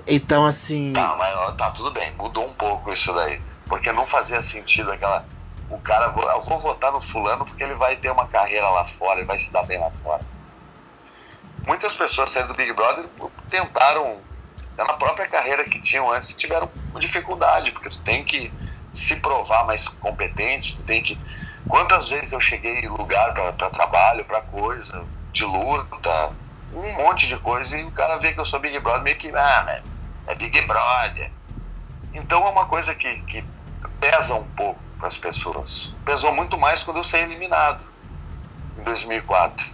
Então, 0.06 0.44
assim. 0.44 0.92
Tá, 0.92 1.16
mas 1.18 1.56
tá, 1.56 1.70
tudo 1.70 1.90
bem, 1.90 2.12
mudou 2.16 2.46
um 2.46 2.52
pouco 2.52 2.92
isso 2.92 3.10
daí. 3.14 3.40
Porque 3.66 3.90
não 3.92 4.06
fazia 4.06 4.42
sentido 4.42 4.92
aquela. 4.92 5.24
O 5.70 5.78
cara, 5.78 6.14
eu 6.34 6.42
vou 6.42 6.60
votar 6.60 6.92
no 6.92 7.00
fulano 7.00 7.46
porque 7.46 7.64
ele 7.64 7.74
vai 7.74 7.96
ter 7.96 8.10
uma 8.10 8.26
carreira 8.28 8.68
lá 8.68 8.84
fora, 8.98 9.20
ele 9.20 9.26
vai 9.26 9.38
se 9.38 9.50
dar 9.50 9.64
bem 9.64 9.80
lá 9.80 9.90
fora. 10.02 10.35
Muitas 11.66 11.94
pessoas 11.94 12.30
saindo 12.30 12.48
do 12.48 12.54
Big 12.54 12.72
Brother 12.72 13.04
tentaram, 13.48 14.20
na 14.76 14.94
própria 14.94 15.26
carreira 15.26 15.64
que 15.64 15.80
tinham 15.80 16.10
antes, 16.10 16.32
tiveram 16.34 16.70
dificuldade, 16.98 17.72
porque 17.72 17.90
tu 17.90 17.98
tem 17.98 18.24
que 18.24 18.52
se 18.94 19.16
provar 19.16 19.66
mais 19.66 19.86
competente, 19.88 20.76
tu 20.76 20.82
tem 20.84 21.02
que 21.02 21.18
Quantas 21.68 22.08
vezes 22.08 22.32
eu 22.32 22.40
cheguei 22.40 22.80
em 22.80 22.88
lugar 22.88 23.34
para 23.34 23.70
trabalho, 23.70 24.24
para 24.24 24.40
coisa, 24.40 25.04
de 25.32 25.44
luta, 25.44 26.32
um 26.72 26.92
monte 26.92 27.26
de 27.26 27.36
coisa, 27.38 27.76
e 27.76 27.84
o 27.84 27.90
cara 27.90 28.18
vê 28.18 28.32
que 28.32 28.40
eu 28.40 28.46
sou 28.46 28.60
Big 28.60 28.78
Brother, 28.78 29.02
meio 29.02 29.16
que, 29.16 29.28
ah, 29.34 29.64
né, 29.64 29.82
é 30.28 30.34
Big 30.36 30.60
Brother. 30.62 31.30
Então 32.14 32.46
é 32.46 32.50
uma 32.50 32.66
coisa 32.66 32.94
que, 32.94 33.20
que 33.22 33.44
pesa 33.98 34.34
um 34.34 34.46
pouco 34.50 34.80
para 34.98 35.08
as 35.08 35.16
pessoas. 35.16 35.92
Pesou 36.04 36.32
muito 36.32 36.56
mais 36.56 36.82
quando 36.84 36.98
eu 36.98 37.04
saí 37.04 37.22
eliminado, 37.22 37.84
em 38.78 38.82
2004. 38.84 39.66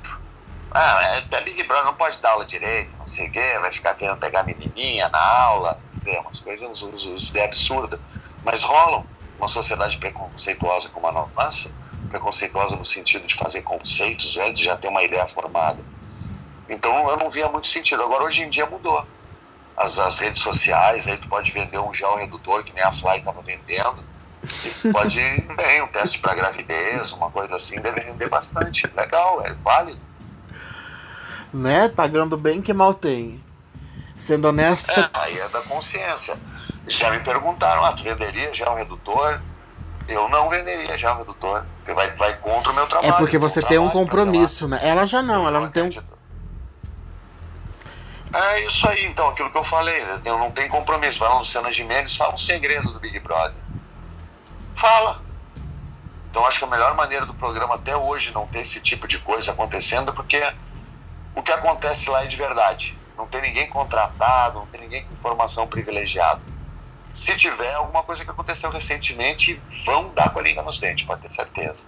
Ah, 0.75 1.01
é, 1.03 1.37
é 1.37 1.41
Big 1.43 1.63
Brother, 1.65 1.85
não 1.85 1.95
pode 1.95 2.21
dar 2.21 2.31
aula 2.31 2.47
direito, 2.47 2.91
não 2.99 3.07
sei 3.07 3.29
o 3.29 3.31
quê, 3.31 3.59
vai 3.61 3.71
ficar 3.71 3.95
querendo 3.95 4.19
pegar 4.19 4.43
menininha 4.43 5.09
na 5.11 5.19
aula. 5.19 5.79
ter, 6.03 6.19
umas 6.19 6.41
coisas 6.41 6.79
de 7.31 7.41
absurda, 7.41 8.01
mas 8.45 8.63
rolam. 8.63 9.07
Uma 9.39 9.49
sociedade 9.49 9.99
preconceituosa 9.99 10.89
como 10.91 11.09
a 11.09 11.13
nossa, 11.13 11.69
preconceituosa 12.09 12.77
no 12.77 12.85
sentido 12.85 13.27
de 13.27 13.35
fazer 13.35 13.63
conceitos 13.63 14.37
antes 14.37 14.61
de 14.61 14.67
já 14.67 14.77
ter 14.77 14.87
uma 14.87 15.03
ideia 15.03 15.27
formada. 15.27 15.81
Então 16.69 17.11
eu 17.11 17.17
não 17.17 17.29
via 17.29 17.49
muito 17.49 17.67
sentido. 17.67 18.03
Agora 18.03 18.23
hoje 18.23 18.43
em 18.43 18.51
dia 18.51 18.67
mudou. 18.67 19.05
As, 19.77 19.99
as 19.99 20.19
redes 20.19 20.41
sociais, 20.43 21.09
aí 21.09 21.17
tu 21.17 21.29
pode 21.29 21.51
vender 21.51 21.79
um 21.79 21.93
gel 21.93 22.15
redutor 22.15 22.63
que 22.63 22.73
nem 22.73 22.85
a 22.85 22.93
Fly 22.93 23.19
estava 23.19 23.43
vendendo. 23.43 24.05
Pode 24.93 25.19
bem, 25.57 25.83
um 25.83 25.89
teste 25.89 26.19
para 26.21 26.35
gravidez, 26.35 27.11
uma 27.13 27.31
coisa 27.31 27.57
assim, 27.57 27.81
deve 27.81 28.01
render 28.01 28.29
bastante. 28.29 28.83
Legal, 28.95 29.45
é 29.45 29.53
válido. 29.55 30.12
Né? 31.53 31.89
Pagando 31.89 32.37
bem 32.37 32.63
que 32.63 32.73
mal 32.73 32.95
tem. 32.95 33.43
Sendo 34.17 34.49
honesto. 34.49 34.99
É, 34.99 35.11
aí 35.13 35.39
é 35.39 35.49
da 35.49 35.61
consciência. 35.63 36.37
Já 36.87 37.11
me 37.11 37.21
perguntaram, 37.21 37.85
ah, 37.85 37.93
tu 37.93 38.03
venderia 38.03 38.53
já 38.53 38.71
um 38.71 38.75
redutor? 38.75 39.41
Eu 40.09 40.29
não 40.29 40.49
venderia 40.49 40.99
já 40.99 41.15
um 41.15 41.19
redutor, 41.19 41.65
porque 41.79 41.93
vai, 41.93 42.11
vai 42.13 42.37
contra 42.37 42.73
o 42.73 42.75
meu 42.75 42.87
trabalho. 42.87 43.15
É 43.15 43.17
porque 43.17 43.39
você 43.39 43.63
tem 43.63 43.79
um 43.79 43.89
compromisso, 43.89 44.67
né? 44.67 44.81
Ela 44.83 45.07
já 45.07 45.23
não, 45.23 45.47
ela 45.47 45.61
não 45.61 45.71
tem 45.71 45.85
um. 45.85 46.03
É 48.35 48.67
isso 48.67 48.89
aí, 48.89 49.05
então, 49.05 49.29
aquilo 49.29 49.51
que 49.51 49.59
eu 49.59 49.65
falei, 49.65 50.05
né? 50.05 50.21
eu 50.25 50.39
não 50.39 50.51
tenho 50.51 50.69
compromisso. 50.71 51.19
Vai 51.19 51.29
lá 51.29 51.35
no 51.35 51.41
Luciana 51.41 51.71
Gimenez, 51.71 52.17
fala 52.17 52.35
um 52.35 52.39
segredo 52.39 52.91
do 52.91 52.99
Big 52.99 53.19
Brother. 53.21 53.55
Fala. 54.77 55.21
Então 56.31 56.47
acho 56.47 56.59
que 56.59 56.65
a 56.65 56.69
melhor 56.69 56.95
maneira 56.97 57.27
do 57.27 57.35
programa 57.35 57.75
até 57.75 57.95
hoje 57.95 58.33
não 58.33 58.47
ter 58.47 58.63
esse 58.63 58.81
tipo 58.81 59.07
de 59.07 59.19
coisa 59.19 59.53
acontecendo 59.53 60.11
é 60.11 60.15
porque 60.15 60.43
o 61.35 61.43
que 61.43 61.53
acontece 61.53 62.09
lá 62.11 62.25
é 62.25 62.27
de 62.27 62.37
verdade. 62.37 62.97
Não 63.17 63.27
tem 63.27 63.43
ninguém 63.43 63.69
contratado, 63.69 64.61
não 64.61 64.67
tem 64.67 64.81
ninguém 64.81 65.05
com 65.05 65.15
informação 65.15 65.67
privilegiada. 65.67 66.41
Se 67.15 67.37
tiver 67.37 67.75
alguma 67.75 68.03
coisa 68.03 68.25
que 68.25 68.31
aconteceu 68.31 68.71
recentemente, 68.71 69.61
vão 69.85 70.09
dar 70.15 70.31
com 70.31 70.39
a 70.39 70.43
língua 70.43 70.63
nos 70.63 70.79
dentes, 70.79 71.07
pode 71.07 71.23
ter 71.23 71.31
certeza. 71.31 71.85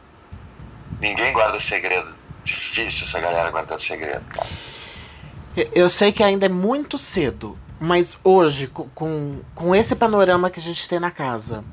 Ninguém 1.01 1.33
guarda 1.33 1.59
segredo. 1.61 2.15
Difícil 2.45 3.07
essa 3.07 3.19
galera 3.19 3.51
guardar 3.51 3.81
segredo, 3.81 4.25
cara. 4.29 4.49
Eu 5.73 5.89
sei 5.89 6.13
que 6.13 6.23
ainda 6.23 6.47
é 6.47 6.49
muito 6.49 6.99
cedo, 6.99 7.59
mas 7.81 8.19
hoje, 8.23 8.67
com, 8.67 9.41
com 9.55 9.75
esse 9.75 9.97
panorama 9.97 10.51
que 10.51 10.61
a 10.61 10.63
gente 10.63 10.87
tem 10.89 11.01
na 11.01 11.11
casa, 11.11 11.65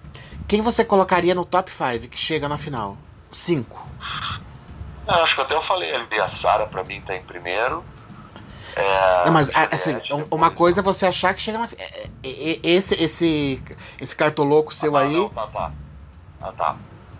quem 0.47 0.61
você 0.61 0.85
colocaria 0.85 1.35
no 1.35 1.43
top 1.43 1.71
5 1.71 2.07
que 2.07 2.17
chega 2.17 2.47
na 2.47 2.57
final? 2.57 2.97
5. 3.31 3.87
Acho 5.11 5.35
que 5.35 5.41
até 5.41 5.55
eu 5.55 5.61
falei 5.61 5.93
ali, 5.93 6.19
a 6.19 6.27
Sara 6.27 6.65
pra 6.65 6.83
mim 6.83 7.01
tá 7.01 7.15
em 7.15 7.23
primeiro. 7.23 7.83
É, 8.75 9.25
não, 9.25 9.33
mas 9.33 9.51
assim, 9.71 9.97
uma 10.29 10.49
coisa 10.49 10.79
é 10.79 10.83
você 10.83 11.05
achar 11.05 11.33
que 11.33 11.41
chega 11.41 11.57
na. 11.57 11.67
É, 11.77 12.07
é, 12.23 12.59
esse, 12.63 12.95
esse, 12.95 13.61
esse 13.99 14.15
cartoloco 14.15 14.73
seu 14.73 14.95
ah, 14.95 15.01
aí. 15.01 15.13
Não, 15.13 15.29
tá, 15.29 15.47
tá. 15.47 15.71
Ah, 16.41 16.51
tá. 16.53 16.77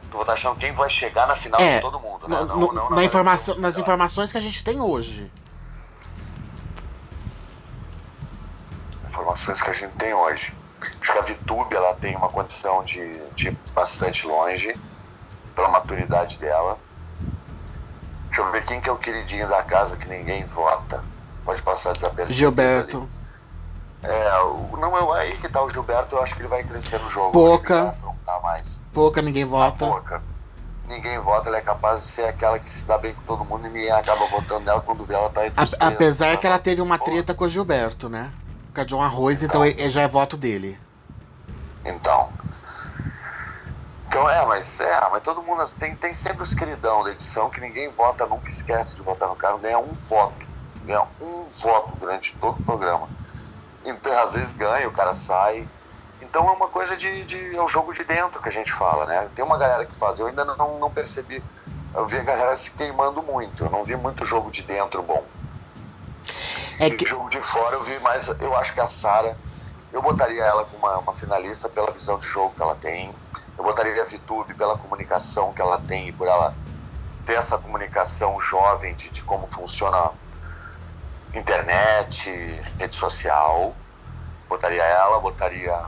Tu 0.10 0.12
vou 0.12 0.22
estar 0.22 0.34
achando 0.34 0.58
quem 0.58 0.74
vai 0.74 0.90
chegar 0.90 1.28
na 1.28 1.36
final 1.36 1.60
é, 1.60 1.76
de 1.76 1.82
todo 1.82 2.00
mundo, 2.00 2.28
né? 2.28 2.38
No, 2.40 2.46
não, 2.46 2.58
no, 2.58 2.74
não, 2.74 2.90
na 2.90 3.04
informação, 3.04 3.56
nas 3.58 3.78
informações 3.78 4.32
que 4.32 4.38
a 4.38 4.42
gente 4.42 4.64
tem 4.64 4.80
hoje. 4.80 5.32
Informações 9.08 9.62
que 9.62 9.70
a 9.70 9.74
gente 9.74 9.94
tem 9.94 10.14
hoje. 10.14 10.54
Acho 11.02 11.12
que 11.14 11.18
a 11.18 11.22
Vitube 11.22 11.76
ela 11.76 11.94
tem 11.96 12.16
uma 12.16 12.30
condição 12.30 12.84
de, 12.84 13.20
de 13.36 13.52
bastante 13.74 14.26
longe, 14.26 14.74
pela 15.54 15.70
maturidade 15.70 16.38
dela. 16.38 16.78
Deixa 18.32 18.42
eu 18.44 18.52
ver 18.54 18.64
quem 18.64 18.80
que 18.80 18.88
é 18.88 18.92
o 18.94 18.98
queridinho 18.98 19.46
da 19.50 19.62
casa 19.62 19.98
que 19.98 20.08
ninguém 20.08 20.46
vota 20.46 21.04
pode 21.44 21.62
passar 21.62 21.92
desapercebido. 21.92 22.34
Gilberto. 22.34 23.10
Ali. 24.04 24.14
É, 24.14 24.40
o, 24.44 24.78
não, 24.78 25.18
é 25.18 25.22
aí 25.22 25.36
que 25.36 25.50
tá 25.50 25.62
o 25.62 25.70
Gilberto, 25.70 26.16
eu 26.16 26.24
acho 26.24 26.34
que 26.36 26.42
ele 26.42 26.48
vai 26.48 26.64
crescer 26.64 26.98
no 27.02 27.10
jogo. 27.10 27.34
Pouca. 27.34 27.94
Pouca, 28.94 29.22
ninguém 29.22 29.44
vota. 29.44 29.86
pouca. 29.86 30.24
Ninguém 30.88 31.20
vota, 31.20 31.50
ela 31.50 31.58
é 31.58 31.62
capaz 31.62 32.02
de 32.02 32.08
ser 32.08 32.24
aquela 32.24 32.58
que 32.58 32.72
se 32.72 32.86
dá 32.86 32.98
bem 32.98 33.14
com 33.14 33.22
todo 33.24 33.44
mundo 33.44 33.68
e 33.68 33.70
ninguém 33.70 33.92
acaba 33.92 34.26
votando 34.28 34.62
nela 34.62 34.80
quando 34.80 35.04
vê 35.04 35.14
ela 35.14 35.30
tá 35.30 35.46
entre 35.46 35.78
Apesar 35.78 36.38
que 36.38 36.48
ela 36.48 36.58
teve 36.58 36.82
uma 36.82 36.98
treta 36.98 37.34
com 37.34 37.44
o 37.44 37.50
Gilberto, 37.50 38.08
né? 38.08 38.32
Com 38.74 38.80
a 38.80 38.84
John 38.86 39.02
Arroz, 39.02 39.44
então, 39.44 39.66
então 39.66 39.90
já 39.90 40.04
é 40.04 40.08
voto 40.08 40.38
dele. 40.38 40.80
Então. 41.84 42.30
Então 44.12 44.30
é, 44.30 44.46
mas 44.46 44.82
é, 44.82 45.10
mas 45.10 45.24
todo 45.24 45.42
mundo 45.42 45.66
tem, 45.80 45.96
tem 45.96 46.14
sempre 46.14 46.44
os 46.44 46.54
queridão 46.54 47.02
da 47.02 47.12
edição 47.12 47.50
que 47.50 47.62
ninguém 47.62 47.90
vota, 47.92 48.26
nunca 48.26 48.50
esquece 48.50 48.98
de 48.98 49.02
votar 49.02 49.30
no 49.30 49.38
cara, 49.38 49.58
ganha 49.58 49.80
um 49.80 49.94
voto 50.04 50.52
ganha 50.84 51.08
um 51.20 51.46
voto 51.60 51.96
durante 52.00 52.36
todo 52.36 52.60
o 52.60 52.64
programa. 52.64 53.10
Então, 53.86 54.18
às 54.20 54.34
vezes 54.34 54.54
ganha, 54.54 54.88
o 54.88 54.92
cara 54.92 55.16
sai. 55.16 55.68
Então 56.22 56.48
é 56.48 56.52
uma 56.52 56.68
coisa 56.68 56.96
de, 56.96 57.24
de. 57.26 57.56
É 57.56 57.62
o 57.62 57.68
jogo 57.68 57.94
de 57.94 58.04
dentro 58.04 58.42
que 58.42 58.50
a 58.50 58.52
gente 58.52 58.72
fala, 58.72 59.06
né? 59.06 59.30
Tem 59.36 59.44
uma 59.44 59.58
galera 59.58 59.86
que 59.86 59.96
faz, 59.96 60.20
eu 60.20 60.28
ainda 60.28 60.46
não, 60.46 60.80
não 60.80 60.92
percebi. 60.92 61.44
Eu 61.94 62.06
vi 62.08 62.18
a 62.18 62.24
galera 62.24 62.56
se 62.56 62.72
queimando 62.72 63.22
muito, 63.22 63.66
eu 63.66 63.70
não 63.70 63.84
vi 63.84 63.96
muito 63.96 64.26
jogo 64.26 64.50
de 64.52 64.62
dentro 64.62 65.02
bom. 65.02 65.24
É 66.80 66.90
que... 66.90 67.06
jogo 67.06 67.30
de 67.30 67.42
fora 67.42 67.76
eu 67.76 67.84
vi 67.84 68.00
mais. 68.00 68.28
Eu 68.28 68.56
acho 68.56 68.74
que 68.74 68.80
a 68.80 68.88
Sara, 68.88 69.36
eu 69.92 70.02
botaria 70.02 70.44
ela 70.44 70.64
como 70.66 70.86
uma, 70.86 71.00
uma, 71.00 71.14
finalista 71.14 71.68
pela 71.68 71.92
visão 71.92 72.18
de 72.18 72.26
jogo 72.26 72.54
que 72.56 72.62
ela 72.62 72.76
tem. 72.76 73.14
Eu 73.58 73.64
botaria 73.64 74.02
a 74.02 74.06
Vitube 74.06 74.54
pela 74.54 74.78
comunicação 74.78 75.54
que 75.54 75.62
ela 75.62 75.80
tem 75.80 76.10
e 76.10 76.12
por 76.12 76.28
ela 76.28 76.54
ter 77.26 77.34
essa 77.34 77.58
comunicação 77.58 78.40
jovem 78.40 78.96
de, 78.96 79.10
de 79.10 79.22
como 79.24 79.48
funciona 79.48 80.12
internet, 81.34 82.30
rede 82.80 82.96
social. 82.96 83.76
Botaria 84.50 84.84
ela, 84.84 85.20
botaria 85.20 85.86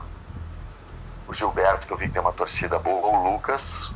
o 1.26 1.32
Gilberto, 1.32 1.86
que 1.86 1.92
eu 1.92 1.96
vi 1.96 2.06
que 2.06 2.12
tem 2.12 2.22
uma 2.22 2.32
torcida 2.32 2.78
boa, 2.78 3.18
o 3.18 3.30
Lucas. 3.30 3.92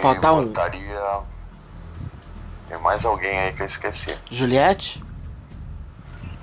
Falta 0.00 0.32
um. 0.32 0.46
Botaria. 0.46 1.20
Tem 2.68 2.78
mais 2.78 3.04
alguém 3.04 3.38
aí 3.38 3.52
que 3.52 3.62
eu 3.62 3.66
esqueci. 3.66 4.18
Juliette? 4.30 5.02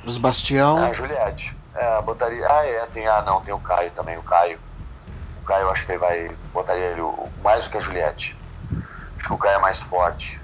Os 0.05 0.17
Bastião? 0.17 0.83
É, 0.83 0.93
Juliette. 0.93 1.55
É, 1.75 2.01
botaria. 2.01 2.45
Ah, 2.49 2.65
é, 2.65 2.85
tem. 2.87 3.07
Ah, 3.07 3.21
não, 3.21 3.41
tem 3.41 3.53
o 3.53 3.59
Caio 3.59 3.91
também, 3.91 4.17
o 4.17 4.23
Caio. 4.23 4.59
Caio, 5.51 5.63
eu 5.63 5.71
acho 5.71 5.85
que 5.85 5.91
ele 5.91 5.99
vai. 5.99 6.31
Botaria 6.53 6.85
ele 6.85 7.01
mais 7.43 7.65
do 7.65 7.71
que 7.71 7.77
a 7.77 7.81
Juliette. 7.81 8.37
Acho 9.17 9.27
que 9.27 9.33
o 9.33 9.37
Caio 9.37 9.57
é 9.57 9.59
mais 9.59 9.81
forte. 9.81 10.39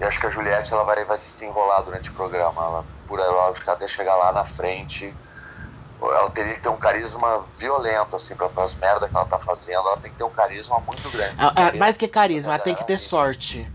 E 0.00 0.04
acho 0.04 0.18
que 0.18 0.26
a 0.26 0.30
Juliette 0.30 0.72
ela 0.72 0.82
vai, 0.82 1.04
vai 1.04 1.18
se 1.18 1.44
enrolar 1.44 1.82
durante 1.82 2.08
o 2.08 2.14
programa. 2.14 2.62
Ela, 2.62 2.84
por 3.06 3.20
ela 3.20 3.54
até 3.66 3.86
chegar 3.86 4.16
lá 4.16 4.32
na 4.32 4.46
frente, 4.46 5.14
ela 6.00 6.30
teria 6.30 6.54
que 6.54 6.60
ter 6.60 6.70
um 6.70 6.76
carisma 6.78 7.44
violento, 7.58 8.16
assim, 8.16 8.34
para 8.34 8.50
as 8.62 8.74
merdas 8.74 9.10
que 9.10 9.16
ela 9.16 9.26
tá 9.26 9.38
fazendo. 9.38 9.76
Ela 9.76 9.98
tem 9.98 10.10
que 10.10 10.16
ter 10.16 10.24
um 10.24 10.30
carisma 10.30 10.80
muito 10.80 11.10
grande. 11.10 11.36
Ah, 11.38 11.50
ah, 11.56 11.76
mais 11.76 11.98
que 11.98 12.08
carisma, 12.08 12.54
ela 12.54 12.62
tem 12.62 12.74
que 12.74 12.84
ter 12.84 12.98
sorte. 12.98 13.70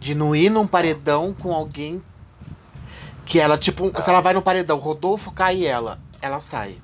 De 0.00 0.14
não 0.14 0.34
ir 0.34 0.50
num 0.50 0.66
paredão 0.66 1.32
com 1.32 1.54
alguém 1.54 2.02
que 3.24 3.38
ela, 3.38 3.56
tipo, 3.56 3.92
é. 3.94 4.00
se 4.00 4.10
ela 4.10 4.20
vai 4.20 4.34
no 4.34 4.42
paredão, 4.42 4.76
Rodolfo 4.78 5.30
cai 5.30 5.56
e 5.58 5.66
ela, 5.66 5.98
ela 6.20 6.40
sai. 6.40 6.78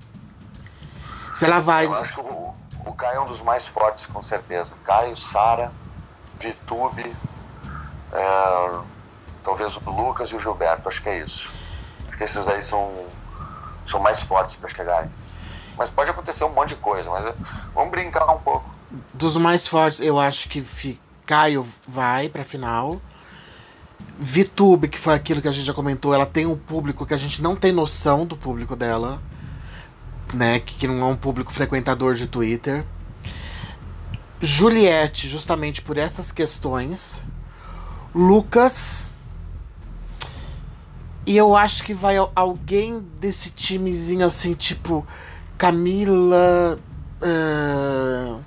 Se 1.34 1.44
ela 1.44 1.60
vai. 1.60 1.86
Eu 1.86 1.94
acho 1.94 2.14
que 2.14 2.20
o, 2.20 2.51
o 2.84 2.92
Caio 2.94 3.18
é 3.18 3.20
um 3.20 3.26
dos 3.26 3.40
mais 3.40 3.66
fortes, 3.66 4.06
com 4.06 4.22
certeza. 4.22 4.74
Caio, 4.84 5.16
Sara, 5.16 5.72
Vitube, 6.36 7.14
é, 8.12 8.78
talvez 9.44 9.76
o 9.76 9.90
Lucas 9.90 10.30
e 10.30 10.36
o 10.36 10.40
Gilberto, 10.40 10.88
acho 10.88 11.02
que 11.02 11.08
é 11.08 11.18
isso. 11.18 11.50
Acho 12.08 12.18
que 12.18 12.24
esses 12.24 12.48
aí 12.48 12.62
são, 12.62 13.06
são 13.86 14.00
mais 14.00 14.22
fortes 14.22 14.56
para 14.56 14.68
chegarem. 14.68 15.10
Mas 15.76 15.90
pode 15.90 16.10
acontecer 16.10 16.44
um 16.44 16.52
monte 16.52 16.70
de 16.70 16.76
coisa, 16.76 17.10
mas 17.10 17.26
é, 17.26 17.34
vamos 17.74 17.90
brincar 17.90 18.30
um 18.32 18.38
pouco. 18.38 18.70
Dos 19.14 19.36
mais 19.36 19.66
fortes, 19.66 20.00
eu 20.00 20.18
acho 20.18 20.48
que 20.48 21.00
Caio 21.24 21.66
vai 21.88 22.28
pra 22.28 22.44
final. 22.44 23.00
Vitube, 24.18 24.88
que 24.88 24.98
foi 24.98 25.14
aquilo 25.14 25.40
que 25.40 25.48
a 25.48 25.52
gente 25.52 25.64
já 25.64 25.72
comentou, 25.72 26.12
ela 26.12 26.26
tem 26.26 26.46
um 26.46 26.56
público 26.56 27.06
que 27.06 27.14
a 27.14 27.16
gente 27.16 27.42
não 27.42 27.56
tem 27.56 27.72
noção 27.72 28.26
do 28.26 28.36
público 28.36 28.76
dela, 28.76 29.20
né? 30.32 30.60
Que, 30.60 30.74
que 30.74 30.88
não 30.88 31.00
é 31.02 31.04
um 31.04 31.16
público 31.16 31.52
frequentador 31.52 32.14
de 32.14 32.26
Twitter. 32.26 32.84
Juliette, 34.40 35.28
justamente 35.28 35.80
por 35.82 35.96
essas 35.96 36.32
questões. 36.32 37.22
Lucas. 38.14 39.12
E 41.24 41.36
eu 41.36 41.56
acho 41.56 41.84
que 41.84 41.94
vai 41.94 42.16
alguém 42.34 43.00
desse 43.20 43.50
timezinho 43.50 44.26
assim, 44.26 44.54
tipo 44.54 45.06
Camila. 45.56 46.78
Uh, 47.22 48.40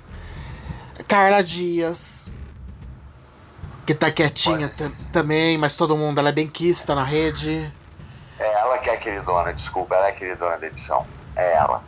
Carla 1.08 1.42
Dias. 1.42 2.30
Que 3.86 3.94
tá 3.94 4.10
quietinha 4.10 4.68
também, 5.12 5.56
mas 5.56 5.76
todo 5.76 5.96
mundo, 5.96 6.18
ela 6.18 6.30
é 6.30 6.32
bem 6.32 6.48
quista 6.48 6.94
na 6.94 7.04
rede. 7.04 7.72
É 8.38 8.60
ela 8.60 8.78
que 8.78 8.90
é 8.90 8.96
queridona, 8.96 9.52
desculpa, 9.52 9.94
ela 9.94 10.08
é 10.08 10.12
queridona 10.12 10.58
da 10.58 10.66
edição. 10.66 11.06
É 11.36 11.52
ela. 11.54 11.84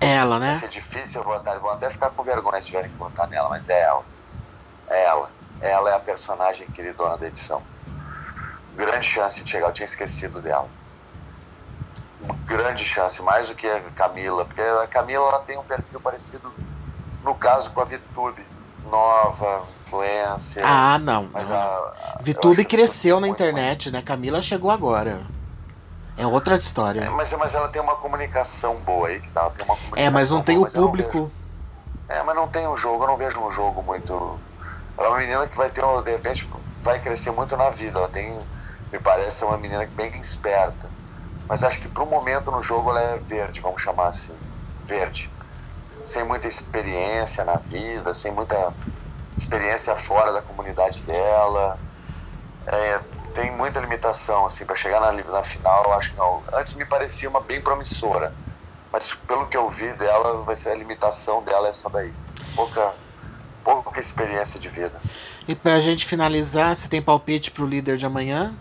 É 0.00 0.14
ela, 0.14 0.38
né? 0.38 0.50
Vai 0.52 0.56
ser 0.56 0.68
difícil 0.68 1.22
votar, 1.22 1.58
vou 1.58 1.70
até 1.70 1.88
ficar 1.90 2.10
com 2.10 2.22
vergonha 2.22 2.60
se 2.60 2.68
tiverem 2.68 2.90
que 2.90 2.96
votar 2.96 3.28
nela, 3.28 3.48
mas 3.48 3.68
é 3.68 3.82
ela. 3.82 4.02
É 4.88 5.04
ela 5.04 5.36
ela 5.60 5.90
é 5.90 5.94
a 5.94 6.00
personagem 6.00 6.66
queridona 6.68 7.16
da 7.16 7.26
edição. 7.26 7.62
Grande 8.74 9.06
chance 9.06 9.42
de 9.42 9.50
chegar, 9.50 9.68
eu 9.68 9.72
tinha 9.72 9.86
esquecido 9.86 10.40
dela. 10.40 10.68
grande 12.44 12.84
chance, 12.84 13.22
mais 13.22 13.48
do 13.48 13.54
que 13.54 13.66
a 13.66 13.80
Camila, 13.94 14.44
porque 14.44 14.60
a 14.60 14.86
Camila 14.86 15.28
ela 15.28 15.40
tem 15.40 15.58
um 15.58 15.64
perfil 15.64 16.00
parecido, 16.00 16.52
no 17.22 17.34
caso, 17.34 17.70
com 17.70 17.80
a 17.80 17.84
Vitube. 17.84 18.44
Nova, 18.90 19.66
influência. 19.84 20.62
Ah, 20.64 20.96
não. 20.96 21.28
Mas 21.32 21.50
a, 21.50 21.56
a 21.56 22.18
Vitube 22.22 22.64
cresceu 22.64 23.18
na 23.18 23.26
internet, 23.26 23.90
né? 23.90 24.00
Camila 24.00 24.40
chegou 24.40 24.70
agora. 24.70 25.26
É 26.16 26.26
outra 26.26 26.56
história. 26.56 27.02
É, 27.02 27.08
mas, 27.10 27.32
mas 27.34 27.54
ela 27.54 27.68
tem 27.68 27.80
uma 27.80 27.96
comunicação 27.96 28.76
boa 28.76 29.08
aí, 29.08 29.20
que 29.20 29.30
tá, 29.30 29.50
tem 29.50 29.66
uma 29.66 29.76
É, 29.94 30.08
mas 30.08 30.30
não 30.30 30.42
tem 30.42 30.56
boa, 30.56 30.68
o 30.68 30.72
público. 30.72 31.30
É, 32.08 32.22
mas 32.22 32.34
não 32.34 32.48
tem 32.48 32.66
um 32.66 32.76
jogo, 32.76 33.04
eu 33.04 33.08
não 33.08 33.16
vejo 33.16 33.40
um 33.40 33.50
jogo 33.50 33.82
muito. 33.82 34.38
Ela 34.96 35.08
é 35.08 35.10
uma 35.10 35.18
menina 35.18 35.46
que 35.46 35.56
vai 35.56 35.68
ter, 35.68 35.82
de 36.04 36.10
repente, 36.10 36.48
vai 36.82 37.00
crescer 37.00 37.30
muito 37.32 37.56
na 37.56 37.68
vida. 37.68 37.98
Ela 37.98 38.08
tem, 38.08 38.38
me 38.92 38.98
parece, 38.98 39.44
uma 39.44 39.58
menina 39.58 39.86
bem 39.94 40.18
esperta. 40.18 40.88
Mas 41.48 41.62
acho 41.62 41.80
que 41.80 41.88
pro 41.88 42.06
momento 42.06 42.50
no 42.50 42.62
jogo 42.62 42.90
ela 42.90 43.00
é 43.00 43.18
verde, 43.18 43.60
vamos 43.60 43.82
chamar 43.82 44.08
assim. 44.08 44.34
Verde 44.84 45.30
sem 46.06 46.24
muita 46.24 46.46
experiência 46.46 47.44
na 47.44 47.56
vida, 47.56 48.14
sem 48.14 48.30
muita 48.30 48.72
experiência 49.36 49.94
fora 49.96 50.32
da 50.32 50.40
comunidade 50.40 51.02
dela. 51.02 51.78
É, 52.64 53.00
tem 53.36 53.54
muita 53.54 53.78
limitação, 53.78 54.46
assim, 54.46 54.64
para 54.64 54.74
chegar 54.74 54.98
na, 54.98 55.12
na 55.12 55.42
final, 55.42 55.84
eu 55.84 55.92
acho 55.92 56.10
que 56.10 56.16
não. 56.16 56.42
Antes 56.54 56.72
me 56.72 56.86
parecia 56.86 57.28
uma 57.28 57.40
bem 57.40 57.60
promissora, 57.60 58.34
mas 58.90 59.12
pelo 59.12 59.46
que 59.46 59.56
eu 59.56 59.68
vi 59.68 59.92
dela, 59.92 60.42
vai 60.42 60.56
ser 60.56 60.70
a 60.70 60.74
limitação 60.74 61.42
dela 61.42 61.68
essa 61.68 61.90
daí. 61.90 62.14
Pouca, 62.54 62.94
pouca 63.62 64.00
experiência 64.00 64.58
de 64.58 64.70
vida. 64.70 65.02
E 65.46 65.54
pra 65.54 65.78
gente 65.78 66.06
finalizar, 66.06 66.74
você 66.74 66.88
tem 66.88 67.02
palpite 67.02 67.50
pro 67.50 67.66
líder 67.66 67.98
de 67.98 68.06
amanhã? 68.06 68.54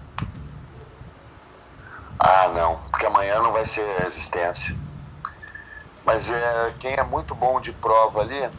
Ah, 2.19 2.49
não, 2.49 2.77
porque 2.91 3.05
amanhã 3.05 3.41
não 3.41 3.53
vai 3.53 3.65
ser 3.65 3.87
resistência. 3.99 4.75
Mas 6.03 6.29
é, 6.29 6.73
quem 6.79 6.95
é 6.95 7.03
muito 7.03 7.33
bom 7.33 7.61
de 7.61 7.71
prova 7.71 8.19
ali. 8.19 8.49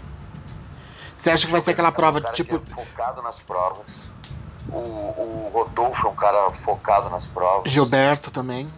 Você 1.15 1.31
acha 1.31 1.47
que 1.47 1.53
vai 1.53 1.61
ser 1.61 1.73
aquela 1.73 1.93
prova 1.93 2.21
é 2.21 2.29
um 2.29 2.33
tipo. 2.33 2.57
É 2.57 2.75
focado 2.75 3.21
nas 3.21 3.39
provas. 3.41 4.16
O, 4.71 4.79
o 4.79 5.51
Rodolfo 5.53 6.07
é 6.07 6.11
um 6.11 6.15
cara 6.15 6.53
focado 6.53 7.09
nas 7.09 7.27
provas. 7.27 7.71
Gilberto 7.71 8.31
também. 8.31 8.69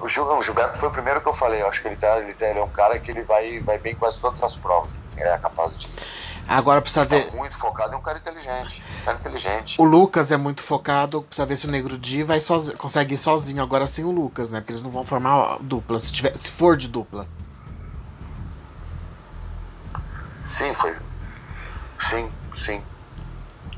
O, 0.00 0.08
Gil, 0.08 0.26
o 0.26 0.42
Gilberto 0.42 0.76
foi 0.76 0.88
o 0.88 0.92
primeiro 0.92 1.20
que 1.20 1.28
eu 1.28 1.34
falei. 1.34 1.62
Eu 1.62 1.68
acho 1.68 1.80
que 1.80 1.86
ele, 1.86 1.96
tá, 1.96 2.18
ele, 2.18 2.34
tá, 2.34 2.48
ele 2.48 2.58
é 2.58 2.64
um 2.64 2.68
cara 2.68 2.98
que 2.98 3.10
ele 3.10 3.22
vai, 3.22 3.60
vai 3.60 3.78
bem 3.78 3.94
quase 3.94 4.20
todas 4.20 4.42
as 4.42 4.56
provas. 4.56 4.92
Ele 5.16 5.28
é 5.28 5.38
capaz 5.38 5.78
de. 5.78 5.88
Agora 6.48 6.82
precisa 6.82 7.04
ver. 7.04 7.26
Tá 7.26 7.36
muito 7.36 7.56
focado, 7.56 7.94
é 7.94 7.96
um 7.96 8.00
cara 8.00 8.18
inteligente. 8.18 8.82
Um 9.00 9.04
cara 9.04 9.18
inteligente. 9.18 9.80
O 9.80 9.84
Lucas 9.84 10.32
é 10.32 10.36
muito 10.36 10.60
focado, 10.60 11.22
precisa 11.22 11.46
ver 11.46 11.56
se 11.56 11.68
o 11.68 11.70
Negro 11.70 11.96
Di 11.96 12.24
vai 12.24 12.40
sozinho, 12.40 12.76
consegue 12.76 13.14
ir 13.14 13.18
sozinho 13.18 13.62
agora 13.62 13.86
sem 13.86 14.04
o 14.04 14.10
Lucas, 14.10 14.50
né? 14.50 14.60
Porque 14.60 14.72
eles 14.72 14.82
não 14.82 14.90
vão 14.90 15.04
formar 15.04 15.58
dupla, 15.60 16.00
se, 16.00 16.12
tiver, 16.12 16.36
se 16.36 16.50
for 16.50 16.76
de 16.76 16.88
dupla. 16.88 17.28
Sim, 20.40 20.74
foi. 20.74 20.96
Sim, 22.00 22.28
sim. 22.52 22.82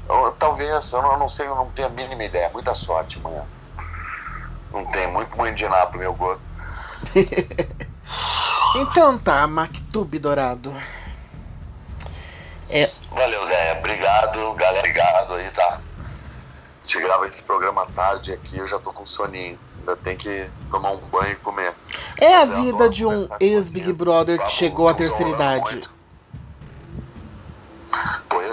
Eu, 0.09 0.33
talvez, 0.39 0.93
eu 0.93 1.03
não, 1.03 1.13
eu 1.13 1.19
não 1.19 1.29
sei, 1.29 1.47
eu 1.47 1.55
não 1.55 1.71
tenho 1.71 1.89
a 1.89 1.91
mínima 1.91 2.25
ideia. 2.25 2.51
Muita 2.51 2.75
sorte 2.75 3.19
amanhã. 3.19 3.47
Não 4.73 4.85
tem 4.87 5.07
muito 5.07 5.37
muito 5.37 5.55
de 5.55 5.69
nada 5.69 5.87
pro 5.87 5.99
meu 5.99 6.13
gosto. 6.15 6.43
então 8.77 9.17
tá, 9.19 9.47
Mactube 9.47 10.19
Dourado. 10.19 10.75
É... 12.69 12.87
Valeu, 13.13 13.45
Leia. 13.45 13.79
Obrigado, 13.79 14.55
galera. 14.55 14.79
Obrigado 14.79 15.35
aí, 15.35 15.51
tá? 15.51 15.81
A 15.81 16.87
gente 16.87 17.01
grava 17.01 17.27
esse 17.27 17.43
programa 17.43 17.87
tarde 17.87 18.33
aqui, 18.33 18.59
eu 18.59 18.67
já 18.67 18.79
tô 18.79 18.93
com 18.93 19.07
soninho. 19.07 19.59
Ainda 19.79 19.97
tem 19.97 20.17
que 20.17 20.49
tomar 20.71 20.93
um 20.93 20.97
banho 20.97 21.33
e 21.33 21.37
comer. 21.37 21.75
É 22.17 22.35
a 22.37 22.45
vida 22.45 22.89
de 22.89 23.07
um 23.07 23.29
ex-Big 23.39 23.93
Brother 23.93 24.39
que 24.45 24.51
chegou 24.51 24.89
à 24.89 24.95
terceira 24.95 25.31
idade. 25.31 25.89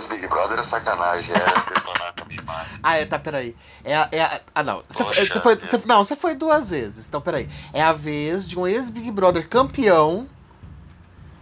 Ex-Big 0.02 0.28
Brother 0.28 0.60
é 0.60 0.64
sacanagem, 0.64 1.36
é 1.36 2.52
Ah, 2.82 2.98
é, 2.98 3.06
tá, 3.06 3.20
peraí. 3.20 3.56
É, 3.84 3.94
é, 3.94 4.42
ah, 4.56 4.64
não. 4.64 4.84
Você, 4.90 5.04
foi, 5.40 5.56
você, 5.56 5.82
não, 5.86 6.04
você 6.04 6.16
foi 6.16 6.36
duas 6.36 6.72
vezes. 6.72 7.08
Então, 7.08 7.22
peraí. 7.22 7.50
É 7.72 7.82
a 7.82 7.94
vez 7.94 8.48
de 8.48 8.58
um 8.58 8.66
ex-Big 8.68 9.12
Brother 9.12 9.48
campeão 9.48 10.28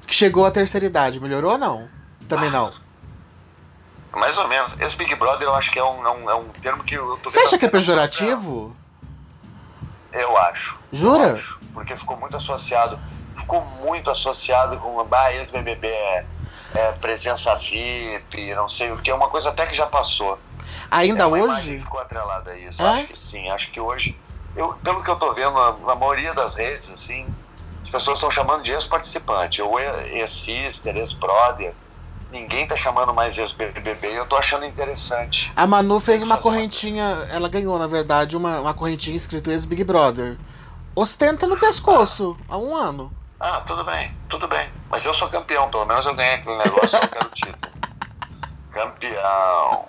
que 0.06 0.14
chegou 0.14 0.46
à 0.46 0.52
terceira 0.52 0.86
idade. 0.86 1.20
Melhorou 1.20 1.54
ou 1.54 1.58
não? 1.58 1.90
Também 2.28 2.50
não. 2.50 2.74
Mais 4.12 4.38
ou 4.38 4.48
menos. 4.48 4.76
Esse 4.80 4.96
Big 4.96 5.16
Brother 5.16 5.48
eu 5.48 5.54
acho 5.54 5.72
que 5.72 5.80
é 5.80 5.84
um, 5.84 6.06
é 6.06 6.12
um, 6.12 6.30
é 6.30 6.36
um 6.36 6.50
termo 6.50 6.84
que 6.84 6.96
eu 6.96 7.18
tô 7.18 7.30
Você 7.30 7.40
acha 7.40 7.58
que 7.58 7.66
é 7.66 7.70
pejorativo? 7.70 8.76
Eu 10.12 10.36
acho. 10.38 10.78
Jura? 10.92 11.28
Eu 11.28 11.36
acho, 11.36 11.60
porque 11.74 11.96
ficou 11.96 12.18
muito 12.18 12.36
associado. 12.36 13.00
Ficou 13.36 13.62
muito 13.62 14.10
associado 14.10 14.78
com 14.78 15.08
ah, 15.12 15.34
ex-BBB 15.34 15.88
é, 15.88 16.26
é, 16.74 16.92
presença 16.94 17.56
VIP, 17.56 18.54
não 18.56 18.70
sei 18.70 18.92
o 18.92 18.98
que. 18.98 19.10
É 19.10 19.16
uma 19.16 19.30
coisa 19.30 19.50
até 19.50 19.66
que 19.66 19.76
já 19.76 19.86
passou. 19.86 20.38
Ainda 20.92 21.24
é 21.24 21.28
hoje? 21.28 21.80
Ficou 21.80 22.00
atrelada 22.00 22.52
a 22.52 22.58
isso. 22.58 22.82
É? 22.82 22.86
Acho 22.86 23.08
que 23.08 23.20
sim. 23.20 23.50
Acho 23.50 23.72
que 23.72 23.80
hoje. 23.80 24.18
Eu, 24.56 24.74
pelo 24.84 25.04
que 25.04 25.10
eu 25.10 25.16
tô 25.16 25.32
vendo, 25.32 25.54
na, 25.54 25.72
na 25.74 25.96
maioria 25.96 26.34
das 26.34 26.56
redes, 26.56 26.90
assim, 26.92 27.26
as 27.84 27.90
pessoas 27.90 28.18
estão 28.18 28.32
chamando 28.32 28.64
de 28.64 28.72
ex-participante, 28.72 29.62
ou 29.62 29.80
ex-sister, 29.80 30.96
ex-brother 30.98 31.74
ninguém 32.32 32.68
tá 32.68 32.76
chamando 32.76 33.14
mais 33.14 33.38
ex-BBB 33.38 34.12
e 34.12 34.16
eu 34.16 34.26
tô 34.26 34.36
achando 34.36 34.66
interessante. 34.66 35.52
A 35.56 35.66
Manu 35.66 36.00
fez 36.00 36.22
uma 36.22 36.38
correntinha, 36.38 37.28
ela 37.32 37.50
ganhou, 37.50 37.78
na 37.78 37.88
verdade, 37.88 38.38
uma, 38.38 38.60
uma 38.60 38.74
correntinha 38.74 39.18
escrito 39.18 39.50
ex-Big 39.50 39.84
Brother. 39.84 40.38
Ostenta 40.96 41.48
no 41.48 41.58
pescoço, 41.58 42.38
há 42.48 42.58
um 42.58 42.76
ano. 42.76 43.12
Ah, 43.40 43.62
tudo 43.66 43.86
bem, 43.86 44.12
tudo 44.28 44.48
bem. 44.50 44.70
Mas 44.90 45.06
eu 45.06 45.14
sou 45.14 45.30
campeão, 45.30 45.70
pelo 45.70 45.86
menos 45.86 46.06
eu 46.06 46.14
ganhei 46.14 46.36
aquele 46.36 46.58
negócio, 46.58 46.98
eu 46.98 47.08
quero 47.08 47.30
título. 47.30 47.74
Campeão. 48.70 49.86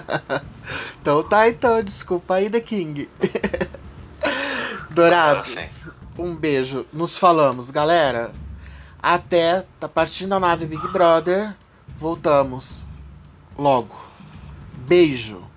então 1.00 1.22
tá, 1.22 1.48
então, 1.48 1.82
desculpa 1.82 2.34
aí, 2.34 2.50
The 2.50 2.60
King. 2.60 3.08
Dourado, 4.90 5.46
um 6.18 6.34
beijo. 6.34 6.86
Nos 6.92 7.16
falamos, 7.16 7.70
galera. 7.70 8.30
Até 9.02 9.64
tá 9.80 9.88
partindo 9.88 10.34
a 10.34 10.40
nave 10.40 10.66
Big 10.66 10.86
Brother. 10.88 11.54
Voltamos 11.96 12.84
logo. 13.56 13.96
Beijo. 14.74 15.51